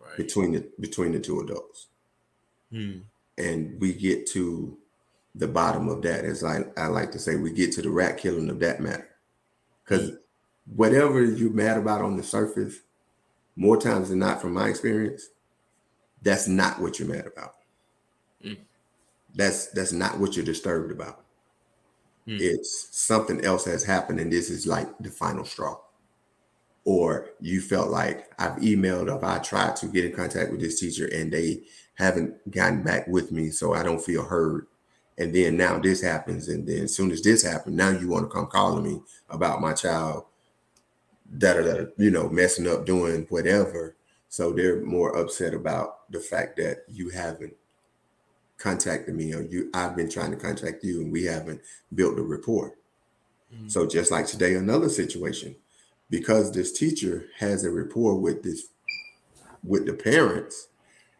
right. 0.02 0.18
between 0.18 0.52
the 0.52 0.70
between 0.82 1.14
the 1.14 1.20
two 1.20 1.40
adults 1.40 1.88
mm. 2.74 3.02
and 3.38 3.80
we 3.80 3.94
get 3.94 4.28
to 4.28 4.78
the 5.36 5.48
bottom 5.48 5.88
of 5.88 6.02
that 6.02 6.26
as 6.26 6.44
I, 6.44 6.66
I 6.76 6.88
like 6.88 7.12
to 7.14 7.20
say 7.20 7.38
we 7.38 7.54
get 7.54 7.72
to 7.74 7.82
the 7.82 7.90
rat 7.90 8.18
killing 8.18 8.50
of 8.50 8.60
that 8.60 8.82
matter 8.82 9.08
because 9.86 10.12
mm. 10.12 10.18
whatever 10.76 11.24
you're 11.24 11.54
mad 11.54 11.78
about 11.78 12.02
on 12.02 12.18
the 12.18 12.24
surface 12.24 12.80
more 13.56 13.78
times 13.78 14.10
than 14.10 14.20
not 14.20 14.42
from 14.42 14.54
my 14.54 14.68
experience 14.68 15.30
that's 16.22 16.50
not 16.50 16.82
what 16.82 17.00
you're 17.00 17.08
mad 17.08 17.28
about 17.28 17.54
mm. 18.44 18.58
that's 19.36 19.68
that's 19.68 19.94
not 19.94 20.20
what 20.20 20.36
you're 20.36 20.44
disturbed 20.44 20.92
about 20.92 21.24
Hmm. 22.28 22.38
It's 22.42 22.90
something 22.92 23.44
else 23.46 23.64
has 23.66 23.86
happened, 23.86 24.20
and 24.20 24.32
this 24.32 24.50
is 24.50 24.68
like 24.68 24.90
the 25.00 25.10
final 25.10 25.46
straw. 25.46 25.78
Or 26.88 27.32
you 27.42 27.60
felt 27.60 27.90
like 27.90 28.32
I've 28.40 28.56
emailed 28.62 29.14
or 29.14 29.24
I 29.26 29.40
tried 29.40 29.76
to 29.76 29.88
get 29.88 30.06
in 30.06 30.14
contact 30.14 30.52
with 30.52 30.62
this 30.62 30.80
teacher 30.80 31.06
and 31.14 31.30
they 31.34 31.64
haven't 31.96 32.50
gotten 32.50 32.82
back 32.82 33.08
with 33.08 33.30
me, 33.30 33.50
so 33.50 33.74
I 33.74 33.84
don't 33.84 34.02
feel 34.02 34.24
heard. 34.24 34.68
And 35.18 35.36
then 35.36 35.58
now 35.58 35.80
this 35.80 36.02
happens, 36.02 36.48
and 36.48 36.66
then 36.66 36.84
as 36.84 36.96
soon 36.96 37.12
as 37.12 37.22
this 37.22 37.44
happened, 37.44 37.76
now 37.76 37.90
you 37.90 38.08
want 38.08 38.24
to 38.24 38.34
come 38.34 38.48
calling 38.48 38.86
me 38.86 39.02
about 39.30 39.60
my 39.60 39.74
child 39.74 40.28
that 41.30 41.58
are 41.58 41.92
you 41.98 42.10
know 42.10 42.30
messing 42.30 42.70
up 42.70 42.86
doing 42.86 43.26
whatever. 43.28 43.98
So 44.30 44.54
they're 44.54 44.80
more 44.86 45.18
upset 45.18 45.54
about 45.54 46.10
the 46.10 46.22
fact 46.22 46.56
that 46.56 46.86
you 46.88 47.10
haven't 47.10 47.54
contacted 48.58 49.14
me 49.14 49.34
or 49.34 49.42
you 49.42 49.70
I've 49.74 49.98
been 49.98 50.10
trying 50.10 50.32
to 50.32 50.38
contact 50.38 50.86
you 50.86 51.02
and 51.02 51.12
we 51.12 51.26
haven't 51.26 51.60
built 51.94 52.18
a 52.18 52.22
rapport. 52.22 52.78
Mm-hmm. 53.54 53.68
So 53.68 53.86
just 53.86 54.10
like 54.10 54.26
today, 54.26 54.56
another 54.56 54.88
situation, 54.88 55.58
because 56.10 56.52
this 56.52 56.72
teacher 56.72 57.28
has 57.38 57.64
a 57.64 57.72
rapport 57.72 58.16
with 58.16 58.44
this 58.44 58.68
with 59.64 59.86
the 59.86 59.94
parents, 59.94 60.70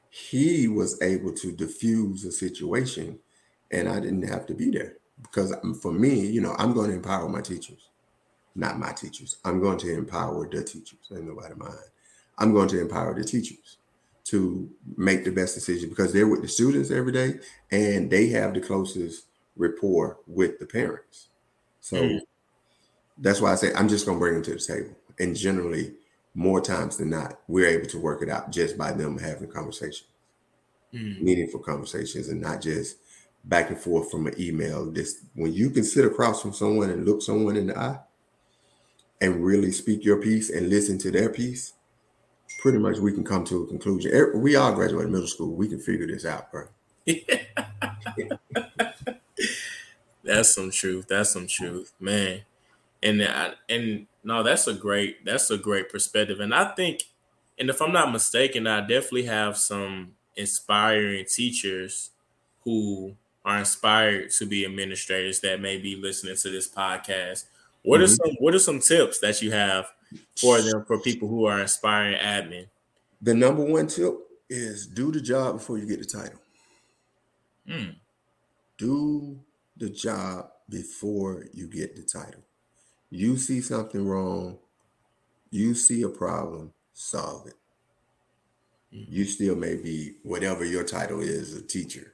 he 0.10 0.68
was 0.68 1.02
able 1.02 1.34
to 1.34 1.52
diffuse 1.52 2.24
a 2.24 2.32
situation 2.32 3.20
and 3.72 3.90
I 3.90 4.00
didn't 4.00 4.28
have 4.28 4.46
to 4.48 4.54
be 4.54 4.72
there. 4.72 4.98
Because 5.22 5.54
for 5.82 5.92
me, 5.92 6.26
you 6.26 6.42
know, 6.42 6.56
I'm 6.58 6.74
going 6.74 6.90
to 6.92 6.96
empower 6.96 7.28
my 7.28 7.42
teachers, 7.42 7.90
not 8.56 8.80
my 8.80 8.94
teachers. 8.94 9.38
I'm 9.44 9.60
going 9.60 9.80
to 9.80 9.94
empower 9.94 10.48
the 10.48 10.64
teachers. 10.64 11.00
Nobody 11.10 11.56
mind. 11.56 11.74
I'm 12.38 12.54
going 12.54 12.70
to 12.70 12.82
empower 12.82 13.14
the 13.16 13.24
teachers 13.24 13.78
to 14.26 14.70
make 14.96 15.24
the 15.24 15.32
best 15.32 15.56
decision 15.56 15.90
because 15.90 16.14
they're 16.14 16.28
with 16.28 16.42
the 16.42 16.48
students 16.48 16.92
every 16.92 17.12
day 17.12 17.40
and 17.72 18.10
they 18.10 18.28
have 18.28 18.54
the 18.54 18.62
closest 18.62 19.26
rapport 19.56 20.20
with 20.28 20.60
the 20.60 20.66
parents. 20.66 21.30
So 21.80 21.98
mm. 21.98 22.20
That's 23.18 23.42
why 23.42 23.52
I 23.52 23.56
say 23.56 23.74
I'm 23.74 23.88
just 23.88 24.06
going 24.06 24.18
to 24.18 24.20
bring 24.20 24.34
them 24.36 24.44
to 24.44 24.54
the 24.54 24.60
table. 24.60 24.96
And 25.20 25.36
generally, 25.36 25.94
more 26.34 26.62
times 26.62 26.98
than 26.98 27.10
not, 27.10 27.40
we're 27.48 27.68
able 27.68 27.88
to 27.88 28.00
work 28.00 28.22
it 28.22 28.30
out 28.30 28.52
just 28.52 28.78
by 28.78 28.92
them 28.92 29.18
having 29.18 29.50
conversations, 29.50 30.08
mm. 30.94 31.20
meaningful 31.20 31.60
conversations, 31.60 32.30
and 32.30 32.40
not 32.40 32.62
just 32.62 32.98
back 33.44 33.70
and 33.70 33.80
forth 33.80 34.12
from 34.12 34.28
an 34.28 34.36
email. 34.40 34.86
This 34.92 35.26
when 35.34 35.54
you 35.54 35.70
can 35.72 35.84
sit 35.84 36.06
across 36.06 36.42
from 36.42 36.54
someone 36.54 36.90
and 36.90 37.06
look 37.06 37.22
someone 37.22 37.56
in 37.56 37.68
the 37.68 37.78
eye 37.78 38.00
and 39.20 39.44
really 39.44 39.72
speak 39.72 40.06
your 40.06 40.22
piece 40.22 40.50
and 40.52 40.70
listen 40.70 40.98
to 41.00 41.10
their 41.10 41.30
piece, 41.30 41.74
pretty 42.62 42.78
much 42.78 43.00
we 43.00 43.12
can 43.14 43.24
come 43.24 43.44
to 43.46 43.64
a 43.64 43.68
conclusion. 43.68 44.12
We 44.36 44.56
all 44.56 44.74
graduated 44.74 45.12
middle 45.12 45.28
school. 45.28 45.56
We 45.56 45.68
can 45.68 45.80
figure 45.80 46.06
this 46.08 46.26
out, 46.26 46.52
bro. 46.52 46.68
that's 50.24 50.54
some 50.54 50.70
truth. 50.72 51.08
That's 51.08 51.32
some 51.32 51.48
truth, 51.48 51.94
man. 52.00 52.42
And 53.04 53.22
I, 53.22 53.54
and 53.70 54.08
no, 54.24 54.44
that's 54.44 54.68
a 54.68 54.74
great 54.74 55.24
that's 55.26 55.52
a 55.52 55.58
great 55.58 55.90
perspective. 55.90 56.40
And 56.40 56.54
I 56.54 56.74
think, 56.76 57.04
and 57.60 57.70
if 57.70 57.82
I'm 57.82 57.94
not 57.94 58.12
mistaken, 58.12 58.68
I 58.68 58.82
definitely 58.82 59.26
have 59.26 59.58
some 59.58 60.14
inspiring 60.36 61.26
teachers 61.26 62.12
who 62.64 63.16
are 63.46 63.60
inspired 63.60 64.32
to 64.32 64.46
be 64.46 64.66
administrators 64.66 65.40
that 65.40 65.62
may 65.62 65.78
be 65.78 65.96
listening 65.96 66.36
to 66.36 66.50
this 66.50 66.70
podcast. 66.70 67.46
What 67.84 68.02
mm-hmm. 68.02 68.04
are 68.04 68.08
some 68.08 68.36
What 68.40 68.56
are 68.56 68.60
some 68.60 68.80
tips 68.80 69.20
that 69.20 69.42
you 69.42 69.52
have 69.52 69.88
for 70.36 70.62
them 70.62 70.84
for 70.86 71.00
people 71.00 71.28
who 71.28 71.46
are 71.46 71.62
inspiring 71.62 72.18
admin? 72.20 72.68
The 73.22 73.34
number 73.34 73.64
one 73.64 73.88
tip 73.88 74.14
is 74.50 74.88
do 74.88 75.12
the 75.12 75.22
job 75.22 75.56
before 75.56 75.78
you 75.78 75.86
get 75.86 76.00
the 76.00 76.06
title. 76.06 76.40
Mm. 77.68 77.96
Do 78.78 79.40
the 79.76 79.90
job 79.90 80.50
before 80.70 81.46
you 81.54 81.68
get 81.68 81.96
the 81.96 82.04
title. 82.04 82.44
You 83.10 83.38
see 83.38 83.62
something 83.62 84.06
wrong, 84.06 84.58
you 85.50 85.74
see 85.76 86.02
a 86.02 86.10
problem, 86.10 86.74
solve 86.94 87.48
it. 87.48 87.56
Mm. 88.94 89.06
You 89.10 89.26
still 89.26 89.56
may 89.56 89.76
be 89.76 90.16
whatever 90.24 90.66
your 90.66 90.84
title 90.84 91.22
is, 91.22 91.56
a 91.56 91.62
teacher, 91.62 92.14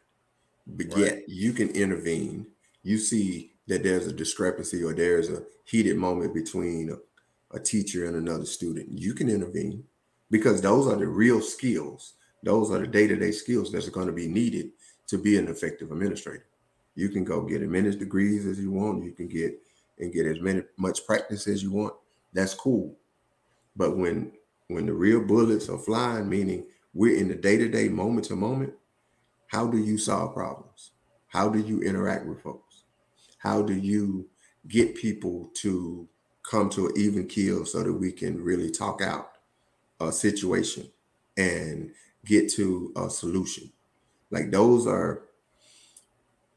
but 0.67 0.87
right. 0.87 0.97
yet 0.97 1.23
you 1.27 1.53
can 1.53 1.69
intervene. 1.69 2.47
You 2.83 2.97
see 2.97 3.53
that 3.67 3.83
there's 3.83 4.07
a 4.07 4.13
discrepancy 4.13 4.83
or 4.83 4.93
there's 4.93 5.29
a 5.29 5.43
heated 5.65 5.97
moment 5.97 6.33
between 6.33 6.95
a 7.53 7.59
teacher 7.59 8.05
and 8.05 8.15
another 8.15 8.45
student, 8.45 8.89
you 8.97 9.13
can 9.13 9.29
intervene 9.29 9.83
because 10.31 10.61
those 10.61 10.87
are 10.87 10.97
the 10.97 11.07
real 11.07 11.41
skills. 11.41 12.13
Those 12.41 12.71
are 12.71 12.79
the 12.79 12.87
day-to-day 12.87 13.31
skills 13.31 13.71
that's 13.71 13.89
going 13.89 14.07
to 14.07 14.13
be 14.13 14.27
needed 14.27 14.71
to 15.07 15.17
be 15.17 15.37
an 15.37 15.47
effective 15.47 15.91
administrator. 15.91 16.45
You 16.95 17.09
can 17.09 17.23
go 17.23 17.41
get 17.41 17.61
as 17.61 17.69
many 17.69 17.95
degrees 17.95 18.45
as 18.45 18.59
you 18.59 18.71
want. 18.71 19.03
You 19.03 19.11
can 19.11 19.27
get 19.27 19.61
and 19.99 20.13
get 20.13 20.25
as 20.25 20.39
many 20.41 20.63
much 20.77 21.05
practice 21.05 21.47
as 21.47 21.63
you 21.63 21.71
want. 21.71 21.93
That's 22.33 22.53
cool. 22.53 22.97
But 23.75 23.97
when 23.97 24.31
when 24.67 24.85
the 24.85 24.93
real 24.93 25.21
bullets 25.21 25.69
are 25.69 25.77
flying, 25.77 26.29
meaning 26.29 26.65
we're 26.93 27.17
in 27.17 27.27
the 27.27 27.35
day-to-day, 27.35 27.89
moment 27.89 28.25
to 28.27 28.35
moment, 28.35 28.73
how 29.47 29.67
do 29.67 29.77
you 29.77 29.97
solve 29.97 30.33
problems? 30.33 30.91
How 31.27 31.49
do 31.49 31.59
you 31.59 31.81
interact 31.81 32.25
with 32.25 32.41
folks? 32.41 32.83
How 33.37 33.61
do 33.61 33.73
you 33.73 34.27
get 34.67 34.95
people 34.95 35.51
to 35.55 36.07
come 36.43 36.69
to 36.69 36.87
an 36.87 36.93
even 36.95 37.27
keel 37.27 37.65
so 37.65 37.83
that 37.83 37.93
we 37.93 38.11
can 38.11 38.43
really 38.43 38.69
talk 38.69 39.01
out 39.01 39.33
a 39.99 40.11
situation 40.11 40.89
and 41.37 41.91
get 42.25 42.51
to 42.53 42.91
a 42.95 43.09
solution. 43.09 43.71
Like 44.31 44.51
those 44.51 44.87
are 44.87 45.23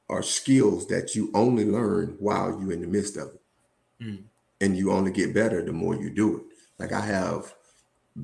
are 0.09 0.23
skills 0.23 0.87
that 0.87 1.15
you 1.15 1.31
only 1.35 1.65
learn 1.65 2.17
while 2.19 2.59
you're 2.61 2.73
in 2.73 2.81
the 2.81 2.87
midst 2.87 3.17
of 3.17 3.29
it. 3.29 4.05
Mm. 4.05 4.23
And 4.61 4.77
you 4.77 4.93
only 4.93 5.11
get 5.11 5.35
better 5.35 5.65
the 5.65 5.73
more 5.73 5.97
you 5.97 6.11
do 6.11 6.39
it. 6.39 6.43
Like 6.79 6.93
I 6.93 7.01
have 7.01 7.55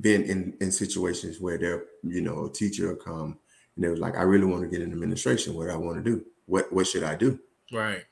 been 0.00 0.22
in, 0.24 0.54
in 0.60 0.72
situations 0.72 1.40
where 1.40 1.58
there, 1.58 1.84
you 2.02 2.20
know, 2.20 2.46
a 2.46 2.52
teacher 2.52 2.88
will 2.88 2.96
come 2.96 3.38
and 3.76 3.84
they 3.84 3.88
was 3.88 4.00
like, 4.00 4.16
I 4.16 4.22
really 4.22 4.46
want 4.46 4.62
to 4.62 4.68
get 4.68 4.82
in 4.82 4.92
administration. 4.92 5.54
What 5.54 5.66
do 5.66 5.72
I 5.72 5.76
want 5.76 6.02
to 6.02 6.10
do? 6.10 6.24
What 6.46 6.72
what 6.72 6.86
should 6.86 7.02
I 7.02 7.14
do? 7.14 7.38
Right. 7.72 8.04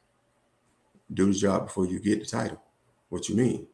Do 1.12 1.26
the 1.26 1.38
job 1.38 1.66
before 1.66 1.86
you 1.86 1.98
get 1.98 2.20
the 2.20 2.26
title. 2.26 2.60
What 3.08 3.28
you 3.28 3.36
mean? 3.36 3.66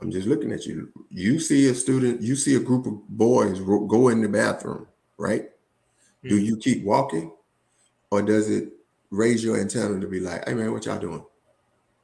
I'm 0.00 0.10
just 0.10 0.26
looking 0.26 0.52
at 0.52 0.66
you. 0.66 0.92
You 1.08 1.40
see 1.40 1.68
a 1.68 1.74
student, 1.74 2.20
you 2.20 2.36
see 2.36 2.56
a 2.56 2.60
group 2.60 2.86
of 2.86 3.08
boys 3.08 3.60
go 3.60 4.08
in 4.08 4.20
the 4.20 4.28
bathroom, 4.28 4.86
right? 5.16 5.44
Mm-hmm. 5.44 6.28
Do 6.28 6.38
you 6.38 6.56
keep 6.56 6.84
walking 6.84 7.32
or 8.10 8.22
does 8.22 8.50
it 8.50 8.73
raise 9.16 9.44
your 9.44 9.58
antenna 9.60 10.00
to 10.00 10.06
be 10.06 10.20
like, 10.20 10.46
hey 10.48 10.54
man, 10.54 10.72
what 10.72 10.86
y'all 10.86 10.98
doing? 10.98 11.24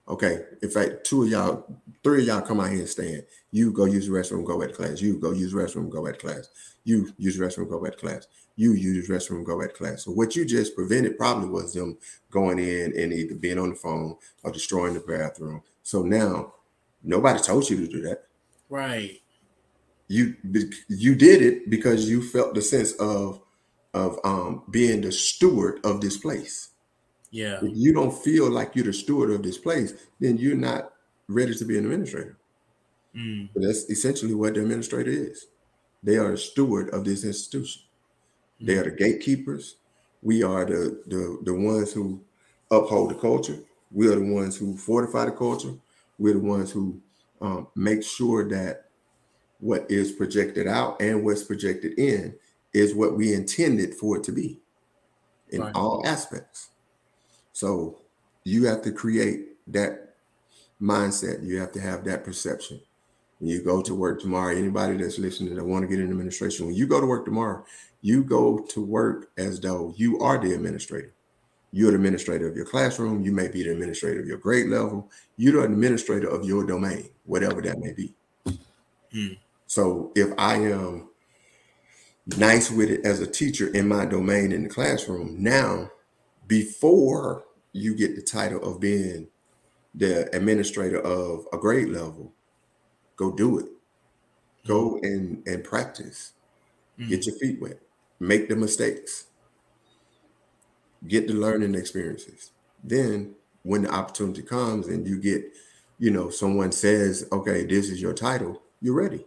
Okay, 0.08 0.40
in 0.62 0.70
fact, 0.70 1.04
two 1.04 1.22
of 1.22 1.28
y'all, 1.28 1.76
three 2.02 2.22
of 2.22 2.26
y'all 2.26 2.40
come 2.40 2.60
out 2.60 2.70
here 2.70 2.80
and 2.80 2.88
stand. 2.88 3.22
You 3.52 3.70
go 3.70 3.84
use 3.84 4.08
the 4.08 4.12
restroom, 4.12 4.44
go 4.44 4.58
back 4.58 4.70
to 4.70 4.74
class. 4.74 5.00
You 5.00 5.18
go 5.18 5.32
use 5.32 5.52
the 5.52 5.58
restroom, 5.58 5.88
go 5.88 6.04
back 6.04 6.18
to 6.18 6.26
class. 6.26 6.48
You 6.84 7.12
use 7.18 7.38
the 7.38 7.44
restroom, 7.44 7.68
go 7.68 7.82
back 7.82 7.92
to 7.92 7.98
class. 7.98 8.26
You 8.56 8.72
use 8.72 9.06
the 9.06 9.14
restroom, 9.14 9.44
go 9.44 9.60
back 9.60 9.70
to 9.70 9.76
class. 9.76 10.04
So 10.04 10.10
what 10.10 10.34
you 10.34 10.44
just 10.44 10.74
prevented 10.74 11.16
probably 11.16 11.48
was 11.48 11.74
them 11.74 11.96
going 12.30 12.58
in 12.58 12.98
and 12.98 13.12
either 13.12 13.36
being 13.36 13.58
on 13.58 13.70
the 13.70 13.76
phone 13.76 14.16
or 14.42 14.50
destroying 14.50 14.94
the 14.94 15.00
bathroom 15.00 15.62
so 15.82 16.02
now 16.02 16.54
nobody 17.02 17.40
told 17.42 17.68
you 17.68 17.76
to 17.78 17.88
do 17.88 18.00
that. 18.02 18.24
Right. 18.68 19.20
You 20.08 20.36
you 20.88 21.14
did 21.14 21.42
it 21.42 21.70
because 21.70 22.08
you 22.08 22.22
felt 22.22 22.54
the 22.54 22.62
sense 22.62 22.92
of 22.92 23.40
of 23.92 24.18
um 24.24 24.62
being 24.70 25.00
the 25.00 25.12
steward 25.12 25.80
of 25.84 26.00
this 26.00 26.16
place. 26.16 26.70
Yeah. 27.30 27.58
If 27.62 27.72
you 27.74 27.92
don't 27.92 28.12
feel 28.12 28.50
like 28.50 28.74
you're 28.74 28.84
the 28.84 28.92
steward 28.92 29.30
of 29.30 29.42
this 29.42 29.58
place, 29.58 29.94
then 30.18 30.36
you're 30.38 30.56
not 30.56 30.92
ready 31.28 31.54
to 31.54 31.64
be 31.64 31.78
an 31.78 31.84
administrator. 31.84 32.38
Mm. 33.14 33.48
That's 33.54 33.88
essentially 33.90 34.34
what 34.34 34.54
the 34.54 34.62
administrator 34.62 35.10
is. 35.10 35.46
They 36.02 36.16
are 36.16 36.32
a 36.32 36.38
steward 36.38 36.90
of 36.90 37.04
this 37.04 37.24
institution. 37.24 37.82
They 38.60 38.76
are 38.78 38.84
the 38.84 38.90
gatekeepers. 38.90 39.76
We 40.22 40.42
are 40.42 40.64
the, 40.66 41.02
the 41.06 41.38
the 41.44 41.54
ones 41.54 41.92
who 41.92 42.22
uphold 42.70 43.10
the 43.10 43.14
culture. 43.14 43.58
We 43.90 44.08
are 44.08 44.16
the 44.16 44.32
ones 44.32 44.56
who 44.56 44.76
fortify 44.76 45.26
the 45.26 45.32
culture. 45.32 45.74
We're 46.18 46.34
the 46.34 46.40
ones 46.40 46.70
who 46.72 47.00
um, 47.40 47.68
make 47.74 48.02
sure 48.02 48.48
that 48.50 48.90
what 49.60 49.90
is 49.90 50.12
projected 50.12 50.66
out 50.66 51.00
and 51.00 51.24
what's 51.24 51.42
projected 51.44 51.98
in 51.98 52.34
is 52.72 52.94
what 52.94 53.16
we 53.16 53.34
intended 53.34 53.94
for 53.94 54.18
it 54.18 54.24
to 54.24 54.32
be 54.32 54.60
in 55.50 55.60
Right. 55.62 55.74
all 55.74 56.06
aspects. 56.06 56.70
So 57.52 58.00
you 58.44 58.66
have 58.66 58.82
to 58.82 58.92
create 58.92 59.48
that 59.68 60.14
mindset. 60.80 61.44
You 61.44 61.58
have 61.60 61.72
to 61.72 61.80
have 61.80 62.04
that 62.04 62.24
perception. 62.24 62.80
When 63.38 63.50
you 63.50 63.62
go 63.62 63.82
to 63.82 63.94
work 63.94 64.20
tomorrow, 64.20 64.54
anybody 64.54 64.96
that's 64.96 65.18
listening 65.18 65.54
that 65.54 65.64
want 65.64 65.82
to 65.82 65.88
get 65.88 65.98
in 65.98 66.10
administration, 66.10 66.66
when 66.66 66.74
you 66.74 66.86
go 66.86 67.00
to 67.00 67.06
work 67.06 67.24
tomorrow, 67.24 67.64
you 68.02 68.22
go 68.22 68.58
to 68.70 68.84
work 68.84 69.30
as 69.38 69.60
though 69.60 69.94
you 69.96 70.20
are 70.20 70.38
the 70.38 70.52
administrator. 70.52 71.12
You're 71.72 71.92
the 71.92 71.96
administrator 71.96 72.48
of 72.48 72.56
your 72.56 72.66
classroom. 72.66 73.22
You 73.22 73.32
may 73.32 73.48
be 73.48 73.62
the 73.62 73.70
administrator 73.70 74.20
of 74.20 74.26
your 74.26 74.38
grade 74.38 74.66
level. 74.66 75.08
You're 75.36 75.66
the 75.66 75.72
administrator 75.72 76.28
of 76.28 76.44
your 76.44 76.66
domain, 76.66 77.10
whatever 77.24 77.62
that 77.62 77.78
may 77.78 77.92
be. 77.92 78.12
Hmm. 79.12 79.34
So 79.66 80.12
if 80.16 80.32
I 80.36 80.56
am 80.56 81.08
nice 82.36 82.70
with 82.70 82.90
it 82.90 83.04
as 83.04 83.20
a 83.20 83.26
teacher 83.26 83.68
in 83.68 83.88
my 83.88 84.04
domain 84.04 84.52
in 84.52 84.64
the 84.64 84.68
classroom, 84.68 85.36
now 85.38 85.90
before 86.50 87.44
you 87.72 87.94
get 87.94 88.16
the 88.16 88.22
title 88.22 88.60
of 88.68 88.80
being 88.80 89.28
the 89.94 90.28
administrator 90.36 91.00
of 91.00 91.46
a 91.52 91.56
grade 91.56 91.88
level, 91.88 92.32
go 93.16 93.30
do 93.30 93.60
it. 93.60 93.66
Go 94.66 94.98
and 95.02 95.46
and 95.46 95.64
practice. 95.64 96.32
Get 97.08 97.24
your 97.24 97.36
feet 97.36 97.62
wet. 97.62 97.80
Make 98.18 98.50
the 98.50 98.56
mistakes. 98.56 99.26
Get 101.08 101.28
the 101.28 101.32
learning 101.32 101.74
experiences. 101.76 102.50
Then 102.84 103.36
when 103.62 103.82
the 103.82 103.90
opportunity 103.90 104.42
comes 104.42 104.88
and 104.88 105.08
you 105.08 105.18
get, 105.18 105.44
you 105.98 106.10
know, 106.10 106.28
someone 106.28 106.72
says, 106.72 107.26
okay, 107.32 107.64
this 107.64 107.88
is 107.88 108.02
your 108.02 108.12
title, 108.12 108.60
you're 108.82 108.94
ready. 108.94 109.24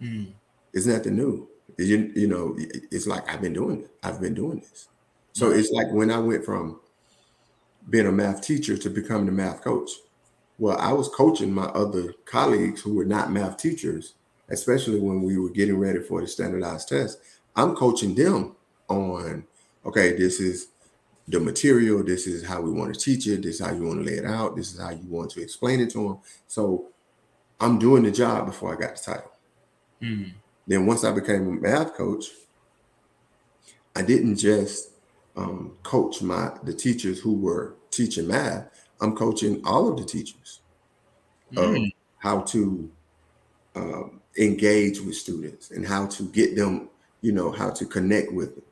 Mm. 0.00 0.32
It's 0.72 0.86
nothing 0.86 1.16
new. 1.16 1.48
You, 1.76 2.12
you 2.14 2.28
know, 2.28 2.56
it's 2.56 3.06
like 3.06 3.28
I've 3.28 3.42
been 3.42 3.52
doing 3.52 3.82
it. 3.82 3.90
I've 4.02 4.20
been 4.20 4.34
doing 4.34 4.60
this. 4.60 4.88
So 5.32 5.50
it's 5.50 5.70
like 5.70 5.90
when 5.90 6.10
I 6.10 6.18
went 6.18 6.44
from 6.44 6.80
being 7.88 8.06
a 8.06 8.12
math 8.12 8.42
teacher 8.42 8.76
to 8.76 8.90
becoming 8.90 9.28
a 9.28 9.32
math 9.32 9.62
coach. 9.62 9.90
Well, 10.58 10.78
I 10.78 10.92
was 10.92 11.08
coaching 11.08 11.52
my 11.52 11.64
other 11.64 12.14
colleagues 12.24 12.80
who 12.80 12.94
were 12.94 13.04
not 13.04 13.32
math 13.32 13.56
teachers, 13.56 14.14
especially 14.50 15.00
when 15.00 15.22
we 15.22 15.38
were 15.38 15.50
getting 15.50 15.78
ready 15.78 16.00
for 16.00 16.20
the 16.20 16.26
standardized 16.26 16.88
test. 16.88 17.18
I'm 17.56 17.74
coaching 17.74 18.14
them 18.14 18.54
on, 18.88 19.44
okay, 19.84 20.16
this 20.16 20.38
is 20.40 20.68
the 21.28 21.40
material, 21.40 22.04
this 22.04 22.26
is 22.26 22.44
how 22.44 22.60
we 22.60 22.70
want 22.70 22.94
to 22.94 23.00
teach 23.00 23.26
it, 23.26 23.42
this 23.42 23.60
is 23.60 23.66
how 23.66 23.72
you 23.72 23.84
want 23.84 24.04
to 24.04 24.10
lay 24.10 24.18
it 24.18 24.24
out, 24.24 24.56
this 24.56 24.72
is 24.72 24.80
how 24.80 24.90
you 24.90 25.06
want 25.08 25.30
to 25.32 25.42
explain 25.42 25.80
it 25.80 25.90
to 25.90 26.08
them. 26.08 26.18
So 26.46 26.88
I'm 27.60 27.78
doing 27.78 28.02
the 28.02 28.10
job 28.10 28.46
before 28.46 28.74
I 28.74 28.80
got 28.80 28.96
the 28.96 29.02
title. 29.02 29.32
Mm. 30.00 30.32
Then 30.66 30.86
once 30.86 31.04
I 31.04 31.12
became 31.12 31.48
a 31.48 31.52
math 31.52 31.94
coach, 31.94 32.26
I 33.94 34.02
didn't 34.02 34.36
just 34.36 34.91
um, 35.36 35.76
coach 35.82 36.22
my 36.22 36.52
the 36.64 36.74
teachers 36.74 37.20
who 37.20 37.34
were 37.34 37.74
teaching 37.90 38.28
math. 38.28 38.68
I'm 39.00 39.16
coaching 39.16 39.62
all 39.64 39.88
of 39.88 39.96
the 39.98 40.04
teachers 40.04 40.60
Mm. 41.52 41.92
how 42.18 42.40
to 42.42 42.90
um, 43.74 44.20
engage 44.38 45.00
with 45.00 45.16
students 45.16 45.70
and 45.70 45.86
how 45.86 46.06
to 46.06 46.24
get 46.24 46.56
them, 46.56 46.88
you 47.20 47.32
know, 47.32 47.50
how 47.52 47.70
to 47.70 47.86
connect 47.86 48.32
with 48.32 48.54
them, 48.54 48.64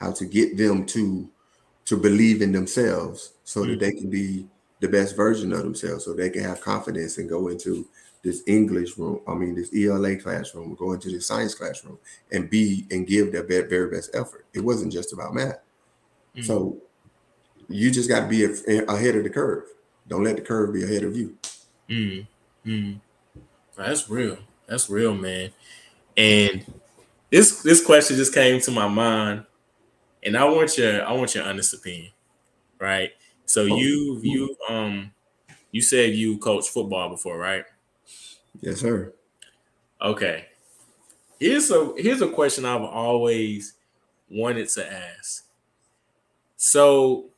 how 0.00 0.12
to 0.12 0.24
get 0.26 0.56
them 0.56 0.86
to 0.86 1.28
to 1.86 1.96
believe 1.96 2.42
in 2.42 2.52
themselves 2.52 3.32
so 3.44 3.64
that 3.64 3.78
Mm. 3.78 3.80
they 3.80 3.92
can 3.92 4.10
be 4.10 4.46
the 4.80 4.88
best 4.88 5.16
version 5.16 5.52
of 5.52 5.60
themselves, 5.62 6.04
so 6.04 6.12
they 6.14 6.30
can 6.30 6.42
have 6.44 6.60
confidence 6.60 7.18
and 7.18 7.28
go 7.28 7.48
into 7.48 7.88
this 8.22 8.42
English 8.46 8.98
room, 8.98 9.20
I 9.26 9.34
mean 9.34 9.54
this 9.54 9.72
ELA 9.74 10.16
classroom, 10.16 10.74
go 10.74 10.92
into 10.92 11.10
the 11.10 11.20
science 11.20 11.54
classroom 11.54 11.98
and 12.32 12.50
be 12.50 12.86
and 12.90 13.06
give 13.06 13.32
their 13.32 13.44
very 13.44 13.90
best 13.90 14.10
effort. 14.14 14.46
It 14.54 14.60
wasn't 14.60 14.92
just 14.92 15.12
about 15.12 15.34
math. 15.34 15.60
Mm. 16.38 16.44
So 16.44 16.76
you 17.68 17.90
just 17.90 18.08
got 18.08 18.20
to 18.20 18.26
be 18.28 18.44
a- 18.44 18.84
ahead 18.86 19.16
of 19.16 19.24
the 19.24 19.30
curve. 19.30 19.64
Don't 20.08 20.24
let 20.24 20.36
the 20.36 20.42
curve 20.42 20.72
be 20.72 20.84
ahead 20.84 21.04
of 21.04 21.16
you. 21.16 21.36
Mm. 21.88 22.26
Mm. 22.64 23.00
That's 23.76 24.08
real. 24.08 24.38
That's 24.66 24.88
real, 24.90 25.14
man. 25.14 25.50
And 26.16 26.64
this 27.30 27.62
this 27.62 27.84
question 27.84 28.16
just 28.16 28.34
came 28.34 28.60
to 28.62 28.70
my 28.70 28.88
mind, 28.88 29.44
and 30.22 30.36
I 30.36 30.44
want 30.44 30.76
your 30.78 31.04
I 31.06 31.12
want 31.12 31.34
your 31.34 31.44
honest 31.44 31.74
opinion, 31.74 32.10
right? 32.80 33.10
So 33.46 33.62
Oh. 33.62 33.76
you 33.76 34.20
you 34.22 34.56
um 34.68 35.12
you 35.72 35.80
said 35.82 36.14
you 36.14 36.38
coached 36.38 36.70
football 36.70 37.10
before, 37.10 37.38
right? 37.38 37.64
Yes, 38.60 38.80
sir. 38.80 39.12
Okay. 40.02 40.46
Here's 41.38 41.70
a 41.70 41.92
here's 41.96 42.20
a 42.22 42.28
question 42.28 42.64
I've 42.64 42.82
always 42.82 43.74
wanted 44.30 44.68
to 44.70 44.92
ask. 44.92 45.44
So 46.58 47.32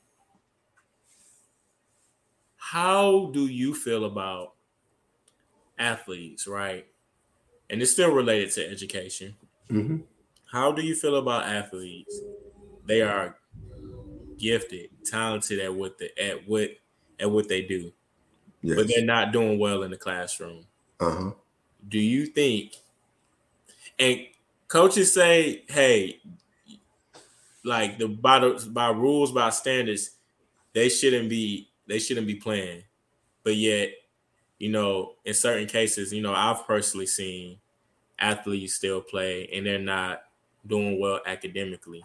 how 2.59 3.31
do 3.33 3.49
you 3.49 3.75
feel 3.75 4.05
about 4.05 4.55
athletes, 5.79 6.47
right? 6.47 6.87
And 7.71 7.83
it's 7.83 7.93
still 7.93 8.12
related 8.12 8.53
to 8.53 8.68
education. 8.68 9.37
hmm 9.71 10.01
How 10.53 10.71
do 10.73 10.83
you 10.83 10.95
feel 10.95 11.16
about 11.16 11.45
athletes? 11.49 12.21
They 12.85 13.03
are 13.03 13.39
gifted, 14.39 14.91
talented 15.05 15.59
at 15.61 15.75
what 15.75 15.99
they 15.99 16.11
at 16.18 16.47
what 16.49 16.71
at 17.18 17.31
what 17.31 17.49
they 17.49 17.62
do, 17.62 17.93
Yes. 18.62 18.77
but 18.77 18.89
they're 18.89 19.05
not 19.05 19.33
doing 19.33 19.59
well 19.59 19.83
in 19.85 19.91
the 19.93 19.99
classroom. 19.99 20.66
Uh 21.01 21.11
huh. 21.11 21.33
do 21.87 21.99
you 21.99 22.27
think 22.27 22.77
and 23.99 24.27
coaches 24.68 25.12
say 25.12 25.64
hey 25.68 26.21
like 27.65 27.99
the 27.99 28.09
by 28.09 28.39
the 28.39 28.69
by 28.73 28.89
rules 28.89 29.33
by 29.33 29.51
standards 29.51 30.13
they 30.75 30.89
shouldn't 30.89 31.29
be 31.29 31.71
they 31.89 31.99
shouldn't 31.99 32.27
be 32.27 32.37
playing 32.37 32.83
but 33.45 33.57
yet 33.57 33.91
you 34.59 34.71
know 34.71 35.15
in 35.25 35.35
certain 35.35 35.67
cases 35.69 36.13
you 36.13 36.23
know 36.23 36.35
i've 36.35 36.67
personally 36.67 37.07
seen 37.07 37.59
athletes 38.19 38.75
still 38.75 39.01
play 39.01 39.49
and 39.53 39.67
they're 39.67 39.79
not 39.79 40.23
doing 40.67 41.01
well 41.01 41.21
academically 41.27 42.05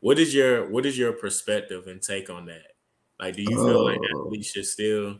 what 0.00 0.18
is 0.18 0.34
your 0.34 0.68
what 0.70 0.86
is 0.86 0.98
your 0.98 1.12
perspective 1.12 1.86
and 1.86 2.02
take 2.02 2.30
on 2.30 2.46
that 2.46 2.72
like 3.20 3.36
do 3.36 3.42
you 3.42 3.58
feel 3.58 3.84
like 3.84 3.98
Oh. 4.14 4.26
athletes 4.26 4.48
should 4.50 4.66
still 4.66 5.18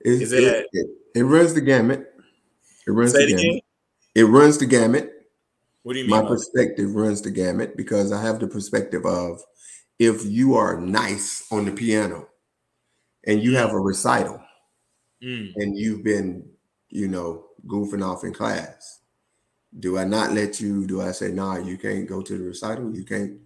It, 0.00 0.22
Is 0.22 0.32
it, 0.32 0.66
it 0.72 0.86
it, 1.14 1.22
runs 1.24 1.54
the 1.54 1.60
gamut. 1.60 2.12
It 2.86 2.90
runs 2.92 3.12
the 3.12 3.24
gamut. 3.24 3.44
again 3.44 3.60
It 4.14 4.24
runs 4.24 4.58
the 4.58 4.66
gamut. 4.66 5.19
What 5.82 5.94
do 5.94 5.98
you 6.00 6.04
mean 6.06 6.14
My 6.14 6.22
perspective 6.22 6.94
runs 6.94 7.22
the 7.22 7.30
gamut 7.30 7.76
because 7.76 8.12
I 8.12 8.22
have 8.22 8.40
the 8.40 8.48
perspective 8.48 9.06
of 9.06 9.40
if 9.98 10.24
you 10.24 10.54
are 10.54 10.80
nice 10.80 11.50
on 11.52 11.64
the 11.66 11.72
piano 11.72 12.28
and 13.26 13.42
you 13.42 13.56
have 13.56 13.72
a 13.72 13.80
recital 13.80 14.42
Mm, 15.22 15.54
and 15.56 15.76
you've 15.76 16.02
been, 16.04 16.52
you 16.88 17.08
know, 17.08 17.48
goofing 17.66 18.04
off 18.04 18.24
in 18.24 18.32
class, 18.32 19.00
do 19.78 19.98
I 19.98 20.04
not 20.04 20.32
let 20.32 20.60
you? 20.60 20.86
Do 20.86 21.02
I 21.02 21.12
say, 21.12 21.32
nah, 21.32 21.58
you 21.58 21.78
can't 21.78 22.08
go 22.08 22.22
to 22.22 22.38
the 22.38 22.44
recital? 22.44 22.94
You 22.94 23.04
can't 23.04 23.42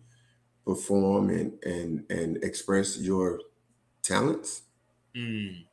perform 0.66 1.30
and 1.30 1.62
and 1.64 2.10
and 2.10 2.44
express 2.44 2.98
your 2.98 3.40
talents? 4.02 4.64
mm, 5.14 5.66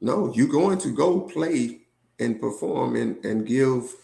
No, 0.00 0.32
you're 0.34 0.48
going 0.48 0.78
to 0.78 0.94
go 0.94 1.20
play 1.22 1.86
and 2.18 2.40
perform 2.40 2.96
and, 2.96 3.24
and 3.24 3.46
give 3.46 3.94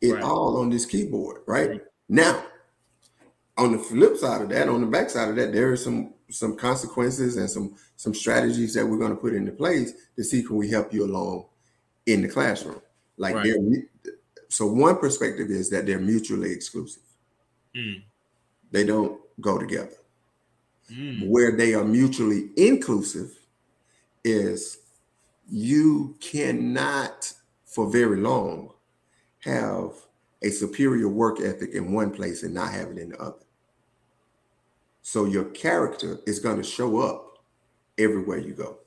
it 0.00 0.14
Right. 0.14 0.22
all 0.22 0.58
on 0.58 0.70
this 0.70 0.86
keyboard, 0.86 1.42
right? 1.46 1.70
Right. 1.70 1.82
Now, 2.08 2.44
on 3.56 3.72
the 3.72 3.78
flip 3.78 4.16
side 4.16 4.42
of 4.42 4.48
that, 4.50 4.68
on 4.68 4.80
the 4.80 4.86
back 4.86 5.10
side 5.10 5.28
of 5.28 5.36
that, 5.36 5.52
there 5.52 5.70
are 5.72 5.76
some 5.76 6.14
some 6.30 6.56
consequences 6.56 7.36
and 7.36 7.50
some 7.50 7.74
some 7.96 8.14
strategies 8.14 8.74
that 8.74 8.86
we're 8.86 8.98
going 8.98 9.10
to 9.14 9.20
put 9.20 9.34
into 9.34 9.52
place 9.52 9.92
to 10.16 10.22
see 10.24 10.42
can 10.42 10.56
we 10.56 10.70
help 10.70 10.92
you 10.92 11.04
along 11.04 11.46
in 12.06 12.22
the 12.22 12.28
classroom. 12.28 12.80
Like 13.16 13.36
Right. 13.36 13.44
they're 13.44 14.14
so 14.48 14.66
one 14.66 14.98
perspective 14.98 15.50
is 15.50 15.70
that 15.70 15.86
they're 15.86 16.00
mutually 16.00 16.52
exclusive. 16.52 17.02
mm, 17.74 18.02
They 18.70 18.84
don't 18.84 19.20
go 19.40 19.58
together. 19.58 19.96
mm. 20.90 21.28
Where 21.28 21.52
they 21.56 21.74
are 21.74 21.84
mutually 21.84 22.50
inclusive 22.56 23.36
is 24.24 24.78
you 25.48 26.16
cannot, 26.20 27.32
for 27.66 27.90
very 27.90 28.18
long, 28.18 28.74
have 29.40 29.92
a 30.42 30.50
superior 30.50 31.08
work 31.08 31.40
ethic 31.40 31.74
in 31.74 31.92
one 31.92 32.10
place 32.10 32.42
and 32.42 32.54
not 32.54 32.72
have 32.72 32.88
it 32.88 32.98
in 32.98 33.10
the 33.10 33.18
other. 33.18 33.44
So 35.02 35.24
your 35.24 35.44
character 35.44 36.20
is 36.26 36.38
going 36.38 36.56
to 36.56 36.62
show 36.62 37.00
up 37.00 37.38
everywhere 37.98 38.38
you 38.38 38.54
go. 38.54 38.78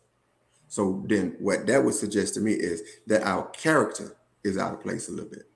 So 0.68 1.04
then 1.08 1.36
what 1.40 1.68
that 1.68 1.84
would 1.84 1.94
suggest 1.94 2.34
to 2.36 2.40
me 2.40 2.54
is 2.54 2.82
that 3.08 3.24
our 3.24 3.48
character 3.50 4.16
is 4.44 4.58
out 4.58 4.74
of 4.74 4.82
place 4.82 5.08
a 5.08 5.12
little 5.12 5.30
bit. 5.30 5.50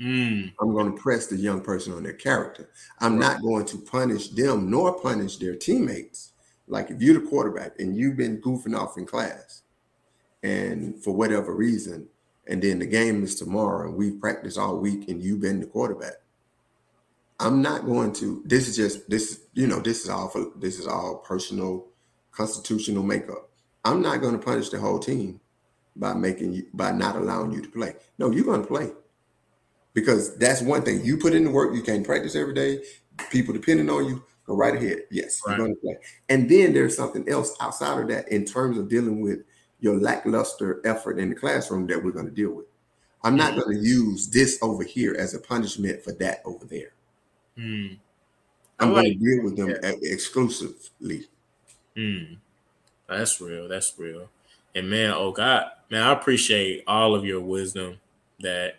Mm. 0.00 0.52
I'm 0.60 0.72
going 0.72 0.94
to 0.94 1.00
press 1.00 1.26
the 1.26 1.36
young 1.36 1.60
person 1.60 1.92
on 1.92 2.02
their 2.02 2.12
character. 2.12 2.70
I'm 3.00 3.18
not 3.18 3.40
going 3.40 3.64
to 3.66 3.78
punish 3.78 4.28
them 4.28 4.70
nor 4.70 5.00
punish 5.00 5.38
their 5.38 5.56
teammates. 5.56 6.32
Like 6.68 6.90
if 6.90 7.00
you're 7.00 7.20
the 7.20 7.28
quarterback 7.28 7.78
and 7.78 7.96
you've 7.96 8.16
been 8.16 8.40
goofing 8.40 8.78
off 8.78 8.98
in 8.98 9.06
class, 9.06 9.62
and 10.42 11.02
for 11.02 11.12
whatever 11.12 11.54
reason, 11.54 12.08
and 12.48 12.62
then 12.62 12.78
the 12.78 12.86
game 12.86 13.22
is 13.24 13.34
tomorrow, 13.34 13.88
and 13.88 13.96
we've 13.96 14.20
practiced 14.20 14.58
all 14.58 14.78
week, 14.78 15.08
and 15.08 15.22
you've 15.22 15.40
been 15.40 15.60
the 15.60 15.66
quarterback. 15.66 16.14
I'm 17.38 17.60
not 17.60 17.84
going 17.84 18.12
to. 18.14 18.42
This 18.46 18.68
is 18.68 18.76
just 18.76 19.08
this. 19.10 19.40
You 19.54 19.66
know, 19.66 19.80
this 19.80 20.02
is 20.04 20.08
all 20.08 20.28
for 20.28 20.46
this 20.56 20.78
is 20.78 20.86
all 20.86 21.16
personal, 21.16 21.86
constitutional 22.32 23.02
makeup. 23.02 23.50
I'm 23.84 24.00
not 24.02 24.20
going 24.20 24.38
to 24.38 24.44
punish 24.44 24.70
the 24.70 24.78
whole 24.78 24.98
team 24.98 25.40
by 25.96 26.14
making 26.14 26.52
you 26.54 26.66
by 26.72 26.92
not 26.92 27.16
allowing 27.16 27.52
you 27.52 27.60
to 27.62 27.68
play. 27.68 27.94
No, 28.18 28.30
you're 28.30 28.44
going 28.44 28.62
to 28.62 28.66
play 28.66 28.90
because 29.92 30.36
that's 30.38 30.62
one 30.62 30.82
thing. 30.82 31.04
You 31.04 31.18
put 31.18 31.34
in 31.34 31.44
the 31.44 31.50
work. 31.50 31.74
You 31.74 31.82
can't 31.82 32.06
practice 32.06 32.34
every 32.34 32.54
day. 32.54 32.82
People 33.30 33.52
depending 33.54 33.90
on 33.90 34.06
you. 34.06 34.24
Go 34.46 34.54
right 34.54 34.74
ahead. 34.76 34.98
Yes, 35.10 35.40
Right. 35.44 35.56
you're 35.58 35.66
going 35.66 35.76
to 35.76 35.80
play. 35.80 35.96
And 36.28 36.48
then 36.48 36.72
there's 36.72 36.96
something 36.96 37.28
else 37.28 37.54
outside 37.60 38.00
of 38.02 38.08
that 38.08 38.28
in 38.28 38.44
terms 38.44 38.78
of 38.78 38.88
dealing 38.88 39.20
with 39.20 39.40
your 39.80 39.98
lackluster 39.98 40.80
effort 40.84 41.18
in 41.18 41.30
the 41.30 41.34
classroom 41.34 41.86
that 41.86 42.02
we're 42.02 42.12
going 42.12 42.26
to 42.26 42.32
deal 42.32 42.50
with. 42.50 42.66
I'm 43.22 43.36
not 43.36 43.56
going 43.56 43.76
to 43.76 43.82
use 43.82 44.28
this 44.28 44.58
over 44.62 44.84
here 44.84 45.16
as 45.18 45.34
a 45.34 45.40
punishment 45.40 46.02
for 46.02 46.12
that 46.12 46.42
over 46.44 46.64
there. 46.64 46.92
Mm. 47.58 47.98
I'm 48.78 48.90
I 48.90 48.94
going 48.94 49.04
to 49.04 49.14
deal 49.14 49.44
with 49.44 49.56
them 49.56 49.70
yeah. 49.70 49.92
exclusively. 50.02 51.26
Mm. 51.96 52.36
That's 53.08 53.40
real. 53.40 53.68
That's 53.68 53.92
real. 53.98 54.28
And 54.74 54.90
man, 54.90 55.12
oh 55.12 55.32
God, 55.32 55.66
man, 55.90 56.02
I 56.02 56.12
appreciate 56.12 56.84
all 56.86 57.14
of 57.14 57.24
your 57.24 57.40
wisdom 57.40 57.98
that 58.40 58.74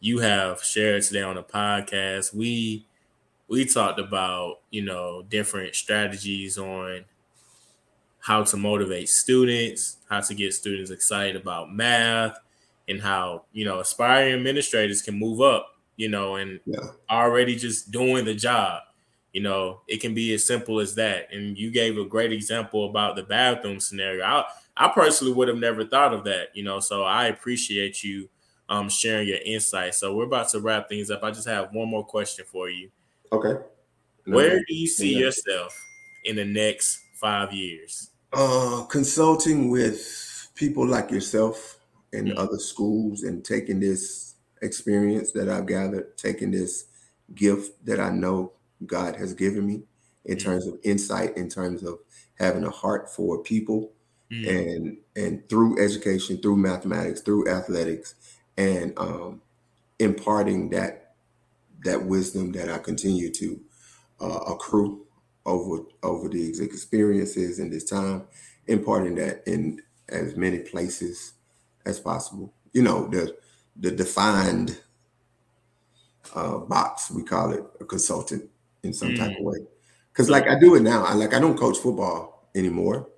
you 0.00 0.18
have 0.18 0.62
shared 0.62 1.02
today 1.02 1.22
on 1.22 1.36
the 1.36 1.42
podcast. 1.42 2.34
We 2.34 2.84
we 3.48 3.64
talked 3.64 3.98
about, 3.98 4.60
you 4.70 4.82
know, 4.82 5.22
different 5.28 5.74
strategies 5.74 6.56
on 6.58 7.04
how 8.20 8.44
to 8.44 8.56
motivate 8.56 9.08
students, 9.08 9.96
how 10.08 10.20
to 10.20 10.34
get 10.34 10.54
students 10.54 10.90
excited 10.90 11.36
about 11.36 11.72
math, 11.72 12.38
and 12.88 13.00
how, 13.00 13.44
you 13.52 13.64
know, 13.64 13.80
aspiring 13.80 14.34
administrators 14.34 15.02
can 15.02 15.18
move 15.18 15.40
up, 15.40 15.76
you 15.96 16.08
know, 16.08 16.36
and 16.36 16.60
Yeah. 16.66 16.90
already 17.08 17.56
just 17.56 17.90
doing 17.90 18.24
the 18.24 18.34
job. 18.34 18.82
You 19.32 19.42
know, 19.42 19.82
it 19.86 20.00
can 20.00 20.12
be 20.12 20.34
as 20.34 20.44
simple 20.44 20.80
as 20.80 20.94
that. 20.96 21.32
And 21.32 21.56
you 21.56 21.70
gave 21.70 21.96
a 21.98 22.04
great 22.04 22.32
example 22.32 22.90
about 22.90 23.14
the 23.14 23.22
bathroom 23.22 23.78
scenario. 23.78 24.24
I, 24.24 24.44
I 24.76 24.88
personally 24.88 25.32
would 25.34 25.46
have 25.48 25.58
never 25.58 25.84
thought 25.84 26.12
of 26.12 26.24
that, 26.24 26.48
you 26.54 26.64
know, 26.64 26.80
so 26.80 27.04
I 27.04 27.26
appreciate 27.26 28.02
you 28.02 28.28
um, 28.68 28.88
sharing 28.88 29.28
your 29.28 29.38
insight. 29.44 29.94
So 29.94 30.14
we're 30.14 30.24
about 30.24 30.48
to 30.50 30.60
wrap 30.60 30.88
things 30.88 31.10
up. 31.10 31.22
I 31.22 31.30
just 31.30 31.46
have 31.48 31.72
one 31.72 31.88
more 31.88 32.04
question 32.04 32.44
for 32.44 32.68
you. 32.68 32.90
Okay. 33.32 33.62
Where 34.26 34.58
do 34.58 34.74
you 34.74 34.86
see 34.86 35.12
Yeah. 35.14 35.26
yourself 35.26 35.76
in 36.24 36.36
the 36.36 36.44
next 36.44 36.98
five 37.14 37.52
years? 37.52 38.09
Uh, 38.32 38.84
consulting 38.84 39.70
with 39.70 40.50
people 40.54 40.86
like 40.86 41.10
yourself 41.10 41.80
in 42.12 42.32
Mhm. 42.32 42.36
other 42.36 42.58
schools 42.58 43.22
and 43.24 43.44
taking 43.44 43.80
this 43.80 44.36
experience 44.62 45.32
that 45.32 45.48
I've 45.48 45.66
gathered, 45.66 46.16
taking 46.16 46.52
this 46.52 46.86
gift 47.34 47.84
that 47.86 47.98
I 47.98 48.10
know 48.10 48.52
God 48.86 49.16
has 49.16 49.34
given 49.34 49.66
me 49.66 49.82
in 50.24 50.36
Mhm. 50.36 50.38
terms 50.38 50.66
of 50.66 50.78
insight, 50.84 51.36
in 51.36 51.48
terms 51.48 51.82
of 51.82 51.98
having 52.34 52.62
a 52.64 52.70
heart 52.70 53.10
for 53.12 53.42
people, 53.42 53.92
Mm, 54.30 54.70
and 54.78 54.98
and 55.16 55.48
through 55.48 55.82
education, 55.84 56.40
through 56.40 56.56
mathematics, 56.56 57.22
through 57.22 57.48
athletics, 57.48 58.14
and 58.56 58.96
um, 58.96 59.42
imparting 59.98 60.70
that 60.70 61.14
that 61.84 62.04
wisdom 62.04 62.52
that 62.52 62.68
I 62.68 62.78
continue 62.78 63.30
to 63.32 63.60
uh, 64.20 64.40
accrue 64.48 65.06
over 65.46 65.84
over 66.02 66.28
the 66.28 66.62
experiences 66.62 67.58
in 67.58 67.70
this 67.70 67.84
time, 67.84 68.24
imparting 68.66 69.14
that 69.16 69.42
in 69.46 69.80
as 70.08 70.36
many 70.36 70.60
places 70.60 71.34
as 71.86 72.00
possible. 72.00 72.52
You 72.72 72.82
know, 72.82 73.08
the 73.08 73.36
the 73.76 73.90
defined 73.90 74.78
uh, 76.34 76.58
box 76.58 77.10
we 77.10 77.22
call 77.22 77.52
it 77.52 77.64
a 77.80 77.84
consultant 77.84 78.48
in 78.82 78.92
some 78.92 79.14
type 79.14 79.36
of 79.38 79.44
way. 79.44 79.58
Because 80.12 80.28
like 80.30 80.48
I 80.48 80.58
do 80.58 80.74
it 80.74 80.82
now, 80.82 81.04
I 81.04 81.14
like 81.14 81.34
I 81.34 81.40
don't 81.40 81.56
coach 81.58 81.78
football 81.78 82.48
anymore. 82.54 83.08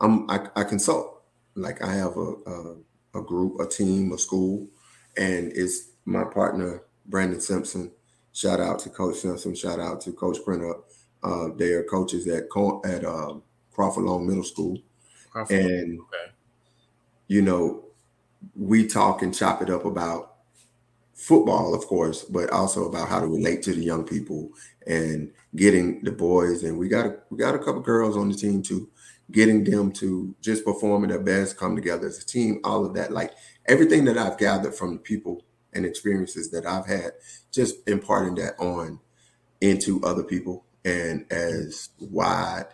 I'm 0.00 0.28
I, 0.30 0.48
I 0.56 0.64
consult. 0.64 1.22
Like 1.54 1.82
I 1.82 1.92
have 1.94 2.16
a, 2.16 2.34
a 2.46 2.76
a 3.14 3.22
group, 3.22 3.60
a 3.60 3.66
team, 3.66 4.12
a 4.12 4.18
school, 4.18 4.68
and 5.16 5.52
it's 5.54 5.90
my 6.04 6.24
partner 6.24 6.82
Brandon 7.06 7.40
Simpson. 7.40 7.90
Shout 8.32 8.60
out 8.60 8.78
to 8.80 8.90
Coach 8.90 9.16
Simpson. 9.16 9.54
Shout 9.54 9.80
out 9.80 10.00
to 10.02 10.12
Coach 10.12 10.38
Printup. 10.46 10.82
Uh, 11.22 11.48
they 11.56 11.72
are 11.72 11.82
coaches 11.84 12.26
at 12.28 12.44
at 12.84 13.04
um, 13.04 13.42
Crawford 13.72 14.04
Long 14.04 14.26
Middle 14.26 14.44
School, 14.44 14.78
Crawford. 15.30 15.58
and 15.58 16.00
okay. 16.00 16.32
you 17.28 17.42
know, 17.42 17.84
we 18.54 18.86
talk 18.86 19.22
and 19.22 19.34
chop 19.34 19.62
it 19.62 19.70
up 19.70 19.84
about 19.84 20.36
football, 21.16 21.74
of 21.74 21.86
course, 21.86 22.22
but 22.22 22.50
also 22.50 22.86
about 22.86 23.08
how 23.08 23.18
to 23.18 23.26
relate 23.26 23.62
to 23.62 23.72
the 23.72 23.82
young 23.82 24.04
people 24.04 24.50
and 24.86 25.32
getting 25.56 26.02
the 26.04 26.12
boys. 26.12 26.62
And 26.62 26.78
we 26.78 26.88
got 26.88 27.06
a, 27.06 27.16
we 27.30 27.38
got 27.38 27.54
a 27.54 27.58
couple 27.58 27.80
girls 27.80 28.16
on 28.16 28.28
the 28.28 28.34
team 28.36 28.62
too, 28.62 28.88
getting 29.32 29.64
them 29.64 29.90
to 29.92 30.34
just 30.42 30.64
perform 30.64 31.02
performing 31.02 31.10
their 31.10 31.20
best, 31.20 31.56
come 31.56 31.74
together 31.74 32.06
as 32.06 32.18
a 32.18 32.26
team. 32.26 32.60
All 32.64 32.84
of 32.84 32.94
that, 32.94 33.12
like 33.12 33.32
everything 33.66 34.04
that 34.04 34.18
I've 34.18 34.38
gathered 34.38 34.74
from 34.74 34.92
the 34.92 34.98
people 34.98 35.42
and 35.72 35.86
experiences 35.86 36.50
that 36.50 36.66
I've 36.66 36.86
had, 36.86 37.12
just 37.50 37.76
imparting 37.88 38.34
that 38.36 38.58
on 38.60 39.00
into 39.62 40.02
other 40.04 40.22
people 40.22 40.65
and 40.86 41.30
as 41.30 41.90
wide 42.00 42.66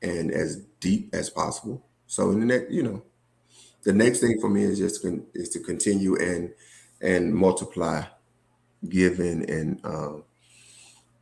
and 0.00 0.30
as 0.30 0.56
deep 0.80 1.10
as 1.14 1.28
possible. 1.28 1.84
So 2.06 2.30
in 2.30 2.40
the 2.40 2.46
next, 2.46 2.72
you 2.72 2.82
know, 2.82 3.02
the 3.82 3.92
next 3.92 4.20
thing 4.20 4.38
for 4.40 4.48
me 4.48 4.62
is 4.64 4.78
just 4.78 5.02
con- 5.02 5.26
is 5.34 5.50
to 5.50 5.60
continue 5.60 6.16
and 6.16 6.54
and 7.02 7.34
multiply 7.34 8.04
giving 8.88 9.50
and 9.50 9.80
um, 9.84 10.24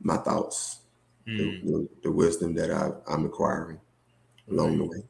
my 0.01 0.17
thoughts, 0.19 0.81
the, 1.25 1.33
Mm. 1.33 1.65
the, 1.65 1.89
the 2.03 2.11
wisdom 2.13 2.55
that 2.55 2.71
I, 2.73 2.91
I'm 3.13 3.25
acquiring 3.25 3.81
along 4.51 4.79
the 4.79 4.85
way. 4.85 5.05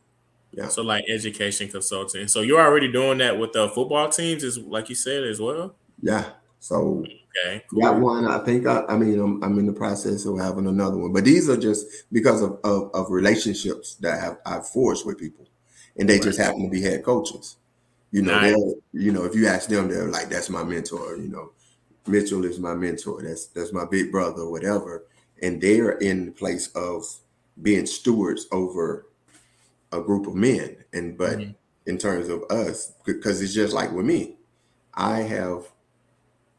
Yeah. 0.53 0.69
So 0.69 0.83
like 0.83 1.05
education 1.09 1.69
consulting. 1.69 2.29
So 2.29 2.43
you're 2.43 2.61
already 2.61 2.93
doing 2.93 3.19
that 3.19 3.39
with 3.39 3.53
the 3.55 3.71
football 3.71 4.11
teams, 4.11 4.45
is 4.45 4.59
like 4.59 4.91
you 4.91 4.95
said 4.95 5.25
as 5.25 5.41
well. 5.41 5.75
Yeah. 6.03 6.33
So 6.61 7.07
Okay, 7.37 7.63
got 7.81 8.01
one. 8.01 8.27
I 8.27 8.39
think 8.45 8.67
I, 8.67 8.85
I 8.89 8.97
mean 8.99 9.19
I'm, 9.19 9.43
I'm 9.43 9.59
in 9.59 9.67
the 9.67 9.73
process 9.73 10.27
of 10.27 10.39
having 10.39 10.67
another 10.67 10.97
one, 10.99 11.13
but 11.13 11.25
these 11.25 11.49
are 11.49 11.57
just 11.57 11.87
because 12.13 12.43
of 12.43 12.59
of, 12.65 12.91
of 12.95 13.11
relationships 13.11 13.95
that 13.97 14.21
have 14.21 14.39
I've 14.45 14.69
forged 14.69 15.07
with 15.07 15.19
people, 15.19 15.47
and 15.97 16.09
they 16.09 16.21
just 16.21 16.39
happen 16.39 16.65
to 16.65 16.71
be 16.71 16.83
head 16.83 17.05
coaches. 17.05 17.57
You 18.13 18.23
know, 18.23 18.39
Nice. 18.41 18.53
they'll 18.53 18.77
you 18.93 19.13
know 19.13 19.25
if 19.25 19.35
you 19.35 19.47
ask 19.49 19.69
them, 19.69 19.89
they're 19.89 20.09
like, 20.09 20.29
"That's 20.31 20.51
my 20.51 20.65
mentor." 20.65 21.17
You 21.17 21.29
know, 21.29 21.53
Mitchell 22.07 22.45
is 22.45 22.61
my 22.61 22.75
mentor. 22.75 23.23
That's 23.23 23.47
that's 23.49 23.73
my 23.73 23.87
big 23.87 24.13
brother, 24.13 24.49
whatever. 24.49 25.05
And 25.43 25.61
they're 25.61 25.93
in 25.99 26.27
the 26.27 26.33
place 26.33 26.69
of 26.75 27.05
being 27.63 27.87
stewards 27.87 28.47
over 28.53 29.07
a 29.93 30.01
group 30.01 30.27
of 30.27 30.35
men. 30.35 30.85
And 30.93 31.17
but 31.17 31.39
Mhm. 31.39 31.55
in 31.87 31.99
terms 31.99 32.29
of 32.29 32.45
us, 32.51 32.93
because 33.05 33.43
it's 33.43 33.55
just 33.55 33.75
like 33.75 33.93
with 33.93 34.07
me, 34.07 34.37
I 34.95 35.21
have 35.23 35.72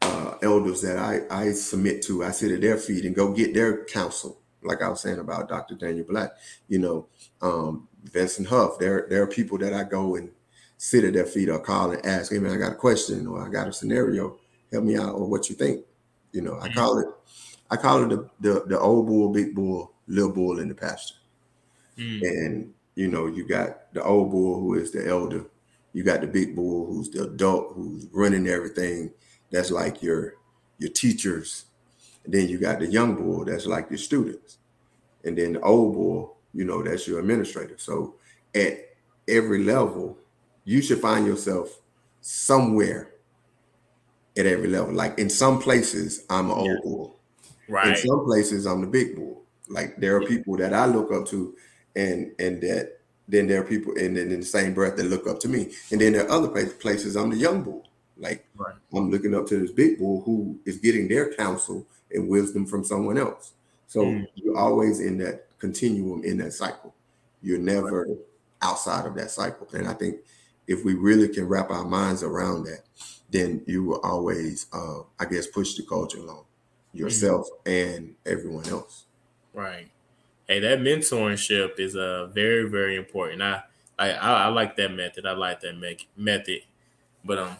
uh, 0.04 0.38
elders 0.42 0.82
that 0.82 0.98
I, 0.98 1.22
I 1.30 1.52
submit 1.52 2.02
to. 2.02 2.24
I 2.24 2.30
sit 2.30 2.52
at 2.52 2.60
their 2.60 2.78
feet 2.78 3.04
and 3.04 3.14
go 3.14 3.32
get 3.32 3.54
their 3.54 3.84
counsel. 3.86 4.40
Like 4.62 4.82
I 4.82 4.88
was 4.88 5.00
saying 5.02 5.18
about 5.18 5.48
Dr. 5.48 5.74
Daniel 5.74 6.06
Black, 6.06 6.30
you 6.68 6.78
know, 6.78 7.08
um, 7.42 7.88
Vincent 8.04 8.48
Huff. 8.48 8.78
There, 8.78 9.06
there 9.10 9.22
are 9.22 9.26
people 9.26 9.58
that 9.58 9.74
I 9.74 9.84
go 9.84 10.16
and 10.16 10.30
sit 10.78 11.04
at 11.04 11.12
their 11.14 11.26
feet 11.26 11.48
or 11.48 11.58
call 11.60 11.92
and 11.92 12.04
ask, 12.06 12.32
"Hey 12.32 12.38
man, 12.38 12.52
I 12.52 12.56
got 12.58 12.72
a 12.72 12.76
question 12.76 13.26
or 13.26 13.46
I 13.46 13.50
got 13.50 13.68
a 13.68 13.72
scenario. 13.72 14.38
Help 14.72 14.84
me 14.84 14.96
out 14.96 15.14
or 15.14 15.28
what 15.28 15.48
you 15.50 15.54
think." 15.56 15.84
You 16.32 16.42
know, 16.42 16.58
I 16.60 16.68
Mhm. 16.68 16.74
call 16.74 16.98
it, 16.98 17.06
I 17.70 17.76
call 17.76 18.04
it 18.04 18.08
the, 18.10 18.30
the 18.40 18.64
the 18.66 18.80
old 18.80 19.06
bull, 19.06 19.30
big 19.32 19.54
bull, 19.54 19.92
little 20.06 20.32
bull 20.32 20.58
in 20.58 20.68
the 20.68 20.74
pasture. 20.74 21.16
Mm. 21.98 22.20
And 22.22 22.74
you 22.94 23.08
know, 23.08 23.26
you 23.26 23.46
got 23.46 23.92
the 23.92 24.02
old 24.02 24.30
bull 24.30 24.60
who 24.60 24.74
is 24.74 24.92
the 24.92 25.06
elder. 25.06 25.46
You 25.92 26.02
got 26.04 26.20
the 26.20 26.26
big 26.26 26.54
bull 26.56 26.86
who's 26.86 27.10
the 27.10 27.24
adult 27.24 27.74
who's 27.74 28.06
running 28.12 28.46
everything. 28.48 29.12
That's 29.54 29.70
like 29.72 30.02
your 30.02 30.34
your 30.78 30.90
teachers. 30.90 31.66
And 32.24 32.34
then 32.34 32.48
you 32.48 32.58
got 32.58 32.80
the 32.80 32.86
young 32.86 33.16
bull 33.16 33.44
that's 33.46 33.66
like 33.66 33.90
your 33.90 33.98
students. 33.98 34.58
And 35.24 35.38
then 35.38 35.54
the 35.54 35.62
old 35.62 35.94
bull, 35.94 36.38
you 36.54 36.64
know, 36.64 36.82
that's 36.82 37.08
your 37.08 37.20
administrator. 37.20 37.78
So 37.78 38.16
at 38.54 38.96
every 39.28 39.64
level, 39.64 40.18
you 40.64 40.82
should 40.82 41.00
find 41.00 41.26
yourself 41.26 41.82
somewhere 42.22 43.14
at 44.36 44.46
every 44.46 44.68
level. 44.68 44.92
Like 44.94 45.18
in 45.18 45.30
some 45.30 45.60
places, 45.60 46.24
I'm 46.30 46.50
an 46.50 46.58
Yeah. 46.58 46.76
old 46.76 46.82
bull. 46.82 47.20
In 47.82 47.96
some 47.96 48.24
places, 48.26 48.66
I'm 48.66 48.82
the 48.82 48.88
big 48.88 49.16
bull. 49.16 49.44
Like 49.68 49.96
there 49.98 50.16
are 50.16 50.22
people 50.22 50.56
that 50.58 50.74
I 50.74 50.86
look 50.86 51.12
up 51.12 51.26
to, 51.28 51.56
and 51.96 52.32
and 52.38 52.62
that 52.62 53.00
then 53.28 53.46
there 53.46 53.62
are 53.62 53.64
people, 53.64 53.94
and 53.98 54.16
then 54.16 54.32
in 54.32 54.40
the 54.40 54.46
same 54.46 54.74
breath 54.74 54.96
that 54.96 55.04
look 55.06 55.26
up 55.26 55.40
to 55.40 55.48
me. 55.48 55.72
And 55.92 56.00
then 56.00 56.14
there 56.14 56.26
are 56.26 56.30
other 56.30 56.48
places 56.80 57.16
I'm 57.16 57.30
the 57.30 57.36
young 57.36 57.62
bull. 57.64 57.83
Like 58.16 58.46
right. 58.56 58.74
I'm 58.94 59.10
looking 59.10 59.34
up 59.34 59.46
to 59.48 59.58
this 59.58 59.72
big 59.72 59.98
bull 59.98 60.22
who 60.22 60.58
is 60.64 60.78
getting 60.78 61.08
their 61.08 61.34
counsel 61.34 61.86
and 62.12 62.28
wisdom 62.28 62.66
from 62.66 62.84
someone 62.84 63.18
else. 63.18 63.52
So 63.88 64.04
mm. 64.04 64.26
you're 64.34 64.56
always 64.56 65.00
in 65.00 65.18
that 65.18 65.46
continuum 65.58 66.24
in 66.24 66.38
that 66.38 66.52
cycle. 66.52 66.94
You're 67.42 67.58
never 67.58 68.06
right. 68.06 68.18
outside 68.62 69.06
of 69.06 69.14
that 69.16 69.30
cycle. 69.30 69.68
And 69.72 69.88
I 69.88 69.94
think 69.94 70.16
if 70.66 70.84
we 70.84 70.94
really 70.94 71.28
can 71.28 71.46
wrap 71.46 71.70
our 71.70 71.84
minds 71.84 72.22
around 72.22 72.64
that, 72.64 72.82
then 73.30 73.62
you 73.66 73.84
will 73.84 74.00
always, 74.00 74.66
uh, 74.72 75.00
I 75.18 75.24
guess, 75.24 75.46
push 75.46 75.74
the 75.74 75.82
culture 75.82 76.18
along 76.18 76.44
yourself 76.92 77.48
mm. 77.64 77.96
and 77.96 78.14
everyone 78.24 78.66
else. 78.68 79.04
Right. 79.52 79.90
Hey, 80.46 80.60
that 80.60 80.80
mentorship 80.80 81.78
is 81.78 81.96
uh 81.96 82.26
very 82.26 82.68
very 82.68 82.96
important. 82.96 83.42
I 83.42 83.62
I 83.98 84.10
I, 84.10 84.48
like 84.48 84.76
that 84.76 84.90
method. 84.90 85.26
I 85.26 85.32
like 85.32 85.60
that 85.60 85.78
make 85.78 86.08
method. 86.16 86.60
But 87.24 87.38
um, 87.38 87.56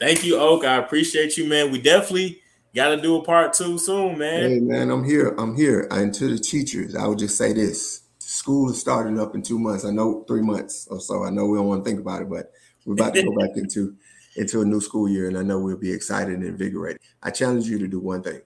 thank 0.00 0.24
you, 0.24 0.38
Oak. 0.38 0.64
I 0.64 0.76
appreciate 0.76 1.36
you, 1.36 1.46
man. 1.46 1.70
We 1.70 1.80
definitely 1.80 2.40
got 2.74 2.88
to 2.90 3.00
do 3.00 3.16
a 3.16 3.22
part 3.22 3.52
two 3.52 3.78
soon, 3.78 4.18
man. 4.18 4.50
Hey, 4.50 4.60
man, 4.60 4.90
I'm 4.90 5.04
here. 5.04 5.34
I'm 5.38 5.54
here. 5.54 5.86
And 5.90 6.12
to 6.14 6.28
the 6.28 6.38
teachers, 6.38 6.96
I 6.96 7.06
would 7.06 7.18
just 7.18 7.36
say 7.36 7.52
this: 7.52 8.02
school 8.18 8.70
is 8.70 8.80
starting 8.80 9.20
up 9.20 9.34
in 9.34 9.42
two 9.42 9.58
months. 9.58 9.84
I 9.84 9.90
know 9.90 10.24
three 10.26 10.42
months 10.42 10.88
or 10.90 11.00
so. 11.00 11.24
I 11.24 11.30
know 11.30 11.46
we 11.46 11.58
don't 11.58 11.66
want 11.66 11.84
to 11.84 11.90
think 11.90 12.00
about 12.00 12.22
it, 12.22 12.30
but 12.30 12.52
we're 12.84 12.94
about 12.94 13.14
to 13.14 13.22
go 13.22 13.36
back 13.36 13.50
into 13.56 13.96
into 14.36 14.62
a 14.62 14.64
new 14.64 14.80
school 14.80 15.08
year, 15.08 15.28
and 15.28 15.36
I 15.36 15.42
know 15.42 15.60
we'll 15.60 15.76
be 15.76 15.92
excited 15.92 16.34
and 16.34 16.44
invigorated. 16.44 17.00
I 17.22 17.30
challenge 17.30 17.66
you 17.66 17.78
to 17.78 17.88
do 17.88 18.00
one 18.00 18.22
thing, 18.22 18.40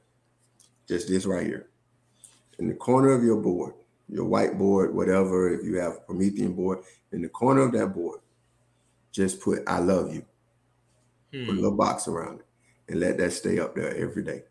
just 0.88 1.08
this 1.08 1.26
right 1.26 1.46
here, 1.46 1.68
in 2.58 2.68
the 2.68 2.74
corner 2.74 3.10
of 3.10 3.22
your 3.22 3.36
board, 3.36 3.74
your 4.08 4.26
whiteboard, 4.26 4.92
whatever. 4.92 5.52
If 5.52 5.64
you 5.64 5.76
have 5.76 5.92
a 5.92 6.00
Promethean 6.00 6.54
board, 6.54 6.80
in 7.12 7.22
the 7.22 7.28
corner 7.28 7.62
of 7.62 7.72
that 7.72 7.88
board, 7.88 8.20
just 9.12 9.40
put 9.40 9.62
"I 9.66 9.78
love 9.78 10.12
you." 10.12 10.24
Hmm. 11.34 11.46
Put 11.46 11.52
a 11.54 11.60
little 11.60 11.76
box 11.76 12.06
around 12.06 12.40
it, 12.40 12.46
and 12.88 13.00
let 13.00 13.18
that 13.18 13.32
stay 13.32 13.58
up 13.58 13.74
there 13.74 13.94
every 13.96 14.22
day. 14.22 14.42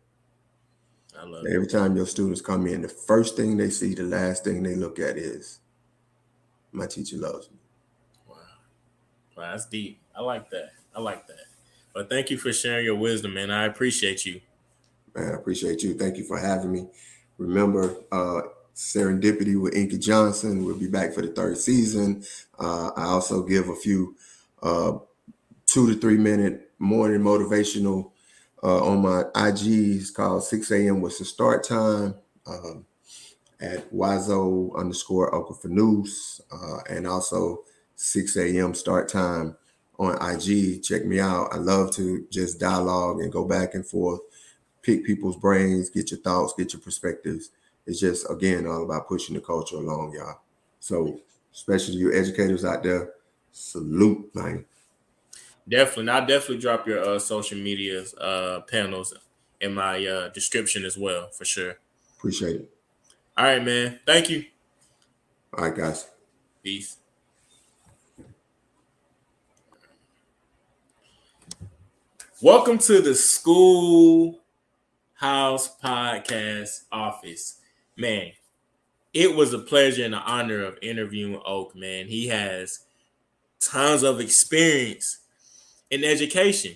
I 1.18 1.24
love 1.24 1.46
every 1.46 1.66
it. 1.66 1.70
time 1.70 1.96
your 1.96 2.06
students 2.06 2.40
come 2.40 2.66
in, 2.66 2.82
the 2.82 2.88
first 2.88 3.36
thing 3.36 3.56
they 3.56 3.70
see, 3.70 3.94
the 3.94 4.02
last 4.02 4.44
thing 4.44 4.62
they 4.62 4.74
look 4.74 4.98
at 4.98 5.16
is, 5.16 5.60
"My 6.72 6.86
teacher 6.86 7.16
loves 7.16 7.50
me." 7.50 7.56
Wow, 8.28 8.36
wow, 9.36 9.50
that's 9.52 9.66
deep. 9.66 10.00
I 10.14 10.20
like 10.20 10.50
that. 10.50 10.72
I 10.94 11.00
like 11.00 11.26
that. 11.28 11.46
But 11.94 12.10
thank 12.10 12.30
you 12.30 12.36
for 12.36 12.52
sharing 12.52 12.84
your 12.84 12.96
wisdom, 12.96 13.34
man. 13.34 13.50
I 13.50 13.64
appreciate 13.64 14.26
you. 14.26 14.40
Man, 15.14 15.30
I 15.30 15.34
appreciate 15.34 15.82
you. 15.82 15.94
Thank 15.94 16.18
you 16.18 16.24
for 16.24 16.38
having 16.38 16.72
me. 16.72 16.88
Remember, 17.38 17.94
uh, 18.12 18.42
Serendipity 18.74 19.60
with 19.60 19.74
Inky 19.74 19.98
Johnson. 19.98 20.64
We'll 20.64 20.76
be 20.78 20.88
back 20.88 21.14
for 21.14 21.22
the 21.22 21.28
third 21.28 21.56
season. 21.58 22.24
Uh, 22.58 22.90
I 22.96 23.04
also 23.04 23.42
give 23.44 23.68
a 23.68 23.76
few 23.76 24.16
uh, 24.62 24.98
two 25.66 25.92
to 25.92 26.00
three 26.00 26.16
minute 26.16 26.63
morning 26.78 27.20
motivational 27.20 28.10
uh, 28.62 28.84
on 28.84 29.02
my 29.02 29.24
IGs 29.34 30.12
called 30.14 30.44
6 30.44 30.70
a.m. 30.70 31.00
was 31.00 31.18
the 31.18 31.24
start 31.24 31.64
time 31.64 32.14
um, 32.46 32.86
at 33.60 33.90
Wazo 33.92 34.76
underscore 34.76 35.32
Okafanus, 35.32 36.40
uh, 36.52 36.80
and 36.90 37.06
also 37.06 37.62
6 37.96 38.36
a.m. 38.36 38.74
start 38.74 39.08
time 39.08 39.56
on 39.98 40.16
IG. 40.34 40.82
Check 40.82 41.04
me 41.04 41.20
out. 41.20 41.52
I 41.52 41.56
love 41.56 41.90
to 41.92 42.26
just 42.30 42.60
dialogue 42.60 43.20
and 43.20 43.32
go 43.32 43.44
back 43.44 43.74
and 43.74 43.86
forth, 43.86 44.20
pick 44.82 45.04
people's 45.04 45.36
brains, 45.36 45.90
get 45.90 46.10
your 46.10 46.20
thoughts, 46.20 46.54
get 46.56 46.72
your 46.72 46.80
perspectives. 46.82 47.50
It's 47.86 48.00
just 48.00 48.30
again 48.30 48.66
all 48.66 48.84
about 48.84 49.08
pushing 49.08 49.34
the 49.34 49.40
culture 49.40 49.76
along, 49.76 50.14
y'all. 50.14 50.40
So, 50.80 51.20
especially 51.52 51.96
you 51.96 52.12
educators 52.12 52.64
out 52.64 52.82
there, 52.82 53.12
salute, 53.52 54.34
man. 54.34 54.64
Definitely, 55.68 56.10
I'll 56.10 56.26
definitely 56.26 56.58
drop 56.58 56.86
your 56.86 57.02
uh, 57.02 57.18
social 57.18 57.58
medias 57.58 58.14
uh, 58.14 58.60
panels 58.70 59.14
in 59.60 59.74
my 59.74 60.04
uh, 60.06 60.28
description 60.28 60.84
as 60.84 60.98
well, 60.98 61.30
for 61.30 61.46
sure. 61.46 61.78
Appreciate 62.18 62.56
it. 62.56 62.70
All 63.36 63.44
right, 63.44 63.64
man. 63.64 63.98
Thank 64.06 64.28
you. 64.28 64.44
All 65.56 65.64
right, 65.64 65.74
guys. 65.74 66.06
Peace. 66.62 66.98
Welcome 72.42 72.76
to 72.78 73.00
the 73.00 73.14
School 73.14 74.40
House 75.14 75.74
Podcast 75.82 76.82
office. 76.92 77.58
Man, 77.96 78.32
it 79.14 79.34
was 79.34 79.54
a 79.54 79.58
pleasure 79.58 80.04
and 80.04 80.14
an 80.14 80.20
honor 80.26 80.62
of 80.62 80.76
interviewing 80.82 81.40
Oak, 81.46 81.74
man. 81.74 82.06
He 82.06 82.28
has 82.28 82.80
tons 83.60 84.02
of 84.02 84.20
experience 84.20 85.20
in 85.94 86.04
education. 86.04 86.74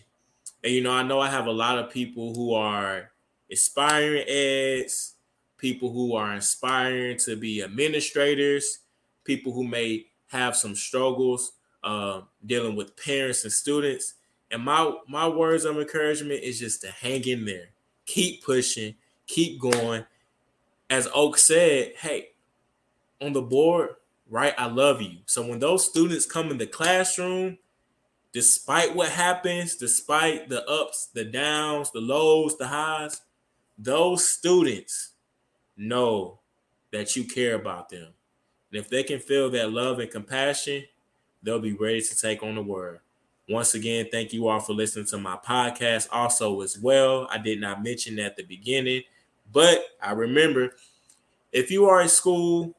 And 0.62 0.72
you 0.72 0.80
know, 0.80 0.92
I 0.92 1.02
know 1.02 1.20
I 1.20 1.28
have 1.28 1.46
a 1.46 1.52
lot 1.52 1.78
of 1.78 1.90
people 1.90 2.34
who 2.34 2.54
are 2.54 3.10
aspiring 3.50 4.24
eds, 4.28 5.14
people 5.56 5.90
who 5.90 6.14
are 6.14 6.34
inspiring 6.34 7.16
to 7.18 7.36
be 7.36 7.62
administrators, 7.62 8.80
people 9.24 9.52
who 9.52 9.64
may 9.64 10.06
have 10.28 10.56
some 10.56 10.74
struggles 10.74 11.52
uh, 11.82 12.20
dealing 12.46 12.76
with 12.76 12.96
parents 12.96 13.44
and 13.44 13.52
students. 13.52 14.14
And 14.50 14.62
my 14.62 14.92
my 15.08 15.28
words 15.28 15.64
of 15.64 15.78
encouragement 15.78 16.42
is 16.42 16.60
just 16.60 16.80
to 16.82 16.90
hang 16.90 17.26
in 17.26 17.44
there, 17.44 17.70
keep 18.06 18.44
pushing, 18.44 18.94
keep 19.26 19.60
going. 19.60 20.04
As 20.90 21.08
Oak 21.12 21.36
said, 21.36 21.92
hey, 21.98 22.30
on 23.20 23.32
the 23.32 23.42
board, 23.42 23.90
right? 24.30 24.54
I 24.56 24.66
love 24.66 25.02
you. 25.02 25.18
So 25.26 25.46
when 25.46 25.58
those 25.58 25.86
students 25.86 26.24
come 26.24 26.50
in 26.50 26.56
the 26.56 26.66
classroom, 26.66 27.58
despite 28.38 28.94
what 28.94 29.08
happens, 29.08 29.74
despite 29.74 30.48
the 30.48 30.64
ups, 30.70 31.08
the 31.12 31.24
downs, 31.24 31.90
the 31.90 32.00
lows, 32.00 32.56
the 32.56 32.68
highs, 32.68 33.20
those 33.76 34.28
students 34.28 35.14
know 35.76 36.38
that 36.92 37.16
you 37.16 37.24
care 37.24 37.56
about 37.56 37.88
them. 37.88 38.06
And 38.70 38.80
if 38.80 38.88
they 38.88 39.02
can 39.02 39.18
feel 39.18 39.50
that 39.50 39.72
love 39.72 39.98
and 39.98 40.08
compassion, 40.08 40.84
they'll 41.42 41.58
be 41.58 41.72
ready 41.72 42.00
to 42.00 42.16
take 42.16 42.44
on 42.44 42.54
the 42.54 42.62
word. 42.62 43.00
Once 43.48 43.74
again, 43.74 44.06
thank 44.12 44.32
you 44.32 44.46
all 44.46 44.60
for 44.60 44.72
listening 44.72 45.06
to 45.06 45.18
my 45.18 45.36
podcast. 45.36 46.06
Also, 46.12 46.60
as 46.60 46.78
well, 46.78 47.26
I 47.32 47.38
did 47.38 47.60
not 47.60 47.82
mention 47.82 48.20
at 48.20 48.36
the 48.36 48.44
beginning, 48.44 49.02
but 49.52 49.84
I 50.00 50.12
remember 50.12 50.76
if 51.50 51.72
you 51.72 51.86
are 51.86 52.02
a 52.02 52.08
school 52.08 52.76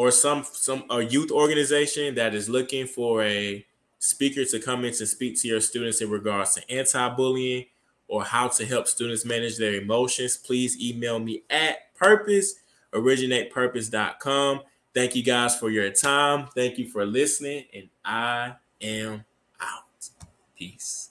or 0.00 0.10
some 0.10 0.42
some 0.50 0.82
a 0.88 1.02
youth 1.02 1.30
organization 1.30 2.14
that 2.14 2.34
is 2.34 2.48
looking 2.48 2.86
for 2.86 3.22
a 3.22 3.62
speaker 3.98 4.46
to 4.46 4.58
come 4.58 4.82
in 4.86 4.94
to 4.94 5.06
speak 5.06 5.38
to 5.38 5.46
your 5.46 5.60
students 5.60 6.00
in 6.00 6.08
regards 6.08 6.54
to 6.54 6.70
anti-bullying 6.70 7.66
or 8.08 8.24
how 8.24 8.48
to 8.48 8.64
help 8.64 8.88
students 8.88 9.26
manage 9.26 9.58
their 9.58 9.74
emotions, 9.74 10.38
please 10.38 10.80
email 10.80 11.18
me 11.18 11.42
at 11.50 11.94
purpose 11.94 12.54
originatepurpose.com. 12.94 14.62
Thank 14.94 15.14
you 15.14 15.22
guys 15.22 15.58
for 15.58 15.68
your 15.68 15.90
time. 15.90 16.48
Thank 16.54 16.78
you 16.78 16.88
for 16.88 17.04
listening, 17.04 17.66
and 17.74 17.90
I 18.02 18.54
am 18.80 19.22
out. 19.60 20.08
Peace. 20.56 21.09